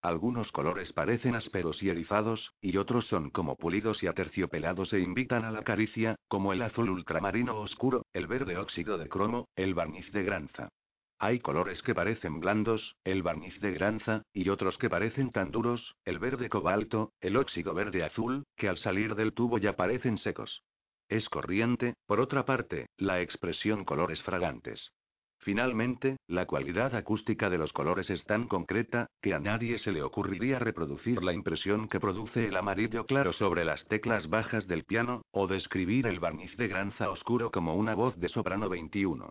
Algunos 0.00 0.52
colores 0.52 0.92
parecen 0.92 1.34
ásperos 1.34 1.82
y 1.82 1.88
erizados, 1.88 2.52
y 2.60 2.76
otros 2.76 3.06
son 3.08 3.30
como 3.30 3.56
pulidos 3.56 4.02
y 4.02 4.06
aterciopelados 4.06 4.92
e 4.92 5.00
invitan 5.00 5.44
a 5.44 5.50
la 5.50 5.64
caricia, 5.64 6.14
como 6.28 6.52
el 6.52 6.62
azul 6.62 6.90
ultramarino 6.90 7.56
oscuro, 7.56 8.06
el 8.12 8.28
verde 8.28 8.56
óxido 8.56 8.96
de 8.96 9.08
cromo, 9.08 9.48
el 9.56 9.74
barniz 9.74 10.10
de 10.12 10.22
granza. 10.22 10.68
Hay 11.18 11.40
colores 11.40 11.82
que 11.82 11.96
parecen 11.96 12.38
blandos, 12.38 12.96
el 13.02 13.24
barniz 13.24 13.58
de 13.60 13.72
granza, 13.72 14.22
y 14.32 14.48
otros 14.50 14.78
que 14.78 14.88
parecen 14.88 15.32
tan 15.32 15.50
duros, 15.50 15.96
el 16.04 16.20
verde 16.20 16.48
cobalto, 16.48 17.12
el 17.20 17.36
óxido 17.36 17.74
verde 17.74 18.04
azul, 18.04 18.44
que 18.54 18.68
al 18.68 18.78
salir 18.78 19.16
del 19.16 19.32
tubo 19.32 19.58
ya 19.58 19.74
parecen 19.74 20.18
secos. 20.18 20.62
Es 21.08 21.28
corriente, 21.28 21.94
por 22.06 22.20
otra 22.20 22.44
parte, 22.44 22.86
la 22.98 23.20
expresión 23.20 23.84
colores 23.84 24.22
fragantes. 24.22 24.92
Finalmente, 25.38 26.16
la 26.26 26.46
cualidad 26.46 26.94
acústica 26.94 27.48
de 27.48 27.58
los 27.58 27.72
colores 27.72 28.10
es 28.10 28.24
tan 28.24 28.48
concreta, 28.48 29.06
que 29.22 29.34
a 29.34 29.40
nadie 29.40 29.78
se 29.78 29.92
le 29.92 30.02
ocurriría 30.02 30.58
reproducir 30.58 31.22
la 31.22 31.32
impresión 31.32 31.88
que 31.88 32.00
produce 32.00 32.46
el 32.46 32.56
amarillo 32.56 33.06
claro 33.06 33.32
sobre 33.32 33.64
las 33.64 33.86
teclas 33.86 34.28
bajas 34.28 34.66
del 34.66 34.84
piano, 34.84 35.22
o 35.30 35.46
describir 35.46 36.06
el 36.06 36.20
barniz 36.20 36.56
de 36.56 36.68
granza 36.68 37.10
oscuro 37.10 37.50
como 37.50 37.76
una 37.76 37.94
voz 37.94 38.18
de 38.18 38.28
soprano 38.28 38.68
21 38.68 39.30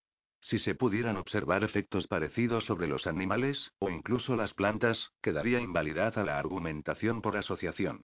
Si 0.40 0.58
se 0.58 0.74
pudieran 0.74 1.16
observar 1.16 1.64
efectos 1.64 2.06
parecidos 2.06 2.64
sobre 2.64 2.86
los 2.86 3.06
animales, 3.06 3.72
o 3.80 3.90
incluso 3.90 4.36
las 4.36 4.54
plantas, 4.54 5.10
quedaría 5.20 5.60
invalidada 5.60 6.24
la 6.24 6.38
argumentación 6.38 7.20
por 7.22 7.36
asociación. 7.36 8.02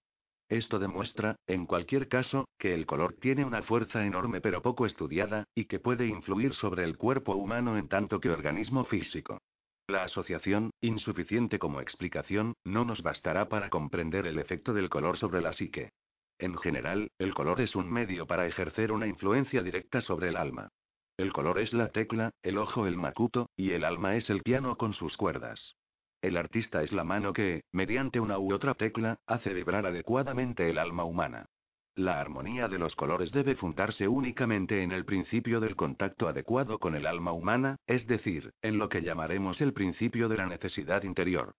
Esto 0.51 0.79
demuestra, 0.79 1.37
en 1.47 1.65
cualquier 1.65 2.09
caso, 2.09 2.49
que 2.59 2.73
el 2.73 2.85
color 2.85 3.13
tiene 3.21 3.45
una 3.45 3.61
fuerza 3.61 4.05
enorme 4.05 4.41
pero 4.41 4.61
poco 4.61 4.85
estudiada, 4.85 5.45
y 5.55 5.63
que 5.63 5.79
puede 5.79 6.07
influir 6.07 6.55
sobre 6.55 6.83
el 6.83 6.97
cuerpo 6.97 7.35
humano 7.35 7.77
en 7.77 7.87
tanto 7.87 8.19
que 8.19 8.29
organismo 8.29 8.83
físico. 8.83 9.39
La 9.87 10.03
asociación, 10.03 10.71
insuficiente 10.81 11.57
como 11.57 11.79
explicación, 11.79 12.55
no 12.65 12.83
nos 12.83 13.01
bastará 13.01 13.47
para 13.47 13.69
comprender 13.69 14.27
el 14.27 14.39
efecto 14.39 14.73
del 14.73 14.89
color 14.89 15.17
sobre 15.17 15.39
la 15.39 15.53
psique. 15.53 15.93
En 16.37 16.57
general, 16.57 17.11
el 17.17 17.33
color 17.33 17.61
es 17.61 17.73
un 17.77 17.89
medio 17.89 18.27
para 18.27 18.45
ejercer 18.45 18.91
una 18.91 19.07
influencia 19.07 19.63
directa 19.63 20.01
sobre 20.01 20.27
el 20.27 20.35
alma. 20.35 20.67
El 21.15 21.31
color 21.31 21.59
es 21.59 21.71
la 21.71 21.87
tecla, 21.93 22.31
el 22.43 22.57
ojo 22.57 22.87
el 22.87 22.97
macuto, 22.97 23.49
y 23.55 23.71
el 23.71 23.85
alma 23.85 24.17
es 24.17 24.29
el 24.29 24.41
piano 24.41 24.75
con 24.75 24.91
sus 24.91 25.15
cuerdas. 25.15 25.77
El 26.21 26.37
artista 26.37 26.83
es 26.83 26.91
la 26.91 27.03
mano 27.03 27.33
que, 27.33 27.63
mediante 27.71 28.19
una 28.19 28.37
u 28.37 28.53
otra 28.53 28.75
tecla, 28.75 29.17
hace 29.25 29.53
vibrar 29.53 29.85
adecuadamente 29.85 30.69
el 30.69 30.77
alma 30.77 31.03
humana. 31.03 31.47
La 31.95 32.21
armonía 32.21 32.67
de 32.67 32.79
los 32.79 32.95
colores 32.95 33.31
debe 33.31 33.55
fundarse 33.55 34.07
únicamente 34.07 34.83
en 34.83 34.91
el 34.91 35.03
principio 35.03 35.59
del 35.59 35.75
contacto 35.75 36.27
adecuado 36.27 36.79
con 36.79 36.95
el 36.95 37.05
alma 37.05 37.31
humana, 37.31 37.77
es 37.87 38.07
decir, 38.07 38.53
en 38.61 38.77
lo 38.77 38.87
que 38.87 39.01
llamaremos 39.01 39.59
el 39.61 39.73
principio 39.73 40.29
de 40.29 40.37
la 40.37 40.45
necesidad 40.45 41.03
interior 41.03 41.53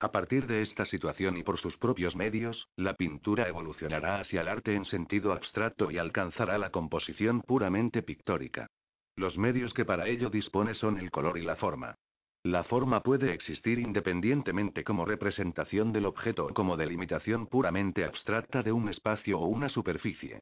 A 0.00 0.10
partir 0.10 0.48
de 0.48 0.62
esta 0.62 0.84
situación 0.84 1.36
y 1.36 1.44
por 1.44 1.58
sus 1.58 1.78
propios 1.78 2.16
medios, 2.16 2.68
la 2.74 2.94
pintura 2.94 3.46
evolucionará 3.46 4.18
hacia 4.18 4.40
el 4.40 4.48
arte 4.48 4.74
en 4.74 4.84
sentido 4.84 5.32
abstracto 5.32 5.92
y 5.92 5.98
alcanzará 5.98 6.58
la 6.58 6.70
composición 6.70 7.40
puramente 7.40 8.02
pictórica. 8.02 8.66
Los 9.14 9.38
medios 9.38 9.72
que 9.72 9.84
para 9.84 10.08
ello 10.08 10.28
dispone 10.28 10.74
son 10.74 10.98
el 10.98 11.12
color 11.12 11.38
y 11.38 11.42
la 11.42 11.54
forma. 11.54 11.94
La 12.42 12.64
forma 12.64 13.00
puede 13.00 13.32
existir 13.32 13.78
independientemente 13.78 14.82
como 14.82 15.04
representación 15.04 15.92
del 15.92 16.06
objeto 16.06 16.46
o 16.46 16.52
como 16.52 16.76
delimitación 16.76 17.46
puramente 17.46 18.04
abstracta 18.04 18.64
de 18.64 18.72
un 18.72 18.88
espacio 18.88 19.38
o 19.38 19.46
una 19.46 19.68
superficie. 19.68 20.40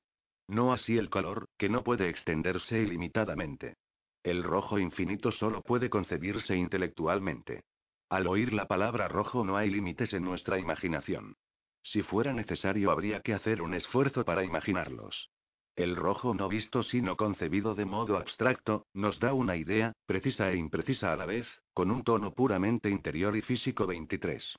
No 0.53 0.75
así 0.75 0.99
el 0.99 1.09
color, 1.09 1.49
que 1.57 1.71
no 1.71 1.83
puede 1.83 2.11
extenderse 2.11 2.79
ilimitadamente. 2.79 3.77
El 4.23 4.45
rojo 4.45 4.79
infinito 4.79 5.33
solo 5.33 5.63
puede 5.63 5.89
concebirse 5.89 6.55
intelectualmente. 6.55 7.63
Al 8.11 8.27
oír 8.27 8.53
la 8.53 8.67
palabra 8.67 9.09
rojo 9.09 9.47
no 9.47 9.57
hay 9.57 9.71
límites 9.71 10.13
en 10.13 10.25
nuestra 10.25 10.59
imaginación. 10.59 11.37
Si 11.83 12.03
fuera 12.03 12.35
necesario 12.35 12.91
habría 12.91 13.23
que 13.23 13.33
hacer 13.33 13.63
un 13.63 13.73
esfuerzo 13.73 14.27
para 14.27 14.45
imaginarlos. 14.45 15.31
El 15.75 15.97
rojo 15.97 16.35
no 16.35 16.51
visto 16.51 16.83
sino 16.83 17.17
concebido 17.17 17.75
de 17.75 17.87
modo 17.87 18.19
abstracto, 18.19 18.85
nos 18.93 19.19
da 19.21 19.33
una 19.33 19.57
idea, 19.57 19.95
precisa 20.05 20.51
e 20.51 20.57
imprecisa 20.57 21.15
a 21.15 21.17
la 21.17 21.25
vez, 21.25 21.49
con 21.73 21.91
un 21.91 22.05
tono 22.05 22.35
puramente 22.35 22.91
interior 22.91 23.35
y 23.39 23.41
físico 23.41 23.87
23. 23.87 24.55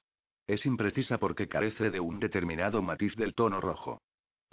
Es 0.48 0.66
imprecisa 0.66 1.20
porque 1.20 1.48
carece 1.48 1.92
de 1.92 2.00
un 2.00 2.20
determinado 2.20 2.82
matiz 2.82 3.16
del 3.16 3.36
tono 3.36 3.62
rojo. 3.62 4.02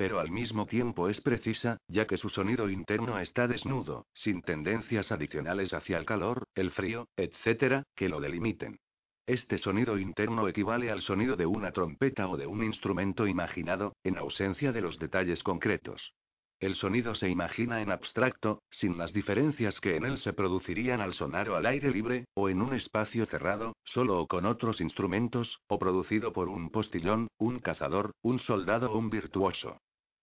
Pero 0.01 0.19
al 0.19 0.31
mismo 0.31 0.65
tiempo 0.65 1.11
es 1.11 1.21
precisa, 1.21 1.77
ya 1.87 2.07
que 2.07 2.17
su 2.17 2.31
sonido 2.31 2.71
interno 2.71 3.21
está 3.21 3.47
desnudo, 3.47 4.07
sin 4.15 4.41
tendencias 4.41 5.13
adicionales 5.13 5.75
hacia 5.75 5.99
el 5.99 6.07
calor, 6.07 6.45
el 6.55 6.71
frío, 6.71 7.07
etc., 7.19 7.83
que 7.95 8.09
lo 8.09 8.19
delimiten. 8.19 8.79
Este 9.27 9.59
sonido 9.59 9.99
interno 9.99 10.49
equivale 10.49 10.91
al 10.91 11.03
sonido 11.03 11.37
de 11.37 11.45
una 11.45 11.73
trompeta 11.73 12.29
o 12.29 12.39
de 12.39 12.47
un 12.47 12.65
instrumento 12.65 13.27
imaginado, 13.27 13.95
en 14.03 14.17
ausencia 14.17 14.73
de 14.73 14.81
los 14.81 14.99
detalles 14.99 15.43
concretos. 15.43 16.15
El 16.61 16.77
sonido 16.77 17.15
se 17.15 17.29
imagina 17.29 17.83
en 17.83 17.91
abstracto, 17.91 18.63
sin 18.71 18.97
las 18.97 19.13
diferencias 19.13 19.83
que 19.83 19.97
en 19.97 20.07
él 20.07 20.17
se 20.17 20.33
producirían 20.33 21.03
al 21.03 21.13
sonar 21.13 21.51
o 21.51 21.57
al 21.57 21.67
aire 21.67 21.91
libre, 21.91 22.25
o 22.33 22.49
en 22.49 22.63
un 22.63 22.73
espacio 22.73 23.27
cerrado, 23.27 23.77
solo 23.85 24.19
o 24.19 24.27
con 24.27 24.47
otros 24.47 24.81
instrumentos, 24.81 25.61
o 25.69 25.79
producido 25.79 26.33
por 26.33 26.49
un 26.49 26.71
postillón, 26.71 27.29
un 27.37 27.59
cazador, 27.59 28.13
un 28.23 28.39
soldado 28.39 28.93
o 28.93 28.97
un 28.97 29.11
virtuoso. 29.11 29.77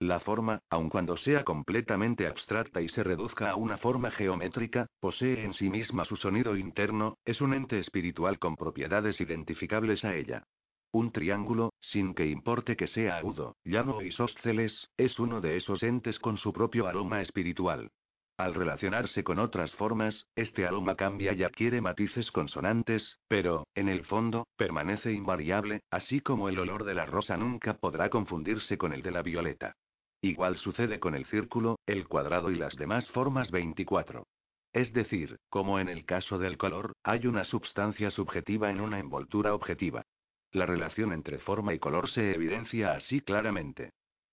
La 0.00 0.20
forma, 0.20 0.62
aun 0.70 0.88
cuando 0.88 1.18
sea 1.18 1.44
completamente 1.44 2.26
abstracta 2.26 2.80
y 2.80 2.88
se 2.88 3.04
reduzca 3.04 3.50
a 3.50 3.56
una 3.56 3.76
forma 3.76 4.10
geométrica, 4.10 4.86
posee 5.00 5.44
en 5.44 5.52
sí 5.52 5.68
misma 5.68 6.06
su 6.06 6.16
sonido 6.16 6.56
interno, 6.56 7.18
es 7.26 7.42
un 7.42 7.52
ente 7.52 7.78
espiritual 7.78 8.38
con 8.38 8.56
propiedades 8.56 9.20
identificables 9.20 10.02
a 10.06 10.14
ella. 10.14 10.44
Un 10.92 11.12
triángulo, 11.12 11.74
sin 11.80 12.14
que 12.14 12.26
importe 12.26 12.74
que 12.74 12.86
sea 12.86 13.18
agudo, 13.18 13.54
llano 13.64 13.96
o 13.96 14.02
isósceles, 14.02 14.88
es 14.96 15.18
uno 15.18 15.42
de 15.42 15.58
esos 15.58 15.82
entes 15.82 16.18
con 16.18 16.38
su 16.38 16.54
propio 16.54 16.86
aroma 16.86 17.20
espiritual. 17.20 17.90
Al 18.38 18.54
relacionarse 18.54 19.24
con 19.24 19.40
otras 19.40 19.72
formas, 19.72 20.28
este 20.36 20.64
aroma 20.64 20.94
cambia 20.94 21.32
y 21.32 21.42
adquiere 21.42 21.80
matices 21.80 22.30
consonantes, 22.30 23.18
pero, 23.26 23.66
en 23.74 23.88
el 23.88 24.04
fondo, 24.04 24.46
permanece 24.56 25.12
invariable, 25.12 25.80
así 25.90 26.20
como 26.20 26.48
el 26.48 26.60
olor 26.60 26.84
de 26.84 26.94
la 26.94 27.04
rosa 27.04 27.36
nunca 27.36 27.78
podrá 27.78 28.10
confundirse 28.10 28.78
con 28.78 28.92
el 28.92 29.02
de 29.02 29.10
la 29.10 29.22
violeta. 29.22 29.74
Igual 30.22 30.56
sucede 30.56 31.00
con 31.00 31.16
el 31.16 31.26
círculo, 31.26 31.80
el 31.84 32.06
cuadrado 32.06 32.52
y 32.52 32.54
las 32.54 32.76
demás 32.76 33.08
formas 33.08 33.50
24. 33.50 34.24
Es 34.72 34.92
decir, 34.92 35.38
como 35.48 35.80
en 35.80 35.88
el 35.88 36.04
caso 36.04 36.38
del 36.38 36.58
color, 36.58 36.92
hay 37.02 37.26
una 37.26 37.42
substancia 37.42 38.12
subjetiva 38.12 38.70
en 38.70 38.80
una 38.80 39.00
envoltura 39.00 39.52
objetiva. 39.52 40.04
La 40.52 40.64
relación 40.64 41.12
entre 41.12 41.38
forma 41.38 41.74
y 41.74 41.80
color 41.80 42.08
se 42.08 42.34
evidencia 42.34 42.92
así 42.92 43.20
claramente. 43.20 43.90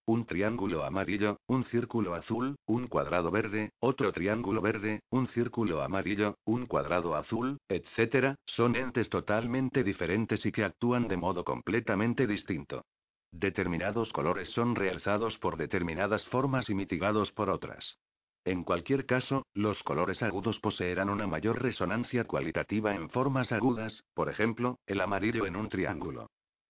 Un 0.08 0.26
triángulo 0.26 0.84
amarillo, 0.84 1.40
un 1.48 1.64
círculo 1.64 2.14
azul, 2.14 2.58
un 2.68 2.86
cuadrado 2.86 3.32
verde, 3.32 3.72
otro 3.80 4.12
triángulo 4.12 4.62
verde, 4.62 5.02
un 5.10 5.26
círculo 5.28 5.82
amarillo, 5.82 6.38
un 6.46 6.68
cuadrado 6.68 7.16
azul, 7.16 7.58
etc., 7.70 8.36
son 8.46 8.76
entes 8.76 9.10
totalmente 9.10 9.84
diferentes 9.84 10.46
y 10.46 10.52
que 10.52 10.64
actúan 10.64 11.08
de 11.08 11.18
modo 11.18 11.44
completamente 11.44 12.28
distinto. 12.28 12.86
Determinados 13.32 14.14
colores 14.14 14.50
son 14.52 14.76
realzados 14.76 15.40
por 15.40 15.58
determinadas 15.58 16.24
formas 16.28 16.70
y 16.70 16.76
mitigados 16.76 17.32
por 17.32 17.50
otras. 17.50 17.98
En 18.46 18.64
cualquier 18.64 19.08
caso, 19.08 19.48
los 19.56 19.82
colores 19.82 20.22
agudos 20.22 20.60
poseerán 20.60 21.10
una 21.10 21.26
mayor 21.26 21.64
resonancia 21.64 22.26
cualitativa 22.26 22.94
en 22.94 23.10
formas 23.10 23.52
agudas, 23.52 24.04
por 24.14 24.30
ejemplo, 24.30 24.78
el 24.86 25.02
amarillo 25.02 25.48
en 25.48 25.56
un 25.56 25.68
triángulo. 25.68 26.28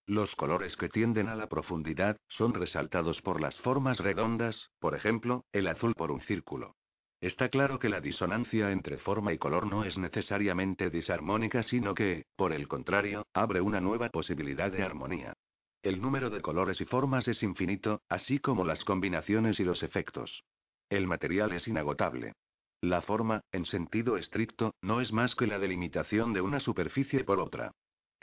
Los 0.07 0.35
colores 0.35 0.77
que 0.77 0.87
tienden 0.87 1.29
a 1.29 1.35
la 1.35 1.47
profundidad, 1.47 2.17
son 2.27 2.53
resaltados 2.53 3.21
por 3.23 3.41
las 3.41 3.57
formas 3.57 3.97
redondas, 3.99 4.69
por 4.79 4.93
ejemplo, 4.93 5.45
el 5.51 5.67
azul 5.67 5.95
por 5.95 6.11
un 6.11 6.21
círculo. 6.21 6.75
Está 7.21 7.49
claro 7.49 7.79
que 7.79 7.89
la 7.89 8.01
disonancia 8.01 8.71
entre 8.71 8.97
forma 8.97 9.33
y 9.33 9.39
color 9.39 9.65
no 9.65 9.83
es 9.83 9.97
necesariamente 9.97 10.91
disarmónica, 10.91 11.63
sino 11.63 11.95
que, 11.95 12.25
por 12.35 12.53
el 12.53 12.67
contrario, 12.67 13.25
abre 13.33 13.61
una 13.61 13.81
nueva 13.81 14.09
posibilidad 14.09 14.71
de 14.71 14.83
armonía. 14.83 15.33
El 15.81 15.99
número 16.01 16.29
de 16.29 16.41
colores 16.41 16.79
y 16.81 16.85
formas 16.85 17.27
es 17.27 17.41
infinito, 17.41 18.01
así 18.07 18.37
como 18.37 18.63
las 18.63 18.83
combinaciones 18.83 19.59
y 19.59 19.63
los 19.63 19.81
efectos. 19.81 20.43
El 20.89 21.07
material 21.07 21.51
es 21.53 21.67
inagotable. 21.67 22.33
La 22.81 23.01
forma, 23.01 23.41
en 23.51 23.65
sentido 23.65 24.17
estricto, 24.17 24.75
no 24.81 25.01
es 25.01 25.11
más 25.11 25.33
que 25.33 25.47
la 25.47 25.57
delimitación 25.57 26.31
de 26.33 26.41
una 26.41 26.59
superficie 26.59 27.23
por 27.23 27.39
otra. 27.39 27.71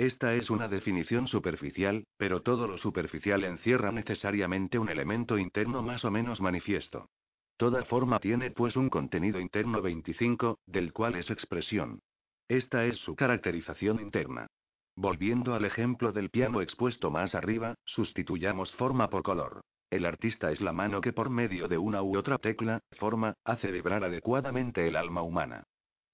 Esta 0.03 0.34
es 0.34 0.50
una 0.50 0.66
definición 0.66 1.28
superficial, 1.28 2.09
pero 2.16 2.42
todo 2.42 2.66
lo 2.66 2.76
superficial 2.76 3.44
encierra 3.44 3.92
necesariamente 3.92 4.76
un 4.76 4.88
elemento 4.88 5.38
interno 5.38 5.80
más 5.80 6.05
o 6.05 6.11
menos 6.11 6.40
manifiesto. 6.40 7.09
Toda 7.57 7.84
forma 7.84 8.18
tiene 8.18 8.50
pues 8.50 8.74
un 8.74 8.90
contenido 8.90 9.38
interno 9.38 9.80
25, 9.80 10.59
del 10.66 10.92
cual 10.92 11.14
es 11.14 11.30
expresión. 11.30 12.00
Esta 12.48 12.84
es 12.84 12.96
su 12.96 13.14
caracterización 13.14 14.00
interna. 14.00 14.48
Volviendo 14.96 15.55
al 15.55 15.64
ejemplo 15.64 16.11
del 16.11 16.30
piano 16.30 16.62
expuesto 16.62 17.12
más 17.12 17.36
arriba, 17.36 17.76
sustituyamos 17.84 18.74
forma 18.74 19.09
por 19.09 19.22
color. 19.22 19.61
El 19.88 20.05
artista 20.05 20.50
es 20.50 20.61
la 20.61 20.72
mano 20.72 21.00
que 21.00 21.12
por 21.12 21.30
medio 21.30 21.68
de 21.68 21.78
una 21.78 22.03
u 22.03 22.18
otra 22.18 22.38
tecla, 22.38 22.80
forma, 22.98 23.34
hace 23.44 23.70
vibrar 23.70 24.03
adecuadamente 24.03 24.88
el 24.88 24.96
alma 24.96 25.22
humana. 25.22 25.62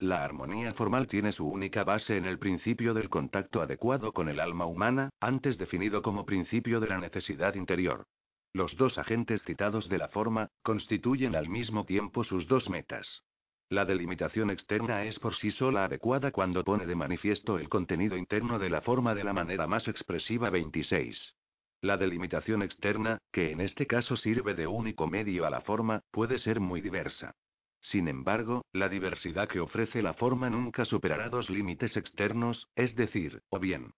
La 0.01 0.23
armonía 0.23 0.75
formal 0.75 1.09
tiene 1.09 1.33
su 1.33 1.49
única 1.49 1.83
base 1.83 2.17
en 2.17 2.25
el 2.25 2.39
principio 2.39 2.95
del 2.95 3.09
contacto 3.09 3.61
adecuado 3.63 4.13
con 4.13 4.29
el 4.29 4.39
alma 4.39 4.65
humana, 4.65 5.11
antes 5.19 5.59
definido 5.59 6.03
como 6.03 6.25
principio 6.25 6.79
de 6.79 6.87
la 6.87 6.99
necesidad 6.99 7.57
interior. 7.57 8.05
Los 8.53 8.77
dos 8.77 8.97
agentes 8.97 9.43
citados 9.43 9.89
de 9.89 9.99
la 9.99 10.09
forma, 10.09 10.51
constituyen 10.63 11.35
al 11.35 11.49
mismo 11.49 11.85
tiempo 11.85 12.23
sus 12.23 12.47
dos 12.47 12.71
metas. 12.71 13.25
La 13.71 13.85
delimitación 13.85 14.51
externa 14.51 15.03
es 15.03 15.19
por 15.19 15.35
sí 15.35 15.51
sola 15.51 15.87
adecuada 15.87 16.31
cuando 16.31 16.63
pone 16.63 16.87
de 16.87 16.95
manifiesto 16.95 17.59
el 17.59 17.69
contenido 17.69 18.17
interno 18.17 18.61
de 18.61 18.71
la 18.71 18.81
forma 18.81 19.17
de 19.17 19.25
la 19.25 19.33
manera 19.33 19.67
más 19.67 19.89
expresiva 19.89 20.49
26. 20.49 21.35
La 21.83 21.97
delimitación 21.97 22.63
externa, 22.63 23.19
que 23.33 23.51
en 23.51 23.61
este 23.61 23.89
caso 23.89 24.17
sirve 24.17 24.55
de 24.55 24.69
único 24.69 25.09
medio 25.09 25.45
a 25.45 25.51
la 25.51 25.61
forma, 25.61 26.03
puede 26.13 26.39
ser 26.39 26.61
muy 26.61 26.81
diversa. 26.81 27.35
Sin 27.81 28.09
embargo, 28.09 28.65
la 28.73 28.89
diversidad 28.89 29.49
que 29.49 29.61
ofrece 29.61 30.03
la 30.03 30.15
forma 30.15 30.51
nunca 30.51 30.85
superará 30.85 31.29
dos 31.29 31.51
límites 31.51 31.97
externos, 31.97 32.69
es 32.75 32.95
decir, 32.95 33.43
o 33.51 33.59
bien 33.59 33.93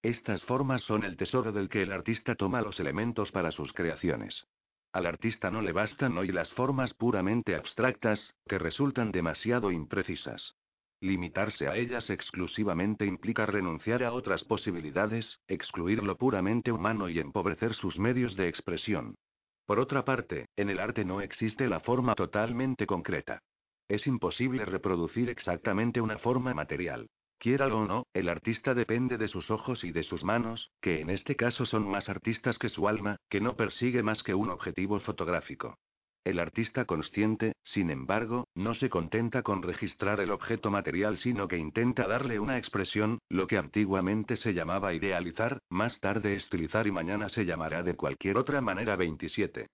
Estas 0.05 0.43
formas 0.43 0.83
son 0.83 1.03
el 1.03 1.17
tesoro 1.17 1.51
del 1.51 1.71
que 1.71 1.81
el 1.81 1.91
artista 1.91 2.35
toma 2.35 2.61
los 2.61 2.79
elementos 2.79 3.33
para 3.33 3.51
sus 3.51 3.73
creaciones. 3.73 4.47
al 4.93 5.07
artista 5.07 5.51
no 5.51 5.63
le 5.63 5.73
bastan 5.73 6.19
hoy 6.19 6.29
las 6.29 6.53
formas 6.53 6.93
puramente 6.93 7.57
abstractas, 7.57 8.35
que 8.47 8.59
resultan 8.59 9.13
demasiado 9.13 9.73
imprecisas. 9.73 10.57
Limitarse 11.01 11.69
a 11.69 11.77
ellas 11.77 12.11
exclusivamente 12.11 13.07
implica 13.07 13.47
renunciar 13.47 14.05
a 14.05 14.13
otras 14.13 14.45
posibilidades, 14.45 15.41
excluir 15.49 16.03
lo 16.03 16.19
puramente 16.19 16.71
humano 16.71 17.09
y 17.09 17.19
empobrecer 17.19 17.73
sus 17.73 17.99
medios 17.99 18.37
de 18.37 18.49
expresión. 18.49 19.17
Por 19.65 19.81
otra 19.81 20.05
parte, 20.05 20.49
en 20.55 20.69
el 20.69 20.81
arte 20.81 21.07
no 21.07 21.23
existe 21.23 21.67
la 21.67 21.81
forma 21.81 22.15
totalmente 22.15 22.87
concreta. 22.87 23.41
Es 23.89 24.07
imposible 24.07 24.67
reproducir 24.67 25.31
exactamente 25.31 26.03
una 26.03 26.19
forma 26.19 26.53
material. 26.53 27.09
Quiera 27.39 27.67
o 27.67 27.87
no, 27.87 28.07
el 28.15 28.29
artista 28.29 28.75
depende 28.75 29.19
de 29.19 29.29
sus 29.29 29.51
ojos 29.51 29.85
y 29.85 29.93
de 29.93 30.03
sus 30.03 30.25
manos, 30.25 30.71
que 30.81 31.01
en 31.01 31.11
este 31.11 31.37
caso 31.37 31.67
son 31.67 31.87
más 31.87 32.09
artistas 32.09 32.59
que 32.59 32.69
su 32.69 32.89
alma, 32.89 33.17
que 33.29 33.41
no 33.41 33.57
persigue 33.57 34.03
más 34.03 34.23
que 34.23 34.35
un 34.35 34.51
objetivo 34.51 34.99
fotográfico. 35.01 35.77
El 36.25 36.39
artista 36.39 36.87
consciente, 36.87 37.53
sin 37.63 37.91
embargo, 37.91 38.49
no 38.55 38.73
se 38.73 38.89
contenta 38.89 39.43
con 39.43 39.63
registrar 39.63 40.21
el 40.21 40.31
objeto 40.31 40.71
material, 40.71 41.19
sino 41.19 41.49
que 41.49 41.59
intenta 41.59 42.07
darle 42.07 42.39
una 42.39 42.57
expresión, 42.57 43.19
lo 43.29 43.47
que 43.47 43.59
antiguamente 43.59 44.37
se 44.37 44.55
llamaba 44.55 44.95
idealizar, 44.95 45.59
más 45.69 46.01
tarde 46.01 46.35
estilizar 46.35 46.87
y 46.87 46.93
mañana 46.93 47.29
se 47.29 47.45
llamará 47.45 47.83
de 47.83 47.95
cualquier 47.95 48.39
otra 48.39 48.63
manera 48.63 48.97
27. 48.97 49.67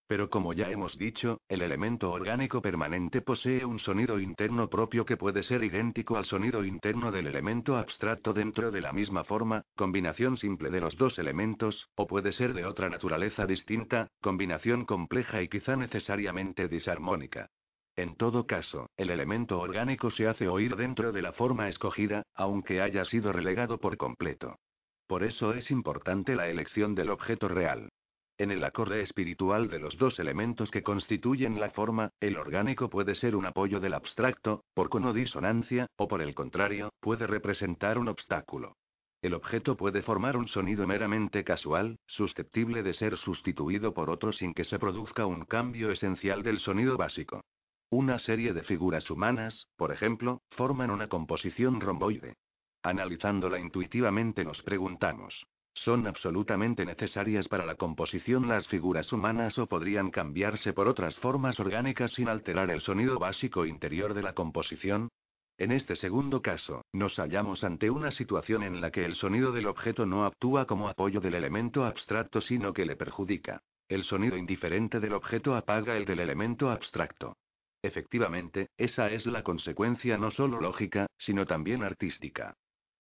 Pero 0.08 0.30
como 0.30 0.52
ya 0.52 0.70
hemos 0.70 0.96
dicho, 0.96 1.40
el 1.48 1.62
elemento 1.62 2.12
orgánico 2.12 2.62
permanente 2.62 3.22
posee 3.22 3.64
un 3.64 3.80
sonido 3.80 4.20
interno 4.20 4.68
propio 4.68 5.04
que 5.04 5.16
puede 5.16 5.42
ser 5.42 5.64
idéntico 5.64 6.16
al 6.16 6.26
sonido 6.26 6.64
interno 6.64 7.10
del 7.10 7.26
elemento 7.26 7.76
abstracto 7.76 8.32
dentro 8.32 8.70
de 8.70 8.82
la 8.82 8.92
misma 8.92 9.24
forma, 9.24 9.64
combinación 9.74 10.36
simple 10.36 10.70
de 10.70 10.80
los 10.80 10.96
dos 10.96 11.18
elementos, 11.18 11.88
o 11.96 12.06
puede 12.06 12.30
ser 12.32 12.54
de 12.54 12.64
otra 12.64 12.88
naturaleza 12.88 13.46
distinta, 13.46 14.08
combinación 14.20 14.84
compleja 14.84 15.42
y 15.42 15.48
quizá 15.48 15.74
necesariamente 15.74 16.68
disarmónica. 16.68 17.50
En 17.96 18.14
todo 18.14 18.46
caso, 18.46 18.90
el 18.96 19.10
elemento 19.10 19.58
orgánico 19.58 20.10
se 20.10 20.28
hace 20.28 20.46
oír 20.46 20.76
dentro 20.76 21.10
de 21.10 21.22
la 21.22 21.32
forma 21.32 21.68
escogida, 21.68 22.22
aunque 22.34 22.80
haya 22.80 23.04
sido 23.06 23.32
relegado 23.32 23.78
por 23.78 23.96
completo. 23.96 24.60
Por 25.08 25.24
eso 25.24 25.52
es 25.54 25.70
importante 25.70 26.36
la 26.36 26.48
elección 26.48 26.94
del 26.94 27.10
objeto 27.10 27.48
real. 27.48 27.90
En 28.38 28.50
el 28.50 28.62
acorde 28.64 29.00
espiritual 29.00 29.68
de 29.68 29.78
los 29.78 29.96
dos 29.96 30.18
elementos 30.18 30.70
que 30.70 30.82
constituyen 30.82 31.58
la 31.58 31.70
forma, 31.70 32.12
el 32.20 32.36
orgánico 32.36 32.90
puede 32.90 33.14
ser 33.14 33.34
un 33.34 33.46
apoyo 33.46 33.80
del 33.80 33.94
abstracto, 33.94 34.62
por 34.74 34.90
conodisonancia, 34.90 35.86
o 35.96 36.06
por 36.06 36.20
el 36.20 36.34
contrario, 36.34 36.92
puede 37.00 37.26
representar 37.26 37.96
un 37.96 38.08
obstáculo. 38.08 38.76
El 39.22 39.32
objeto 39.32 39.78
puede 39.78 40.02
formar 40.02 40.36
un 40.36 40.48
sonido 40.48 40.86
meramente 40.86 41.44
casual, 41.44 41.96
susceptible 42.06 42.82
de 42.82 42.92
ser 42.92 43.16
sustituido 43.16 43.94
por 43.94 44.10
otro 44.10 44.32
sin 44.32 44.52
que 44.52 44.64
se 44.64 44.78
produzca 44.78 45.24
un 45.24 45.46
cambio 45.46 45.90
esencial 45.90 46.42
del 46.42 46.58
sonido 46.58 46.98
básico. 46.98 47.40
Una 47.88 48.18
serie 48.18 48.52
de 48.52 48.62
figuras 48.62 49.10
humanas, 49.10 49.68
por 49.76 49.92
ejemplo, 49.92 50.42
forman 50.50 50.90
una 50.90 51.08
composición 51.08 51.80
romboide. 51.80 52.34
Analizándola 52.82 53.58
intuitivamente 53.58 54.44
nos 54.44 54.60
preguntamos, 54.62 55.46
¿Son 55.76 56.06
absolutamente 56.06 56.86
necesarias 56.86 57.48
para 57.48 57.66
la 57.66 57.74
composición 57.74 58.48
las 58.48 58.66
figuras 58.66 59.12
humanas 59.12 59.58
o 59.58 59.66
podrían 59.66 60.10
cambiarse 60.10 60.72
por 60.72 60.88
otras 60.88 61.14
formas 61.16 61.60
orgánicas 61.60 62.12
sin 62.12 62.28
alterar 62.28 62.70
el 62.70 62.80
sonido 62.80 63.18
básico 63.18 63.66
interior 63.66 64.14
de 64.14 64.22
la 64.22 64.32
composición? 64.32 65.10
En 65.58 65.72
este 65.72 65.94
segundo 65.94 66.40
caso, 66.40 66.82
nos 66.92 67.16
hallamos 67.16 67.62
ante 67.62 67.90
una 67.90 68.10
situación 68.10 68.62
en 68.62 68.80
la 68.80 68.90
que 68.90 69.04
el 69.04 69.16
sonido 69.16 69.52
del 69.52 69.66
objeto 69.66 70.06
no 70.06 70.24
actúa 70.24 70.66
como 70.66 70.88
apoyo 70.88 71.20
del 71.20 71.34
elemento 71.34 71.84
abstracto 71.84 72.40
sino 72.40 72.72
que 72.72 72.86
le 72.86 72.96
perjudica. 72.96 73.60
El 73.86 74.04
sonido 74.04 74.38
indiferente 74.38 74.98
del 74.98 75.12
objeto 75.12 75.54
apaga 75.54 75.98
el 75.98 76.06
del 76.06 76.20
elemento 76.20 76.70
abstracto. 76.70 77.36
Efectivamente, 77.82 78.70
esa 78.78 79.10
es 79.10 79.26
la 79.26 79.42
consecuencia 79.42 80.16
no 80.16 80.30
solo 80.30 80.58
lógica, 80.58 81.06
sino 81.18 81.44
también 81.44 81.84
artística. 81.84 82.54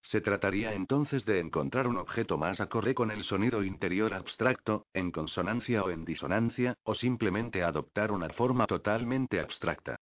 Se 0.06 0.22
trataría 0.22 0.74
entonces 0.74 1.26
de 1.26 1.39
encontrar 1.39 1.88
un 1.88 1.97
objeto 1.97 2.38
más 2.38 2.62
acorde 2.62 2.93
con 2.93 3.10
el 3.10 3.24
sonido 3.24 3.64
interior 3.64 4.14
abstracto, 4.14 4.86
en 4.93 5.12
consonancia 5.12 5.84
o 5.84 5.89
en 5.89 6.06
disonancia, 6.06 6.76
o 6.84 6.93
simplemente 6.93 7.64
adoptar 7.64 8.12
una 8.12 8.30
forma 8.30 8.68
totalmente 8.68 9.39
abstracta. 9.39 9.95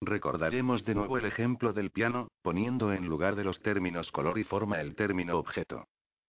Recordaremos 0.00 0.86
de 0.86 0.94
nuevo 0.94 1.18
el 1.18 1.26
ejemplo 1.26 1.74
del 1.74 1.90
piano, 1.90 2.28
poniendo 2.40 2.94
en 2.94 3.06
lugar 3.06 3.36
de 3.36 3.44
los 3.44 3.60
términos 3.60 4.10
color 4.12 4.38
y 4.38 4.44
forma 4.44 4.80
el 4.80 4.94
término 4.94 5.36
objeto. 5.36 5.84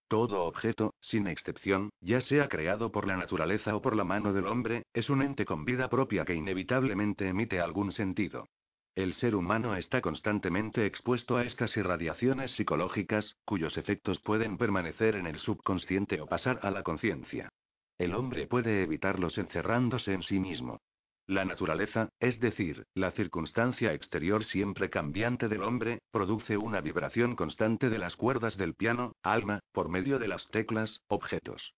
Todo 0.08 0.44
objeto, 0.44 0.92
sin 1.00 1.26
excepción, 1.26 1.88
ya 2.02 2.20
sea 2.20 2.48
creado 2.48 2.92
por 2.92 3.08
la 3.08 3.16
naturaleza 3.16 3.74
o 3.74 3.80
por 3.80 3.96
la 3.96 4.04
mano 4.04 4.34
del 4.34 4.46
hombre, 4.46 4.82
es 4.92 5.08
un 5.08 5.22
ente 5.22 5.46
con 5.46 5.64
vida 5.64 5.88
propia 5.88 6.26
que 6.26 6.34
inevitablemente 6.34 7.28
emite 7.28 7.60
algún 7.60 7.92
sentido. 7.92 8.46
El 8.94 9.14
ser 9.14 9.34
humano 9.34 9.74
está 9.74 10.02
constantemente 10.02 10.84
expuesto 10.84 11.38
a 11.38 11.44
estas 11.44 11.74
irradiaciones 11.78 12.50
psicológicas, 12.50 13.36
cuyos 13.46 13.78
efectos 13.78 14.20
pueden 14.20 14.58
permanecer 14.58 15.16
en 15.16 15.26
el 15.26 15.38
subconsciente 15.38 16.20
o 16.20 16.26
pasar 16.26 16.60
a 16.62 16.70
la 16.70 16.82
conciencia. 16.82 17.48
El 17.96 18.14
hombre 18.14 18.46
puede 18.46 18.82
evitarlos 18.82 19.38
encerrándose 19.38 20.12
en 20.12 20.22
sí 20.22 20.38
mismo. 20.38 20.82
La 21.26 21.46
naturaleza, 21.46 22.10
es 22.20 22.38
decir, 22.38 22.84
la 22.92 23.12
circunstancia 23.12 23.94
exterior 23.94 24.44
siempre 24.44 24.90
cambiante 24.90 25.48
del 25.48 25.62
hombre, 25.62 26.02
produce 26.10 26.58
una 26.58 26.82
vibración 26.82 27.34
constante 27.34 27.88
de 27.88 27.98
las 27.98 28.16
cuerdas 28.16 28.58
del 28.58 28.74
piano, 28.74 29.14
alma, 29.22 29.60
por 29.72 29.88
medio 29.88 30.18
de 30.18 30.28
las 30.28 30.48
teclas, 30.48 31.00
objetos. 31.08 31.72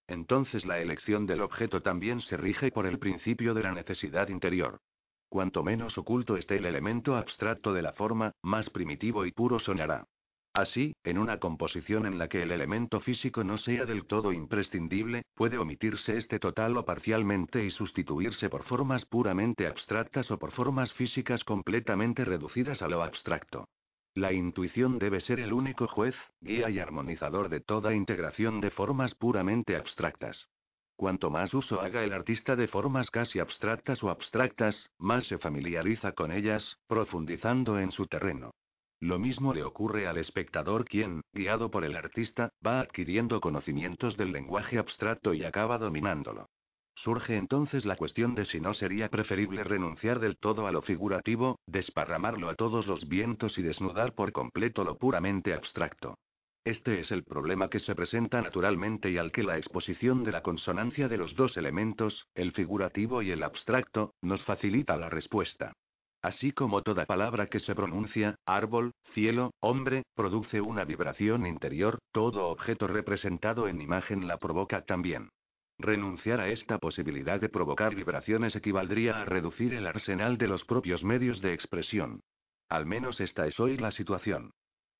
Entonces 0.06 0.66
la 0.66 0.78
elección 0.78 1.24
del 1.24 1.40
objeto 1.40 1.80
también 1.80 2.20
se 2.20 2.36
rige 2.36 2.70
por 2.70 2.84
el 2.84 2.98
principio 2.98 3.54
de 3.54 3.62
la 3.62 3.72
necesidad 3.72 4.28
interior. 4.28 4.76
Cuanto 5.30 5.62
menos 5.62 5.96
oculto 5.96 6.36
esté 6.36 6.58
el 6.58 6.66
elemento 6.66 7.16
abstracto 7.16 7.72
de 7.72 7.80
la 7.80 7.94
forma, 7.94 8.32
más 8.42 8.68
primitivo 8.68 9.24
y 9.24 9.32
puro 9.32 9.58
sonará. 9.58 10.04
Así, 10.54 10.94
en 11.02 11.18
una 11.18 11.40
composición 11.40 12.06
en 12.06 12.16
la 12.16 12.28
que 12.28 12.40
el 12.40 12.52
elemento 12.52 13.00
físico 13.00 13.42
no 13.42 13.58
sea 13.58 13.86
del 13.86 14.06
todo 14.06 14.32
imprescindible, 14.32 15.24
puede 15.34 15.58
omitirse 15.58 16.16
este 16.16 16.38
total 16.38 16.76
o 16.76 16.84
parcialmente 16.84 17.64
y 17.64 17.72
sustituirse 17.72 18.48
por 18.48 18.62
formas 18.62 19.04
puramente 19.04 19.66
abstractas 19.66 20.30
o 20.30 20.38
por 20.38 20.52
formas 20.52 20.92
físicas 20.92 21.42
completamente 21.42 22.24
reducidas 22.24 22.82
a 22.82 22.88
lo 22.88 23.02
abstracto. 23.02 23.66
La 24.14 24.32
intuición 24.32 25.00
debe 25.00 25.20
ser 25.20 25.40
el 25.40 25.52
único 25.52 25.88
juez, 25.88 26.14
guía 26.40 26.70
y 26.70 26.78
armonizador 26.78 27.48
de 27.48 27.58
toda 27.58 27.92
integración 27.92 28.60
de 28.60 28.70
formas 28.70 29.16
puramente 29.16 29.74
abstractas. 29.74 30.46
Cuanto 30.94 31.30
más 31.30 31.52
uso 31.52 31.80
haga 31.80 32.04
el 32.04 32.12
artista 32.12 32.54
de 32.54 32.68
formas 32.68 33.10
casi 33.10 33.40
abstractas 33.40 34.04
o 34.04 34.08
abstractas, 34.08 34.88
más 34.98 35.24
se 35.24 35.38
familiariza 35.38 36.12
con 36.12 36.30
ellas, 36.30 36.78
profundizando 36.86 37.80
en 37.80 37.90
su 37.90 38.06
terreno. 38.06 38.52
Lo 39.04 39.18
mismo 39.18 39.52
le 39.52 39.62
ocurre 39.62 40.06
al 40.06 40.16
espectador 40.16 40.86
quien, 40.86 41.20
guiado 41.34 41.70
por 41.70 41.84
el 41.84 41.94
artista, 41.94 42.48
va 42.66 42.80
adquiriendo 42.80 43.38
conocimientos 43.38 44.16
del 44.16 44.32
lenguaje 44.32 44.78
abstracto 44.78 45.34
y 45.34 45.44
acaba 45.44 45.76
dominándolo. 45.76 46.48
Surge 46.94 47.36
entonces 47.36 47.84
la 47.84 47.96
cuestión 47.96 48.34
de 48.34 48.46
si 48.46 48.60
no 48.60 48.72
sería 48.72 49.10
preferible 49.10 49.62
renunciar 49.62 50.20
del 50.20 50.38
todo 50.38 50.66
a 50.66 50.72
lo 50.72 50.80
figurativo, 50.80 51.58
desparramarlo 51.66 52.48
a 52.48 52.54
todos 52.54 52.86
los 52.86 53.06
vientos 53.06 53.58
y 53.58 53.62
desnudar 53.62 54.14
por 54.14 54.32
completo 54.32 54.84
lo 54.84 54.96
puramente 54.96 55.52
abstracto. 55.52 56.16
Este 56.64 56.98
es 57.00 57.10
el 57.10 57.24
problema 57.24 57.68
que 57.68 57.80
se 57.80 57.94
presenta 57.94 58.40
naturalmente 58.40 59.10
y 59.10 59.18
al 59.18 59.32
que 59.32 59.42
la 59.42 59.58
exposición 59.58 60.24
de 60.24 60.32
la 60.32 60.42
consonancia 60.42 61.08
de 61.08 61.18
los 61.18 61.36
dos 61.36 61.58
elementos, 61.58 62.26
el 62.34 62.52
figurativo 62.52 63.20
y 63.20 63.32
el 63.32 63.42
abstracto, 63.42 64.14
nos 64.22 64.42
facilita 64.44 64.96
la 64.96 65.10
respuesta. 65.10 65.74
Así 66.24 66.52
como 66.52 66.80
toda 66.80 67.04
palabra 67.04 67.48
que 67.48 67.60
se 67.60 67.74
pronuncia, 67.74 68.36
árbol, 68.46 68.92
cielo, 69.12 69.50
hombre, 69.60 70.04
produce 70.14 70.62
una 70.62 70.86
vibración 70.86 71.44
interior, 71.46 71.98
todo 72.12 72.48
objeto 72.48 72.86
representado 72.86 73.68
en 73.68 73.82
imagen 73.82 74.26
la 74.26 74.38
provoca 74.38 74.86
también. 74.86 75.28
Renunciar 75.78 76.40
a 76.40 76.48
esta 76.48 76.78
posibilidad 76.78 77.38
de 77.42 77.50
provocar 77.50 77.94
vibraciones 77.94 78.56
equivaldría 78.56 79.20
a 79.20 79.26
reducir 79.26 79.74
el 79.74 79.86
arsenal 79.86 80.38
de 80.38 80.48
los 80.48 80.64
propios 80.64 81.04
medios 81.04 81.42
de 81.42 81.52
expresión. 81.52 82.20
Al 82.70 82.86
menos 82.86 83.20
esta 83.20 83.46
es 83.46 83.60
hoy 83.60 83.76
la 83.76 83.90
situación. 83.90 84.50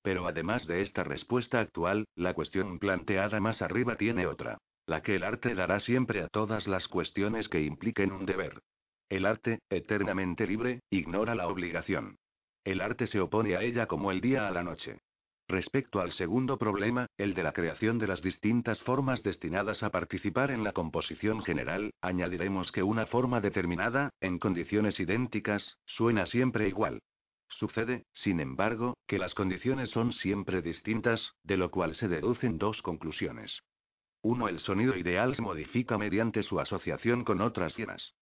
Pero 0.03 0.27
además 0.27 0.67
de 0.67 0.83
esta 0.83 1.05
respuesta 1.05 1.59
actual, 1.59 2.05
la 2.17 2.35
cuestión 2.35 2.79
planteada 2.79 3.41
más 3.41 3.63
arriba 3.63 3.97
tiene 3.97 4.27
otra. 4.27 4.59
La 4.85 5.01
que 5.01 5.15
el 5.15 5.25
arte 5.25 5.55
dará 5.55 5.81
siempre 5.81 6.21
a 6.21 6.29
todas 6.29 6.67
las 6.67 6.87
cuestiones 6.87 7.49
que 7.49 7.63
impliquen 7.63 8.13
un 8.13 8.27
deber. 8.27 8.61
El 9.09 9.27
arte, 9.27 9.61
eternamente 9.69 10.47
libre, 10.47 10.81
ignora 10.91 11.35
la 11.35 11.49
obligación. 11.49 12.17
El 12.65 12.81
arte 12.81 13.07
se 13.07 13.21
opone 13.21 13.57
a 13.57 13.63
ella 13.63 13.87
como 13.87 14.11
el 14.11 14.21
día 14.21 14.49
a 14.49 14.51
la 14.51 14.63
noche. 14.63 15.01
Respecto 15.47 16.01
al 16.01 16.13
segundo 16.13 16.57
problema, 16.57 17.07
el 17.19 17.35
de 17.35 17.43
la 17.43 17.53
creación 17.53 17.99
de 17.99 18.07
las 18.07 18.23
distintas 18.23 18.81
formas 18.81 19.23
destinadas 19.23 19.83
a 19.83 19.91
participar 19.91 20.51
en 20.51 20.65
la 20.65 20.73
composición 20.73 21.43
general, 21.43 21.93
añadiremos 22.01 22.73
que 22.73 22.83
una 22.83 23.07
forma 23.07 23.43
determinada, 23.43 24.11
en 24.21 24.39
condiciones 24.39 24.99
idénticas, 24.99 25.77
suena 25.85 26.25
siempre 26.25 26.67
igual. 26.69 27.03
Sucede, 27.49 28.07
sin 28.13 28.41
embargo, 28.41 28.97
que 29.07 29.19
las 29.19 29.35
condiciones 29.35 29.91
son 29.91 30.15
siempre 30.15 30.63
distintas, 30.63 31.35
de 31.43 31.59
lo 31.59 31.71
cual 31.71 31.95
se 31.95 32.09
deducen 32.09 32.57
dos 32.57 32.81
conclusiones. 32.81 33.61
Uno, 34.23 34.49
el 34.49 34.59
sonido 34.61 34.97
ideal 34.97 35.37
se 35.37 35.43
modifica 35.43 35.99
mediante 35.99 36.43
su 36.43 36.59
asociación 36.59 37.23
con 37.23 37.43
otras 37.43 37.77
llenas. 37.77 38.15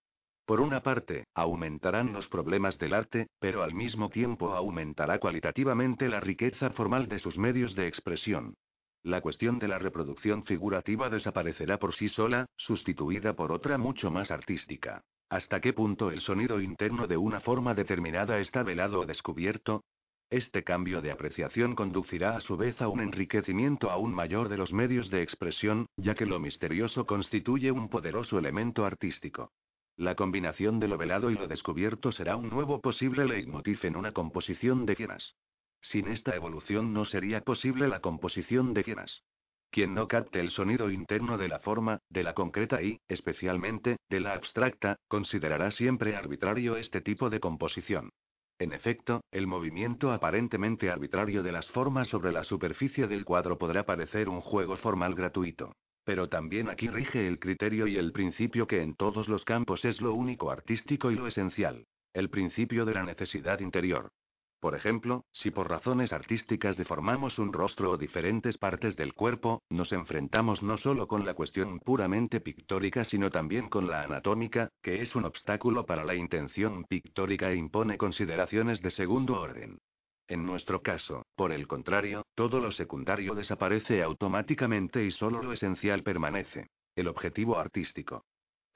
Por 0.47 0.61
una 0.61 0.81
parte, 0.81 1.27
aumentarán 1.35 2.12
los 2.12 2.29
problemas 2.29 2.79
del 2.79 2.95
arte, 2.95 3.27
pero 3.41 3.64
al 3.64 3.74
mismo 3.74 4.09
tiempo 4.09 4.55
aumentará 4.55 5.18
cualitativamente 5.18 6.09
la 6.09 6.20
riqueza 6.20 6.70
formal 6.70 7.09
de 7.09 7.18
sus 7.18 7.37
medios 7.37 7.74
de 7.74 7.89
expresión. 7.89 8.55
La 9.03 9.20
cuestión 9.20 9.59
de 9.59 9.66
la 9.66 9.81
reproducción 9.81 10.45
figurativa 10.45 11.11
desaparecerá 11.11 11.79
por 11.79 11.95
sí 11.95 12.09
sola, 12.09 12.47
sustituida 12.57 13.35
por 13.35 13.51
otra 13.51 13.77
mucho 13.79 14.12
más 14.12 14.31
artística. 14.31 15.03
¿Hasta 15.29 15.61
qué 15.61 15.72
punto 15.72 16.12
el 16.12 16.20
sonido 16.20 16.61
interno 16.61 17.09
de 17.09 17.16
una 17.16 17.41
forma 17.41 17.74
determinada 17.74 18.39
está 18.39 18.62
velado 18.62 19.01
o 19.01 19.07
descubierto? 19.07 19.83
Este 20.31 20.62
cambio 20.62 21.03
de 21.03 21.11
apreciación 21.11 21.74
conducirá 21.74 22.37
a 22.37 22.41
su 22.41 22.57
vez 22.57 22.81
a 22.81 22.89
un 22.89 23.01
enriquecimiento 23.01 23.91
aún 23.91 24.14
mayor 24.14 24.49
de 24.49 24.57
los 24.57 24.72
medios 24.72 25.11
de 25.11 25.22
expresión, 25.22 25.87
ya 25.97 26.14
que 26.14 26.27
lo 26.27 26.39
misterioso 26.39 27.07
constituye 27.07 27.72
un 27.72 27.89
poderoso 27.89 28.39
elemento 28.39 28.85
artístico. 28.85 29.51
La 29.97 30.14
combinación 30.14 30.79
de 30.79 30.89
lo 30.89 30.99
velado 30.99 31.31
y 31.31 31.35
lo 31.35 31.49
descubierto 31.49 32.12
será 32.12 32.37
un 32.37 32.49
nuevo 32.49 32.81
posible 32.81 33.24
leitmotiv 33.24 33.81
en 33.85 33.97
una 33.97 34.12
composición 34.12 34.87
de 34.87 34.95
quienas. 34.95 35.35
Sin 35.81 36.07
esta 36.09 36.37
evolución 36.37 36.92
no 36.92 37.05
sería 37.05 37.41
posible 37.41 37.88
la 37.88 38.00
composición 38.00 38.75
de 38.75 38.84
quienas. 38.84 39.22
Quien 39.76 39.92
no 39.92 40.08
capte 40.08 40.40
el 40.40 40.48
sonido 40.48 40.88
interno 40.88 41.36
de 41.36 41.48
la 41.48 41.58
forma, 41.58 42.00
de 42.08 42.22
la 42.22 42.32
concreta 42.32 42.80
y, 42.80 42.98
especialmente, 43.08 43.98
de 44.08 44.20
la 44.20 44.32
abstracta, 44.32 44.96
considerará 45.07 45.70
siempre 45.70 46.16
arbitrario 46.16 46.78
este 46.78 47.03
tipo 47.03 47.28
de 47.28 47.40
composición. 47.40 48.08
En 48.58 48.72
efecto, 48.72 49.20
el 49.30 49.46
movimiento 49.46 50.12
aparentemente 50.12 50.88
arbitrario 50.88 51.42
de 51.42 51.53
las 51.53 51.68
formas 51.68 52.08
sobre 52.08 52.32
la 52.32 52.42
superficie 52.42 53.07
del 53.07 53.26
cuadro 53.26 53.58
podrá 53.58 53.84
parecer 53.84 54.30
un 54.30 54.40
juego 54.40 54.78
formal 54.78 55.14
gratuito. 55.14 55.72
Pero 56.04 56.30
también 56.30 56.70
aquí 56.70 56.88
rige 56.88 57.28
el 57.28 57.38
criterio 57.38 57.86
y 57.86 57.98
el 57.98 58.12
principio 58.12 58.66
que 58.66 58.80
en 58.80 58.94
todos 58.94 59.28
los 59.28 59.44
campos 59.44 59.84
es 59.84 60.00
lo 60.00 60.14
único 60.14 60.50
artístico 60.50 61.11
y 61.11 61.16
lo 61.16 61.26
esencial. 61.26 61.84
El 62.14 62.30
principio 62.30 62.86
de 62.86 62.94
la 62.94 63.03
necesidad 63.03 63.61
interior. 63.61 64.08
Por 64.67 64.75
ejemplo, 64.75 65.25
si 65.30 65.53
por 65.53 65.71
razones 65.71 66.13
artísticas 66.13 66.76
deformamos 66.76 67.38
un 67.38 67.53
rostro 67.53 67.93
o 67.93 67.97
diferentes 67.97 68.59
partes 68.59 68.97
del 68.97 69.14
cuerpo, 69.14 69.63
nos 69.71 69.93
enfrentamos 69.93 70.61
no 70.61 70.76
solo 70.76 71.07
con 71.07 71.25
la 71.25 71.34
cuestión 71.34 71.79
puramente 71.79 72.41
pictórica, 72.41 73.05
sino 73.05 73.30
también 73.30 73.68
con 73.68 73.87
la 73.87 74.03
anatómica, 74.03 74.71
que 74.83 75.03
es 75.03 75.14
un 75.14 75.25
obstáculo 75.25 75.87
para 75.87 76.05
la 76.05 76.17
intención 76.17 76.83
pictórica 76.83 77.53
e 77.53 77.55
impone 77.55 77.97
consideraciones 77.97 78.83
de 78.83 78.91
segundo 78.91 79.41
orden. 79.41 79.79
En 80.26 80.45
nuestro 80.45 80.83
caso, 80.83 81.22
por 81.37 81.53
el 81.53 81.68
contrario, 81.68 82.25
todo 82.34 82.59
lo 82.59 82.72
secundario 82.72 83.37
desaparece 83.37 84.03
automáticamente 84.03 85.05
y 85.05 85.13
solo 85.13 85.45
lo 85.45 85.53
esencial 85.53 86.03
permanece. 86.03 86.71
El 86.97 87.07
objetivo 87.07 87.57
artístico. 87.57 88.25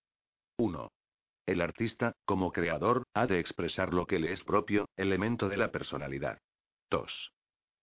1. 0.58 0.90
El 1.48 1.62
artista, 1.62 2.12
como 2.26 2.52
creador, 2.52 3.04
ha 3.14 3.26
de 3.26 3.40
expresar 3.40 3.94
lo 3.94 4.06
que 4.06 4.20
le 4.20 4.34
es 4.34 4.44
propio, 4.44 4.90
elemento 4.98 5.48
de 5.48 5.56
la 5.56 5.72
personalidad. 5.72 6.40
2. 6.90 7.32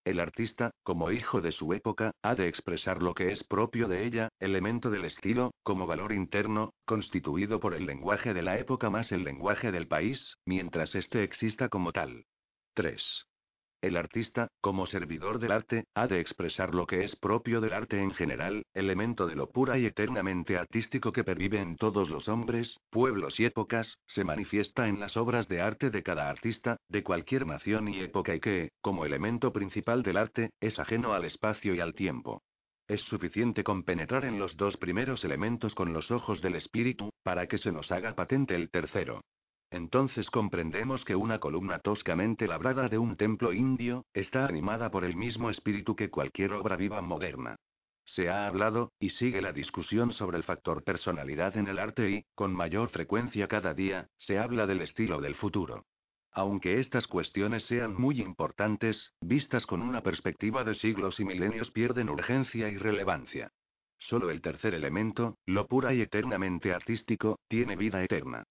El 0.04 0.20
artista, 0.20 0.70
como 0.82 1.10
hijo 1.10 1.40
de 1.40 1.50
su 1.50 1.72
época, 1.72 2.12
ha 2.22 2.34
de 2.34 2.46
expresar 2.46 3.02
lo 3.02 3.14
que 3.14 3.32
es 3.32 3.42
propio 3.42 3.88
de 3.88 4.04
ella, 4.04 4.28
elemento 4.38 4.90
del 4.90 5.06
estilo, 5.06 5.54
como 5.62 5.86
valor 5.86 6.12
interno, 6.12 6.74
constituido 6.84 7.58
por 7.58 7.72
el 7.72 7.86
lenguaje 7.86 8.34
de 8.34 8.42
la 8.42 8.58
época 8.58 8.90
más 8.90 9.12
el 9.12 9.24
lenguaje 9.24 9.72
del 9.72 9.88
país, 9.88 10.36
mientras 10.44 10.94
éste 10.94 11.22
exista 11.22 11.70
como 11.70 11.92
tal. 11.92 12.26
3. 12.74 13.26
El 13.84 13.98
artista, 13.98 14.48
como 14.62 14.86
servidor 14.86 15.38
del 15.38 15.52
arte, 15.52 15.84
ha 15.94 16.06
de 16.06 16.18
expresar 16.18 16.74
lo 16.74 16.86
que 16.86 17.04
es 17.04 17.16
propio 17.16 17.60
del 17.60 17.74
arte 17.74 18.00
en 18.00 18.12
general, 18.12 18.64
elemento 18.72 19.26
de 19.26 19.36
lo 19.36 19.50
pura 19.50 19.76
y 19.76 19.84
eternamente 19.84 20.56
artístico 20.56 21.12
que 21.12 21.22
pervive 21.22 21.60
en 21.60 21.76
todos 21.76 22.08
los 22.08 22.26
hombres, 22.26 22.80
pueblos 22.88 23.38
y 23.40 23.44
épocas, 23.44 24.00
se 24.06 24.24
manifiesta 24.24 24.88
en 24.88 25.00
las 25.00 25.18
obras 25.18 25.48
de 25.48 25.60
arte 25.60 25.90
de 25.90 26.02
cada 26.02 26.30
artista, 26.30 26.78
de 26.88 27.02
cualquier 27.02 27.46
nación 27.46 27.88
y 27.88 28.00
época 28.00 28.34
y 28.34 28.40
que, 28.40 28.70
como 28.80 29.04
elemento 29.04 29.52
principal 29.52 30.02
del 30.02 30.16
arte, 30.16 30.48
es 30.60 30.78
ajeno 30.78 31.12
al 31.12 31.26
espacio 31.26 31.74
y 31.74 31.80
al 31.80 31.94
tiempo. 31.94 32.42
Es 32.88 33.02
suficiente 33.02 33.64
con 33.64 33.82
penetrar 33.82 34.24
en 34.24 34.38
los 34.38 34.56
dos 34.56 34.78
primeros 34.78 35.24
elementos 35.24 35.74
con 35.74 35.92
los 35.92 36.10
ojos 36.10 36.40
del 36.40 36.54
espíritu, 36.54 37.10
para 37.22 37.48
que 37.48 37.58
se 37.58 37.70
nos 37.70 37.92
haga 37.92 38.14
patente 38.14 38.54
el 38.54 38.70
tercero. 38.70 39.20
Entonces 39.74 40.30
comprendemos 40.30 41.04
que 41.04 41.16
una 41.16 41.40
columna 41.40 41.80
toscamente 41.80 42.46
labrada 42.46 42.88
de 42.88 42.96
un 42.96 43.16
templo 43.16 43.52
indio, 43.52 44.06
está 44.12 44.46
animada 44.46 44.92
por 44.92 45.04
el 45.04 45.16
mismo 45.16 45.50
espíritu 45.50 45.96
que 45.96 46.10
cualquier 46.10 46.52
obra 46.52 46.76
viva 46.76 47.02
moderna. 47.02 47.56
Se 48.04 48.28
ha 48.28 48.46
hablado, 48.46 48.92
y 49.00 49.10
sigue 49.10 49.42
la 49.42 49.52
discusión 49.52 50.12
sobre 50.12 50.36
el 50.36 50.44
factor 50.44 50.84
personalidad 50.84 51.56
en 51.56 51.66
el 51.66 51.80
arte 51.80 52.08
y, 52.08 52.24
con 52.36 52.54
mayor 52.54 52.88
frecuencia 52.90 53.48
cada 53.48 53.74
día, 53.74 54.06
se 54.16 54.38
habla 54.38 54.68
del 54.68 54.80
estilo 54.80 55.20
del 55.20 55.34
futuro. 55.34 55.86
Aunque 56.30 56.78
estas 56.78 57.08
cuestiones 57.08 57.64
sean 57.64 58.00
muy 58.00 58.20
importantes, 58.20 59.12
vistas 59.20 59.66
con 59.66 59.82
una 59.82 60.04
perspectiva 60.04 60.62
de 60.62 60.76
siglos 60.76 61.18
y 61.18 61.24
milenios 61.24 61.72
pierden 61.72 62.10
urgencia 62.10 62.68
y 62.68 62.78
relevancia. 62.78 63.50
Solo 63.98 64.30
el 64.30 64.40
tercer 64.40 64.72
elemento, 64.72 65.36
lo 65.46 65.66
pura 65.66 65.92
y 65.94 66.00
eternamente 66.00 66.72
artístico, 66.72 67.40
tiene 67.48 67.74
vida 67.74 68.04
eterna. 68.04 68.44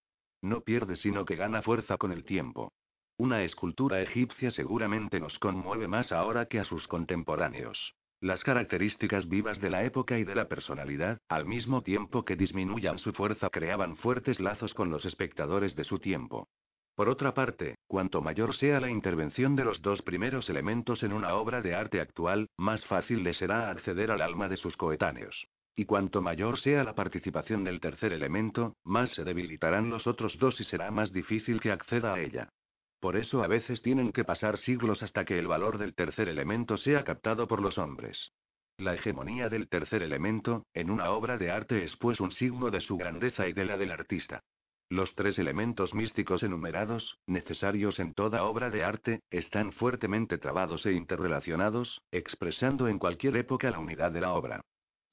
No 0.43 0.59
pierde 0.59 0.97
sino 0.97 1.23
que 1.23 1.37
gana 1.37 1.61
fuerza 1.61 1.95
con 1.95 2.11
el 2.11 2.25
tiempo. 2.25 2.73
Una 3.17 3.43
escultura 3.43 4.01
egipcia 4.01 4.51
seguramente 4.51 5.21
nos 5.21 5.39
conmueve 5.39 5.87
más 5.87 6.11
ahora 6.11 6.47
que 6.47 6.59
a 6.59 6.65
sus 6.65 6.85
contemporáneos. 6.85 7.95
Las 8.19 8.43
características 8.43 9.29
vivas 9.29 9.61
de 9.61 9.69
la 9.69 9.85
época 9.85 10.19
y 10.19 10.25
de 10.25 10.35
la 10.35 10.49
personalidad, 10.49 11.17
al 11.29 11.45
mismo 11.45 11.81
tiempo 11.81 12.25
que 12.25 12.35
disminuyan 12.35 12.97
su 12.97 13.13
fuerza, 13.13 13.49
creaban 13.49 13.95
fuertes 13.95 14.41
lazos 14.41 14.73
con 14.73 14.89
los 14.89 15.05
espectadores 15.05 15.77
de 15.77 15.85
su 15.85 15.99
tiempo. 15.99 16.49
Por 16.95 17.07
otra 17.07 17.33
parte, 17.33 17.75
cuanto 17.87 18.21
mayor 18.21 18.53
sea 18.53 18.81
la 18.81 18.89
intervención 18.89 19.55
de 19.55 19.63
los 19.63 19.81
dos 19.81 20.01
primeros 20.01 20.49
elementos 20.49 21.03
en 21.03 21.13
una 21.13 21.35
obra 21.35 21.61
de 21.61 21.73
arte 21.73 22.01
actual, 22.01 22.49
más 22.57 22.85
fácil 22.85 23.23
le 23.23 23.33
será 23.33 23.69
acceder 23.69 24.11
al 24.11 24.21
alma 24.21 24.49
de 24.49 24.57
sus 24.57 24.75
coetáneos. 24.75 25.47
Y 25.75 25.85
cuanto 25.85 26.21
mayor 26.21 26.59
sea 26.59 26.83
la 26.83 26.93
participación 26.93 27.63
del 27.63 27.79
tercer 27.79 28.13
elemento, 28.13 28.75
más 28.83 29.11
se 29.11 29.23
debilitarán 29.23 29.89
los 29.89 30.05
otros 30.05 30.37
dos 30.37 30.59
y 30.61 30.63
será 30.63 30.91
más 30.91 31.11
difícil 31.11 31.59
que 31.59 31.71
acceda 31.71 32.13
a 32.13 32.19
ella. 32.19 32.49
Por 32.99 33.17
eso 33.17 33.43
a 33.43 33.47
veces 33.47 33.81
tienen 33.81 34.11
que 34.11 34.23
pasar 34.23 34.57
siglos 34.57 35.01
hasta 35.03 35.25
que 35.25 35.37
el 35.37 35.47
valor 35.47 35.77
del 35.77 35.95
tercer 35.95 36.29
elemento 36.29 36.77
sea 36.77 37.03
captado 37.03 37.47
por 37.47 37.61
los 37.61 37.77
hombres. 37.77 38.31
La 38.77 38.93
hegemonía 38.93 39.49
del 39.49 39.67
tercer 39.67 40.03
elemento, 40.03 40.65
en 40.73 40.89
una 40.89 41.09
obra 41.11 41.37
de 41.37 41.51
arte 41.51 41.83
es 41.83 41.97
pues 41.97 42.19
un 42.19 42.31
signo 42.31 42.71
de 42.71 42.79
su 42.79 42.95
grandeza 42.95 43.47
y 43.47 43.53
de 43.53 43.65
la 43.65 43.77
del 43.77 43.91
artista. 43.91 44.41
Los 44.89 45.15
tres 45.15 45.39
elementos 45.39 45.93
místicos 45.93 46.43
enumerados, 46.43 47.17
necesarios 47.25 47.99
en 47.99 48.13
toda 48.13 48.43
obra 48.43 48.69
de 48.69 48.83
arte, 48.83 49.21
están 49.31 49.71
fuertemente 49.71 50.37
trabados 50.37 50.85
e 50.85 50.93
interrelacionados, 50.93 52.01
expresando 52.11 52.87
en 52.87 52.99
cualquier 52.99 53.37
época 53.37 53.71
la 53.71 53.79
unidad 53.79 54.11
de 54.11 54.21
la 54.21 54.33
obra. 54.33 54.61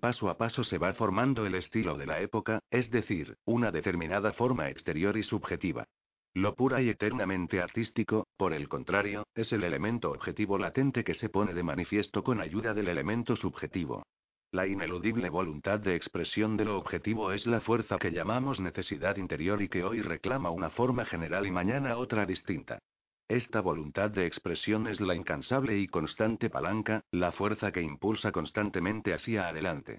Paso 0.00 0.28
a 0.28 0.36
paso 0.36 0.62
se 0.62 0.78
va 0.78 0.92
formando 0.94 1.46
el 1.46 1.54
estilo 1.54 1.96
de 1.96 2.06
la 2.06 2.20
época, 2.20 2.60
es 2.70 2.90
decir, 2.90 3.36
una 3.44 3.72
determinada 3.72 4.32
forma 4.32 4.68
exterior 4.68 5.16
y 5.16 5.22
subjetiva. 5.22 5.86
Lo 6.34 6.54
pura 6.54 6.82
y 6.82 6.90
eternamente 6.90 7.62
artístico, 7.62 8.26
por 8.36 8.52
el 8.52 8.68
contrario, 8.68 9.26
es 9.34 9.52
el 9.52 9.64
elemento 9.64 10.10
objetivo 10.10 10.58
latente 10.58 11.02
que 11.02 11.14
se 11.14 11.30
pone 11.30 11.54
de 11.54 11.62
manifiesto 11.62 12.22
con 12.22 12.40
ayuda 12.40 12.74
del 12.74 12.88
elemento 12.88 13.36
subjetivo. 13.36 14.02
La 14.52 14.66
ineludible 14.66 15.30
voluntad 15.30 15.80
de 15.80 15.96
expresión 15.96 16.56
de 16.56 16.66
lo 16.66 16.76
objetivo 16.78 17.32
es 17.32 17.46
la 17.46 17.60
fuerza 17.60 17.98
que 17.98 18.12
llamamos 18.12 18.60
necesidad 18.60 19.16
interior 19.16 19.62
y 19.62 19.68
que 19.68 19.82
hoy 19.82 20.02
reclama 20.02 20.50
una 20.50 20.70
forma 20.70 21.04
general 21.04 21.46
y 21.46 21.50
mañana 21.50 21.96
otra 21.96 22.26
distinta. 22.26 22.78
Esta 23.28 23.60
voluntad 23.60 24.10
de 24.10 24.24
expresión 24.24 24.86
es 24.86 25.00
la 25.00 25.16
incansable 25.16 25.76
y 25.76 25.88
constante 25.88 26.48
palanca, 26.48 27.02
la 27.10 27.32
fuerza 27.32 27.72
que 27.72 27.82
impulsa 27.82 28.30
constantemente 28.30 29.12
hacia 29.12 29.48
adelante. 29.48 29.98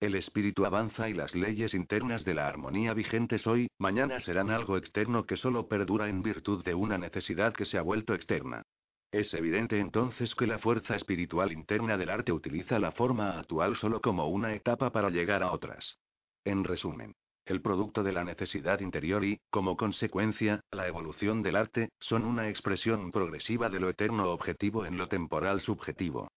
El 0.00 0.14
espíritu 0.14 0.64
avanza 0.64 1.08
y 1.08 1.12
las 1.12 1.34
leyes 1.34 1.74
internas 1.74 2.24
de 2.24 2.34
la 2.34 2.46
armonía 2.46 2.94
vigentes 2.94 3.48
hoy, 3.48 3.66
mañana 3.78 4.20
serán 4.20 4.50
algo 4.50 4.76
externo 4.76 5.26
que 5.26 5.36
solo 5.36 5.66
perdura 5.66 6.08
en 6.08 6.22
virtud 6.22 6.64
de 6.64 6.74
una 6.74 6.98
necesidad 6.98 7.52
que 7.52 7.64
se 7.64 7.78
ha 7.78 7.82
vuelto 7.82 8.14
externa. 8.14 8.62
Es 9.10 9.34
evidente 9.34 9.80
entonces 9.80 10.36
que 10.36 10.46
la 10.46 10.58
fuerza 10.58 10.94
espiritual 10.94 11.50
interna 11.50 11.96
del 11.96 12.10
arte 12.10 12.30
utiliza 12.30 12.78
la 12.78 12.92
forma 12.92 13.40
actual 13.40 13.74
solo 13.74 14.00
como 14.00 14.28
una 14.28 14.54
etapa 14.54 14.92
para 14.92 15.10
llegar 15.10 15.42
a 15.42 15.50
otras. 15.50 15.98
En 16.44 16.62
resumen, 16.62 17.16
el 17.48 17.62
producto 17.62 18.02
de 18.02 18.12
la 18.12 18.24
necesidad 18.24 18.80
interior 18.80 19.24
y, 19.24 19.40
como 19.50 19.76
consecuencia, 19.76 20.60
la 20.70 20.86
evolución 20.86 21.42
del 21.42 21.56
arte, 21.56 21.90
son 21.98 22.24
una 22.24 22.48
expresión 22.48 23.10
progresiva 23.10 23.70
de 23.70 23.80
lo 23.80 23.88
eterno 23.88 24.30
objetivo 24.30 24.84
en 24.84 24.98
lo 24.98 25.08
temporal 25.08 25.60
subjetivo. 25.60 26.28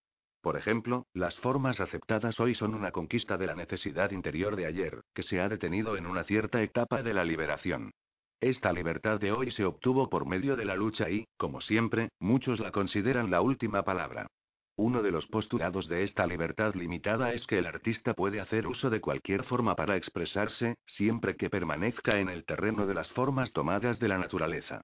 Por 0.42 0.58
ejemplo, 0.58 1.06
las 1.14 1.38
formas 1.38 1.80
aceptadas 1.80 2.40
hoy 2.40 2.56
son 2.56 2.74
una 2.74 2.92
conquista 2.92 3.38
de 3.38 3.48
la 3.48 3.56
necesidad 3.56 4.12
interior 4.12 4.56
de 4.56 4.66
ayer, 4.66 5.02
que 5.14 5.24
se 5.24 5.40
ha 5.40 5.50
detenido 5.50 5.98
en 5.98 6.08
una 6.08 6.24
cierta 6.24 6.64
etapa 6.64 7.04
de 7.04 7.14
la 7.14 7.24
liberación. 7.24 7.92
Esta 8.40 8.74
libertad 8.74 9.20
de 9.20 9.32
hoy 9.32 9.52
se 9.52 9.66
obtuvo 9.66 10.10
por 10.10 10.26
medio 10.26 10.56
de 10.56 10.66
la 10.66 10.76
lucha 10.76 11.10
y, 11.10 11.26
como 11.38 11.62
siempre, 11.62 12.10
muchos 12.20 12.60
la 12.60 12.72
consideran 12.72 13.30
la 13.30 13.42
última 13.42 13.84
palabra. 13.84 14.28
Uno 14.78 15.02
de 15.04 15.12
los 15.12 15.28
postulados 15.28 15.88
de 15.88 16.04
esta 16.04 16.26
libertad 16.26 16.74
limitada 16.76 17.34
es 17.34 17.46
que 17.46 17.60
el 17.60 17.66
artista 17.66 18.14
puede 18.14 18.40
hacer 18.40 18.68
uso 18.68 18.90
de 18.90 19.02
cualquier 19.02 19.44
forma 19.44 19.76
para 19.76 19.96
expresarse, 19.96 20.76
siempre 20.86 21.36
que 21.36 21.50
permanezca 21.50 22.20
en 22.20 22.30
el 22.30 22.46
terreno 22.46 22.88
de 22.88 22.94
las 22.94 23.10
formas 23.12 23.54
tomadas 23.54 24.00
de 24.00 24.08
la 24.08 24.18
naturaleza. 24.18 24.82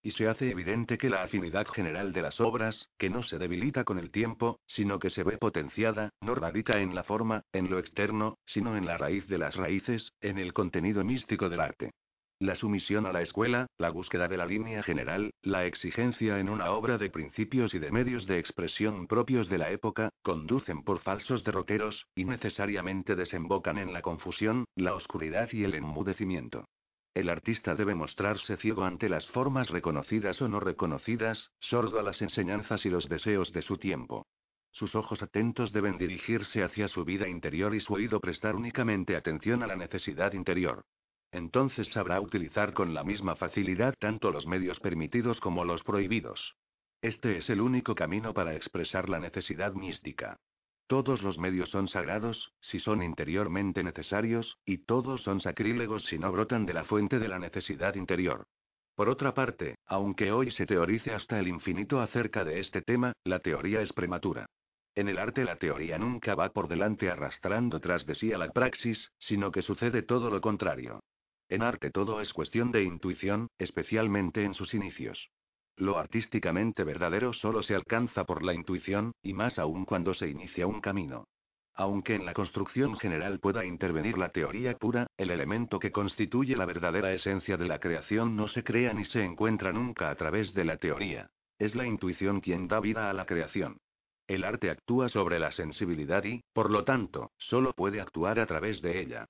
Y 0.04 0.12
se 0.12 0.28
hace 0.28 0.50
evidente 0.50 0.98
que 0.98 1.10
la 1.10 1.24
afinidad 1.24 1.68
general 1.68 2.12
de 2.12 2.24
las 2.24 2.40
obras, 2.42 2.90
que 2.98 3.10
no 3.10 3.22
se 3.22 3.38
debilita 3.38 3.84
con 3.84 4.00
el 4.00 4.12
tiempo, 4.12 4.60
sino 4.66 4.98
que 4.98 5.12
se 5.12 5.24
ve 5.24 5.38
potenciada, 5.38 6.10
no 6.22 6.34
radica 6.34 6.80
en 6.80 6.96
la 6.96 7.04
forma, 7.04 7.44
en 7.54 7.70
lo 7.70 7.78
externo, 7.78 8.38
sino 8.46 8.76
en 8.76 8.86
la 8.86 8.98
raíz 8.98 9.28
de 9.28 9.38
las 9.38 9.56
raíces, 9.56 10.12
en 10.22 10.40
el 10.40 10.54
contenido 10.54 11.04
místico 11.04 11.50
del 11.50 11.60
arte. 11.60 11.92
La 12.42 12.56
sumisión 12.56 13.06
a 13.06 13.14
la 13.14 13.22
escuela, 13.22 13.68
la 13.78 13.92
búsqueda 13.92 14.28
de 14.28 14.36
la 14.36 14.48
línea 14.48 14.82
general, 14.82 15.30
la 15.44 15.68
exigencia 15.68 16.40
en 16.40 16.50
una 16.50 16.72
obra 16.72 16.98
de 16.98 17.12
principios 17.12 17.76
y 17.76 17.78
de 17.78 17.92
medios 17.92 18.26
de 18.26 18.40
expresión 18.40 19.06
propios 19.06 19.48
de 19.48 19.60
la 19.60 19.70
época, 19.70 20.10
conducen 20.24 20.82
por 20.82 20.98
falsos 20.98 21.44
derroteros, 21.44 22.08
y 22.16 22.26
necesariamente 22.26 23.16
desembocan 23.16 23.78
en 23.78 23.94
la 23.94 24.02
confusión, 24.02 24.66
la 24.76 24.96
oscuridad 24.96 25.50
y 25.52 25.66
el 25.66 25.76
enmudecimiento. 25.76 26.66
El 27.14 27.30
artista 27.30 27.76
debe 27.76 27.94
mostrarse 27.94 28.56
ciego 28.56 28.86
ante 28.86 29.10
las 29.10 29.28
formas 29.28 29.70
reconocidas 29.70 30.42
o 30.42 30.48
no 30.48 30.62
reconocidas, 30.62 31.52
sordo 31.60 32.00
a 32.00 32.04
las 32.04 32.22
enseñanzas 32.22 32.86
y 32.86 32.90
los 32.90 33.10
deseos 33.10 33.52
de 33.52 33.62
su 33.62 33.78
tiempo. 33.78 34.28
Sus 34.72 34.96
ojos 34.96 35.22
atentos 35.22 35.74
deben 35.74 35.98
dirigirse 35.98 36.64
hacia 36.64 36.88
su 36.88 37.04
vida 37.04 37.28
interior 37.28 37.76
y 37.76 37.82
su 37.82 37.94
oído 37.94 38.22
prestar 38.22 38.56
únicamente 38.56 39.18
atención 39.18 39.62
a 39.62 39.68
la 39.68 39.76
necesidad 39.76 40.32
interior. 40.32 40.86
Entonces 41.32 41.90
sabrá 41.90 42.22
utilizar 42.22 42.74
con 42.74 42.94
la 42.94 43.04
misma 43.04 43.36
facilidad 43.36 43.94
tanto 44.00 44.32
los 44.32 44.48
medios 44.48 44.80
permitidos 44.80 45.42
como 45.42 45.66
los 45.66 45.84
prohibidos. 45.84 46.56
Este 47.02 47.38
es 47.38 47.50
el 47.50 47.60
único 47.60 47.94
camino 47.94 48.34
para 48.34 48.56
expresar 48.56 49.10
la 49.10 49.20
necesidad 49.20 49.74
mística. 49.74 50.38
Todos 50.92 51.24
los 51.24 51.38
medios 51.38 51.70
son 51.70 51.88
sagrados, 51.88 52.52
si 52.60 52.82
son 52.82 53.02
interiormente 53.02 53.82
necesarios, 53.82 54.58
y 54.66 54.80
todos 54.80 55.22
son 55.22 55.40
sacrílegos 55.40 56.04
si 56.04 56.20
no 56.20 56.30
brotan 56.34 56.66
de 56.66 56.74
la 56.74 56.84
fuente 56.84 57.18
de 57.18 57.30
la 57.30 57.40
necesidad 57.40 57.96
interior. 57.96 58.44
Por 58.94 59.08
otra 59.08 59.34
parte, 59.34 59.76
aunque 59.86 60.34
hoy 60.34 60.52
se 60.52 60.66
teorice 60.66 61.14
hasta 61.14 61.40
el 61.40 61.48
infinito 61.48 62.02
acerca 62.02 62.44
de 62.44 62.60
este 62.60 62.82
tema, 62.82 63.14
la 63.24 63.40
teoría 63.40 63.80
es 63.80 63.94
prematura. 63.94 64.48
En 64.94 65.08
el 65.08 65.18
arte 65.18 65.46
la 65.46 65.56
teoría 65.56 65.98
nunca 65.98 66.36
va 66.36 66.50
por 66.50 66.68
delante 66.68 67.10
arrastrando 67.10 67.80
tras 67.80 68.06
de 68.06 68.14
sí 68.16 68.34
a 68.34 68.38
la 68.38 68.52
praxis, 68.52 69.14
sino 69.18 69.50
que 69.50 69.62
sucede 69.62 70.02
todo 70.02 70.30
lo 70.30 70.42
contrario. 70.42 71.00
En 71.48 71.62
arte 71.62 71.92
todo 71.92 72.20
es 72.20 72.34
cuestión 72.34 72.70
de 72.74 72.84
intuición, 72.84 73.48
especialmente 73.58 74.44
en 74.44 74.54
sus 74.54 74.74
inicios. 74.74 75.30
Lo 75.82 75.98
artísticamente 75.98 76.84
verdadero 76.84 77.34
solo 77.34 77.64
se 77.64 77.74
alcanza 77.74 78.24
por 78.24 78.44
la 78.44 78.54
intuición, 78.54 79.14
y 79.24 79.34
más 79.34 79.58
aún 79.58 79.84
cuando 79.86 80.14
se 80.14 80.28
inicia 80.28 80.68
un 80.68 80.80
camino. 80.80 81.26
Aunque 81.74 82.14
en 82.14 82.24
la 82.24 82.36
construcción 82.36 82.96
general 82.98 83.40
pueda 83.40 83.66
intervenir 83.66 84.16
la 84.16 84.30
teoría 84.30 84.78
pura, 84.78 85.08
el 85.18 85.32
elemento 85.32 85.80
que 85.80 85.92
constituye 85.92 86.56
la 86.56 86.68
verdadera 86.68 87.12
esencia 87.14 87.58
de 87.58 87.68
la 87.68 87.80
creación 87.80 88.36
no 88.36 88.48
se 88.48 88.64
crea 88.64 88.94
ni 88.94 89.06
se 89.06 89.26
encuentra 89.26 89.72
nunca 89.72 90.12
a 90.12 90.16
través 90.16 90.54
de 90.54 90.66
la 90.66 90.78
teoría. 90.78 91.32
Es 91.58 91.74
la 91.74 91.88
intuición 91.88 92.42
quien 92.42 92.68
da 92.68 92.80
vida 92.80 93.10
a 93.10 93.14
la 93.14 93.26
creación. 93.26 93.80
El 94.28 94.44
arte 94.44 94.70
actúa 94.70 95.10
sobre 95.10 95.40
la 95.40 95.50
sensibilidad 95.50 96.24
y, 96.26 96.44
por 96.54 96.70
lo 96.70 96.84
tanto, 96.84 97.32
solo 97.40 97.74
puede 97.74 98.02
actuar 98.02 98.40
a 98.40 98.46
través 98.46 98.84
de 98.84 99.02
ella. 99.02 99.26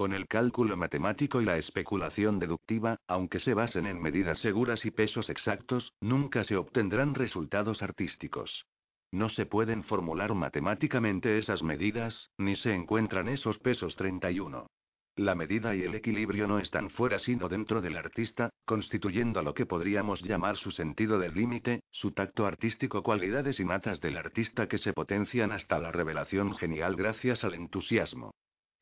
Con 0.00 0.14
el 0.14 0.28
cálculo 0.28 0.78
matemático 0.78 1.42
y 1.42 1.44
la 1.44 1.58
especulación 1.58 2.38
deductiva, 2.38 2.96
aunque 3.06 3.38
se 3.38 3.52
basen 3.52 3.84
en 3.84 4.00
medidas 4.00 4.38
seguras 4.38 4.86
y 4.86 4.90
pesos 4.90 5.28
exactos, 5.28 5.92
nunca 6.00 6.42
se 6.42 6.56
obtendrán 6.56 7.14
resultados 7.14 7.82
artísticos. 7.82 8.64
No 9.12 9.28
se 9.28 9.44
pueden 9.44 9.82
formular 9.84 10.32
matemáticamente 10.32 11.36
esas 11.36 11.62
medidas, 11.62 12.30
ni 12.38 12.56
se 12.56 12.74
encuentran 12.74 13.28
esos 13.28 13.58
pesos 13.58 13.94
31. 13.96 14.68
La 15.16 15.34
medida 15.34 15.76
y 15.76 15.82
el 15.82 15.94
equilibrio 15.94 16.48
no 16.48 16.58
están 16.60 16.88
fuera 16.88 17.18
sino 17.18 17.50
dentro 17.50 17.82
del 17.82 17.98
artista, 17.98 18.48
constituyendo 18.64 19.42
lo 19.42 19.52
que 19.52 19.66
podríamos 19.66 20.22
llamar 20.22 20.56
su 20.56 20.70
sentido 20.70 21.18
del 21.18 21.34
límite, 21.34 21.82
su 21.90 22.12
tacto 22.12 22.46
artístico, 22.46 23.02
cualidades 23.02 23.60
innatas 23.60 24.00
del 24.00 24.16
artista 24.16 24.66
que 24.66 24.78
se 24.78 24.94
potencian 24.94 25.52
hasta 25.52 25.78
la 25.78 25.92
revelación 25.92 26.56
genial 26.56 26.96
gracias 26.96 27.44
al 27.44 27.52
entusiasmo. 27.52 28.32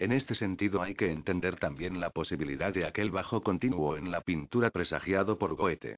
En 0.00 0.12
este 0.12 0.36
sentido 0.36 0.80
hay 0.80 0.94
que 0.94 1.10
entender 1.10 1.56
también 1.56 1.98
la 1.98 2.10
posibilidad 2.10 2.72
de 2.72 2.86
aquel 2.86 3.10
bajo 3.10 3.42
continuo 3.42 3.96
en 3.96 4.12
la 4.12 4.20
pintura 4.20 4.70
presagiado 4.70 5.38
por 5.38 5.56
Goethe. 5.56 5.96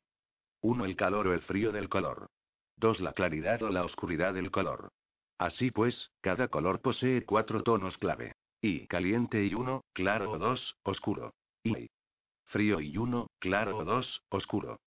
1. 0.61 0.86
El 0.86 0.95
calor 0.95 1.28
o 1.28 1.34
el 1.34 1.41
frío 1.41 1.72
del 1.74 1.90
color. 1.90 2.28
2. 2.78 3.02
La 3.02 3.14
claridad 3.14 3.61
o 3.64 3.70
la 3.70 3.84
oscuridad 3.84 4.34
del 4.34 4.49
color. 4.52 4.90
Así 5.38 5.72
pues, 5.72 6.11
cada 6.22 6.48
color 6.48 6.80
posee 6.82 7.26
cuatro 7.26 7.64
tonos 7.64 7.98
clave. 7.98 8.33
Y 8.65 8.88
caliente 8.88 9.44
y 9.44 9.53
uno, 9.56 9.84
claro 9.91 10.31
o 10.31 10.38
dos, 10.40 10.77
oscuro. 10.84 11.34
Y 11.65 11.90
frío 12.45 12.80
y 12.80 12.98
uno, 12.98 13.27
claro 13.40 13.76
o 13.80 13.84
dos, 13.84 14.22
oscuro. 14.30 14.80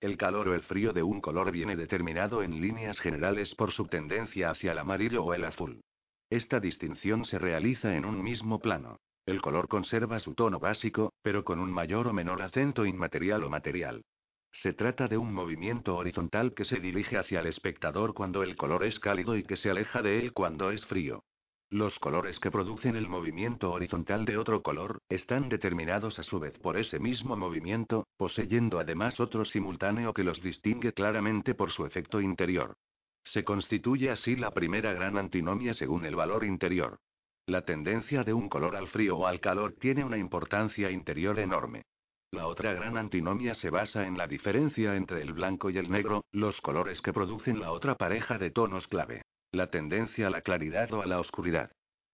El 0.00 0.16
calor 0.16 0.48
o 0.48 0.54
el 0.54 0.62
frío 0.62 0.94
de 0.94 1.02
un 1.02 1.20
color 1.20 1.52
viene 1.52 1.76
determinado 1.76 2.42
en 2.42 2.58
líneas 2.58 2.98
generales 2.98 3.54
por 3.54 3.70
su 3.70 3.86
tendencia 3.86 4.48
hacia 4.48 4.72
el 4.72 4.78
amarillo 4.78 5.22
o 5.22 5.34
el 5.34 5.44
azul. 5.44 5.82
Esta 6.30 6.58
distinción 6.58 7.26
se 7.26 7.38
realiza 7.38 7.94
en 7.96 8.06
un 8.06 8.22
mismo 8.22 8.60
plano. 8.60 8.96
El 9.26 9.42
color 9.42 9.68
conserva 9.68 10.20
su 10.20 10.34
tono 10.34 10.58
básico, 10.58 11.12
pero 11.20 11.44
con 11.44 11.60
un 11.60 11.70
mayor 11.70 12.06
o 12.06 12.14
menor 12.14 12.40
acento 12.40 12.86
inmaterial 12.86 13.44
o 13.44 13.50
material. 13.50 14.06
Se 14.52 14.72
trata 14.72 15.06
de 15.06 15.18
un 15.18 15.34
movimiento 15.34 15.96
horizontal 15.96 16.54
que 16.54 16.64
se 16.64 16.80
dirige 16.80 17.18
hacia 17.18 17.40
el 17.40 17.48
espectador 17.48 18.14
cuando 18.14 18.42
el 18.42 18.56
color 18.56 18.84
es 18.84 18.98
cálido 18.98 19.36
y 19.36 19.44
que 19.44 19.58
se 19.58 19.68
aleja 19.68 20.00
de 20.00 20.18
él 20.18 20.32
cuando 20.32 20.70
es 20.70 20.86
frío. 20.86 21.24
Los 21.70 21.98
colores 21.98 22.40
que 22.40 22.50
producen 22.50 22.96
el 22.96 23.10
movimiento 23.10 23.70
horizontal 23.72 24.24
de 24.24 24.38
otro 24.38 24.62
color, 24.62 25.02
están 25.10 25.50
determinados 25.50 26.18
a 26.18 26.22
su 26.22 26.40
vez 26.40 26.58
por 26.58 26.78
ese 26.78 26.98
mismo 26.98 27.36
movimiento, 27.36 28.06
poseyendo 28.16 28.78
además 28.78 29.20
otro 29.20 29.44
simultáneo 29.44 30.14
que 30.14 30.24
los 30.24 30.40
distingue 30.40 30.94
claramente 30.94 31.54
por 31.54 31.70
su 31.70 31.84
efecto 31.84 32.22
interior. 32.22 32.72
Se 33.22 33.44
constituye 33.44 34.08
así 34.08 34.34
la 34.34 34.50
primera 34.50 34.94
gran 34.94 35.18
antinomia 35.18 35.74
según 35.74 36.06
el 36.06 36.16
valor 36.16 36.44
interior. 36.44 37.00
La 37.44 37.66
tendencia 37.66 38.24
de 38.24 38.32
un 38.32 38.48
color 38.48 38.74
al 38.74 38.88
frío 38.88 39.18
o 39.18 39.26
al 39.26 39.40
calor 39.40 39.74
tiene 39.78 40.04
una 40.04 40.16
importancia 40.16 40.90
interior 40.90 41.38
enorme. 41.38 41.82
La 42.30 42.46
otra 42.46 42.72
gran 42.72 42.96
antinomia 42.96 43.54
se 43.54 43.68
basa 43.68 44.06
en 44.06 44.16
la 44.16 44.26
diferencia 44.26 44.96
entre 44.96 45.20
el 45.20 45.34
blanco 45.34 45.68
y 45.68 45.76
el 45.76 45.90
negro, 45.90 46.24
los 46.32 46.62
colores 46.62 47.02
que 47.02 47.12
producen 47.12 47.60
la 47.60 47.72
otra 47.72 47.94
pareja 47.94 48.38
de 48.38 48.50
tonos 48.50 48.88
clave. 48.88 49.22
La 49.50 49.70
tendencia 49.70 50.26
a 50.26 50.30
la 50.30 50.42
claridad 50.42 50.92
o 50.92 51.00
a 51.00 51.06
la 51.06 51.18
oscuridad. 51.18 51.72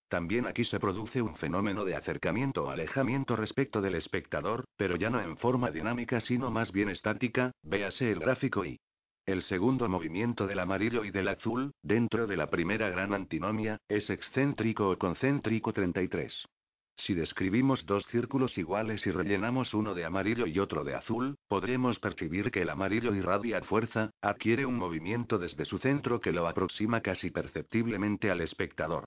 También 0.09 0.47
aquí 0.47 0.65
se 0.65 0.79
produce 0.79 1.21
un 1.21 1.35
fenómeno 1.35 1.85
de 1.85 1.97
acercamiento 1.97 2.65
o 2.65 2.71
alejamiento 2.71 3.35
respecto 3.35 3.81
del 3.81 3.97
espectador, 3.97 4.65
pero 4.77 4.95
ya 4.95 5.11
no 5.11 5.21
en 5.21 5.37
forma 5.37 5.73
dinámica 5.73 6.21
sino 6.21 6.53
más 6.53 6.71
bien 6.71 6.91
estática, 6.91 7.51
véase 7.63 8.13
el 8.13 8.21
gráfico 8.21 8.65
y. 8.65 8.79
El 9.27 9.43
segundo 9.43 9.89
movimiento 9.89 10.47
del 10.47 10.61
amarillo 10.61 11.05
y 11.05 11.11
del 11.11 11.27
azul, 11.27 11.73
dentro 11.83 12.29
de 12.29 12.37
la 12.37 12.51
primera 12.51 12.89
gran 12.91 13.13
antinomia, 13.13 13.79
es 13.89 14.11
excéntrico 14.11 14.91
o 14.91 14.99
concéntrico 14.99 15.73
33. 15.73 16.47
Si 16.97 17.15
describimos 17.15 17.87
dos 17.87 18.07
círculos 18.07 18.57
iguales 18.57 19.07
y 19.07 19.11
rellenamos 19.11 19.75
uno 19.75 19.95
de 19.95 20.05
amarillo 20.05 20.47
y 20.47 20.59
otro 20.59 20.85
de 20.85 20.95
azul, 20.95 21.37
podremos 21.49 21.99
percibir 21.99 22.51
que 22.51 22.63
el 22.63 22.71
amarillo 22.71 23.15
irradia 23.15 23.61
fuerza, 23.63 24.11
adquiere 24.23 24.65
un 24.65 24.77
movimiento 24.77 25.39
desde 25.39 25.65
su 25.65 25.79
centro 25.79 26.21
que 26.21 26.33
lo 26.33 26.47
aproxima 26.47 27.01
casi 27.01 27.31
perceptiblemente 27.31 28.31
al 28.31 28.41
espectador. 28.41 29.05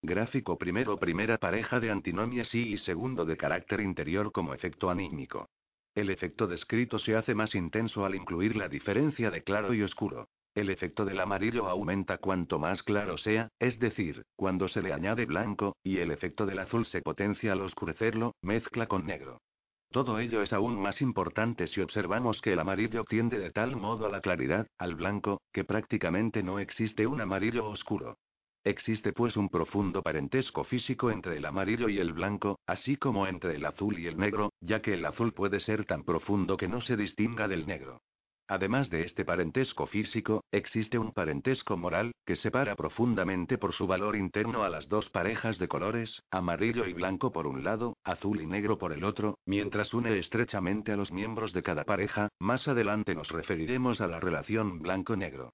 Gráfico 0.04 0.58
primero 0.58 0.98
primera 0.98 1.38
pareja 1.38 1.80
de 1.80 1.92
antinomias 1.92 2.56
y 2.56 2.76
segundo 2.80 3.24
de 3.24 3.38
carácter 3.38 3.82
interior 3.82 4.32
como 4.32 4.56
efecto 4.56 4.90
anímico. 4.90 5.48
El 5.94 6.10
efecto 6.10 6.48
descrito 6.48 6.98
se 6.98 7.16
hace 7.16 7.36
más 7.36 7.54
intenso 7.54 8.04
al 8.04 8.16
incluir 8.16 8.56
la 8.56 8.68
diferencia 8.68 9.30
de 9.30 9.44
claro 9.44 9.76
y 9.76 9.84
oscuro. 9.84 10.28
El 10.56 10.72
efecto 10.72 11.06
del 11.06 11.20
amarillo 11.20 11.68
aumenta 11.68 12.18
cuanto 12.18 12.58
más 12.58 12.82
claro 12.82 13.20
sea, 13.20 13.50
es 13.60 13.80
decir, 13.80 14.24
cuando 14.36 14.68
se 14.68 14.82
le 14.82 14.92
añade 14.92 15.28
blanco, 15.28 15.76
y 15.84 16.00
el 16.00 16.10
efecto 16.10 16.48
del 16.48 16.60
azul 16.60 16.86
se 16.86 17.04
potencia 17.04 17.52
al 17.52 17.62
oscurecerlo, 17.62 18.34
mezcla 18.42 18.88
con 18.88 19.06
negro. 19.06 19.40
Todo 19.92 20.18
ello 20.18 20.42
es 20.42 20.52
aún 20.52 20.82
más 20.82 21.02
importante 21.02 21.68
si 21.68 21.80
observamos 21.80 22.42
que 22.42 22.54
el 22.54 22.60
amarillo 22.60 23.04
tiende 23.04 23.38
de 23.38 23.52
tal 23.52 23.76
modo 23.76 24.08
a 24.08 24.10
la 24.10 24.22
claridad, 24.22 24.66
al 24.80 24.96
blanco, 24.96 25.42
que 25.54 25.64
prácticamente 25.64 26.42
no 26.42 26.58
existe 26.58 27.06
un 27.06 27.22
amarillo 27.22 27.68
oscuro. 27.68 28.18
Existe 28.64 29.12
pues 29.12 29.38
un 29.38 29.50
profundo 29.50 30.04
parentesco 30.04 30.64
físico 30.64 31.10
entre 31.10 31.38
el 31.38 31.46
amarillo 31.46 31.90
y 31.90 31.98
el 31.98 32.14
blanco, 32.14 32.60
así 32.68 32.96
como 32.96 33.26
entre 33.26 33.56
el 33.56 33.66
azul 33.66 33.98
y 33.98 34.06
el 34.06 34.18
negro, 34.18 34.54
ya 34.62 34.84
que 34.84 34.94
el 34.94 35.06
azul 35.06 35.34
puede 35.34 35.60
ser 35.60 35.86
tan 35.86 36.04
profundo 36.04 36.58
que 36.58 36.68
no 36.68 36.80
se 36.80 36.96
distinga 36.96 37.48
del 37.48 37.66
negro. 37.66 38.02
Además 38.48 38.92
de 38.92 39.04
este 39.04 39.26
parentesco 39.26 39.88
físico, 39.88 40.44
existe 40.52 41.00
un 41.00 41.12
parentesco 41.12 41.76
moral, 41.76 42.12
que 42.24 42.36
separa 42.36 42.76
profundamente 42.76 43.58
por 43.58 43.74
su 43.74 43.88
valor 43.88 44.16
interno 44.16 44.64
a 44.64 44.70
las 44.70 44.90
dos 44.90 45.10
parejas 45.10 45.58
de 45.58 45.68
colores, 45.68 46.22
amarillo 46.30 46.86
y 46.86 46.94
blanco 46.94 47.32
por 47.32 47.48
un 47.48 47.64
lado, 47.64 47.98
azul 48.04 48.42
y 48.42 48.46
negro 48.46 48.78
por 48.78 48.94
el 48.94 49.06
otro, 49.06 49.40
mientras 49.46 49.94
une 49.94 50.20
estrechamente 50.20 50.92
a 50.92 50.98
los 50.98 51.12
miembros 51.12 51.52
de 51.54 51.64
cada 51.64 51.86
pareja, 51.86 52.28
más 52.40 52.68
adelante 52.68 53.16
nos 53.16 53.30
referiremos 53.30 54.02
a 54.02 54.08
la 54.08 54.20
relación 54.20 54.82
blanco-negro. 54.82 55.52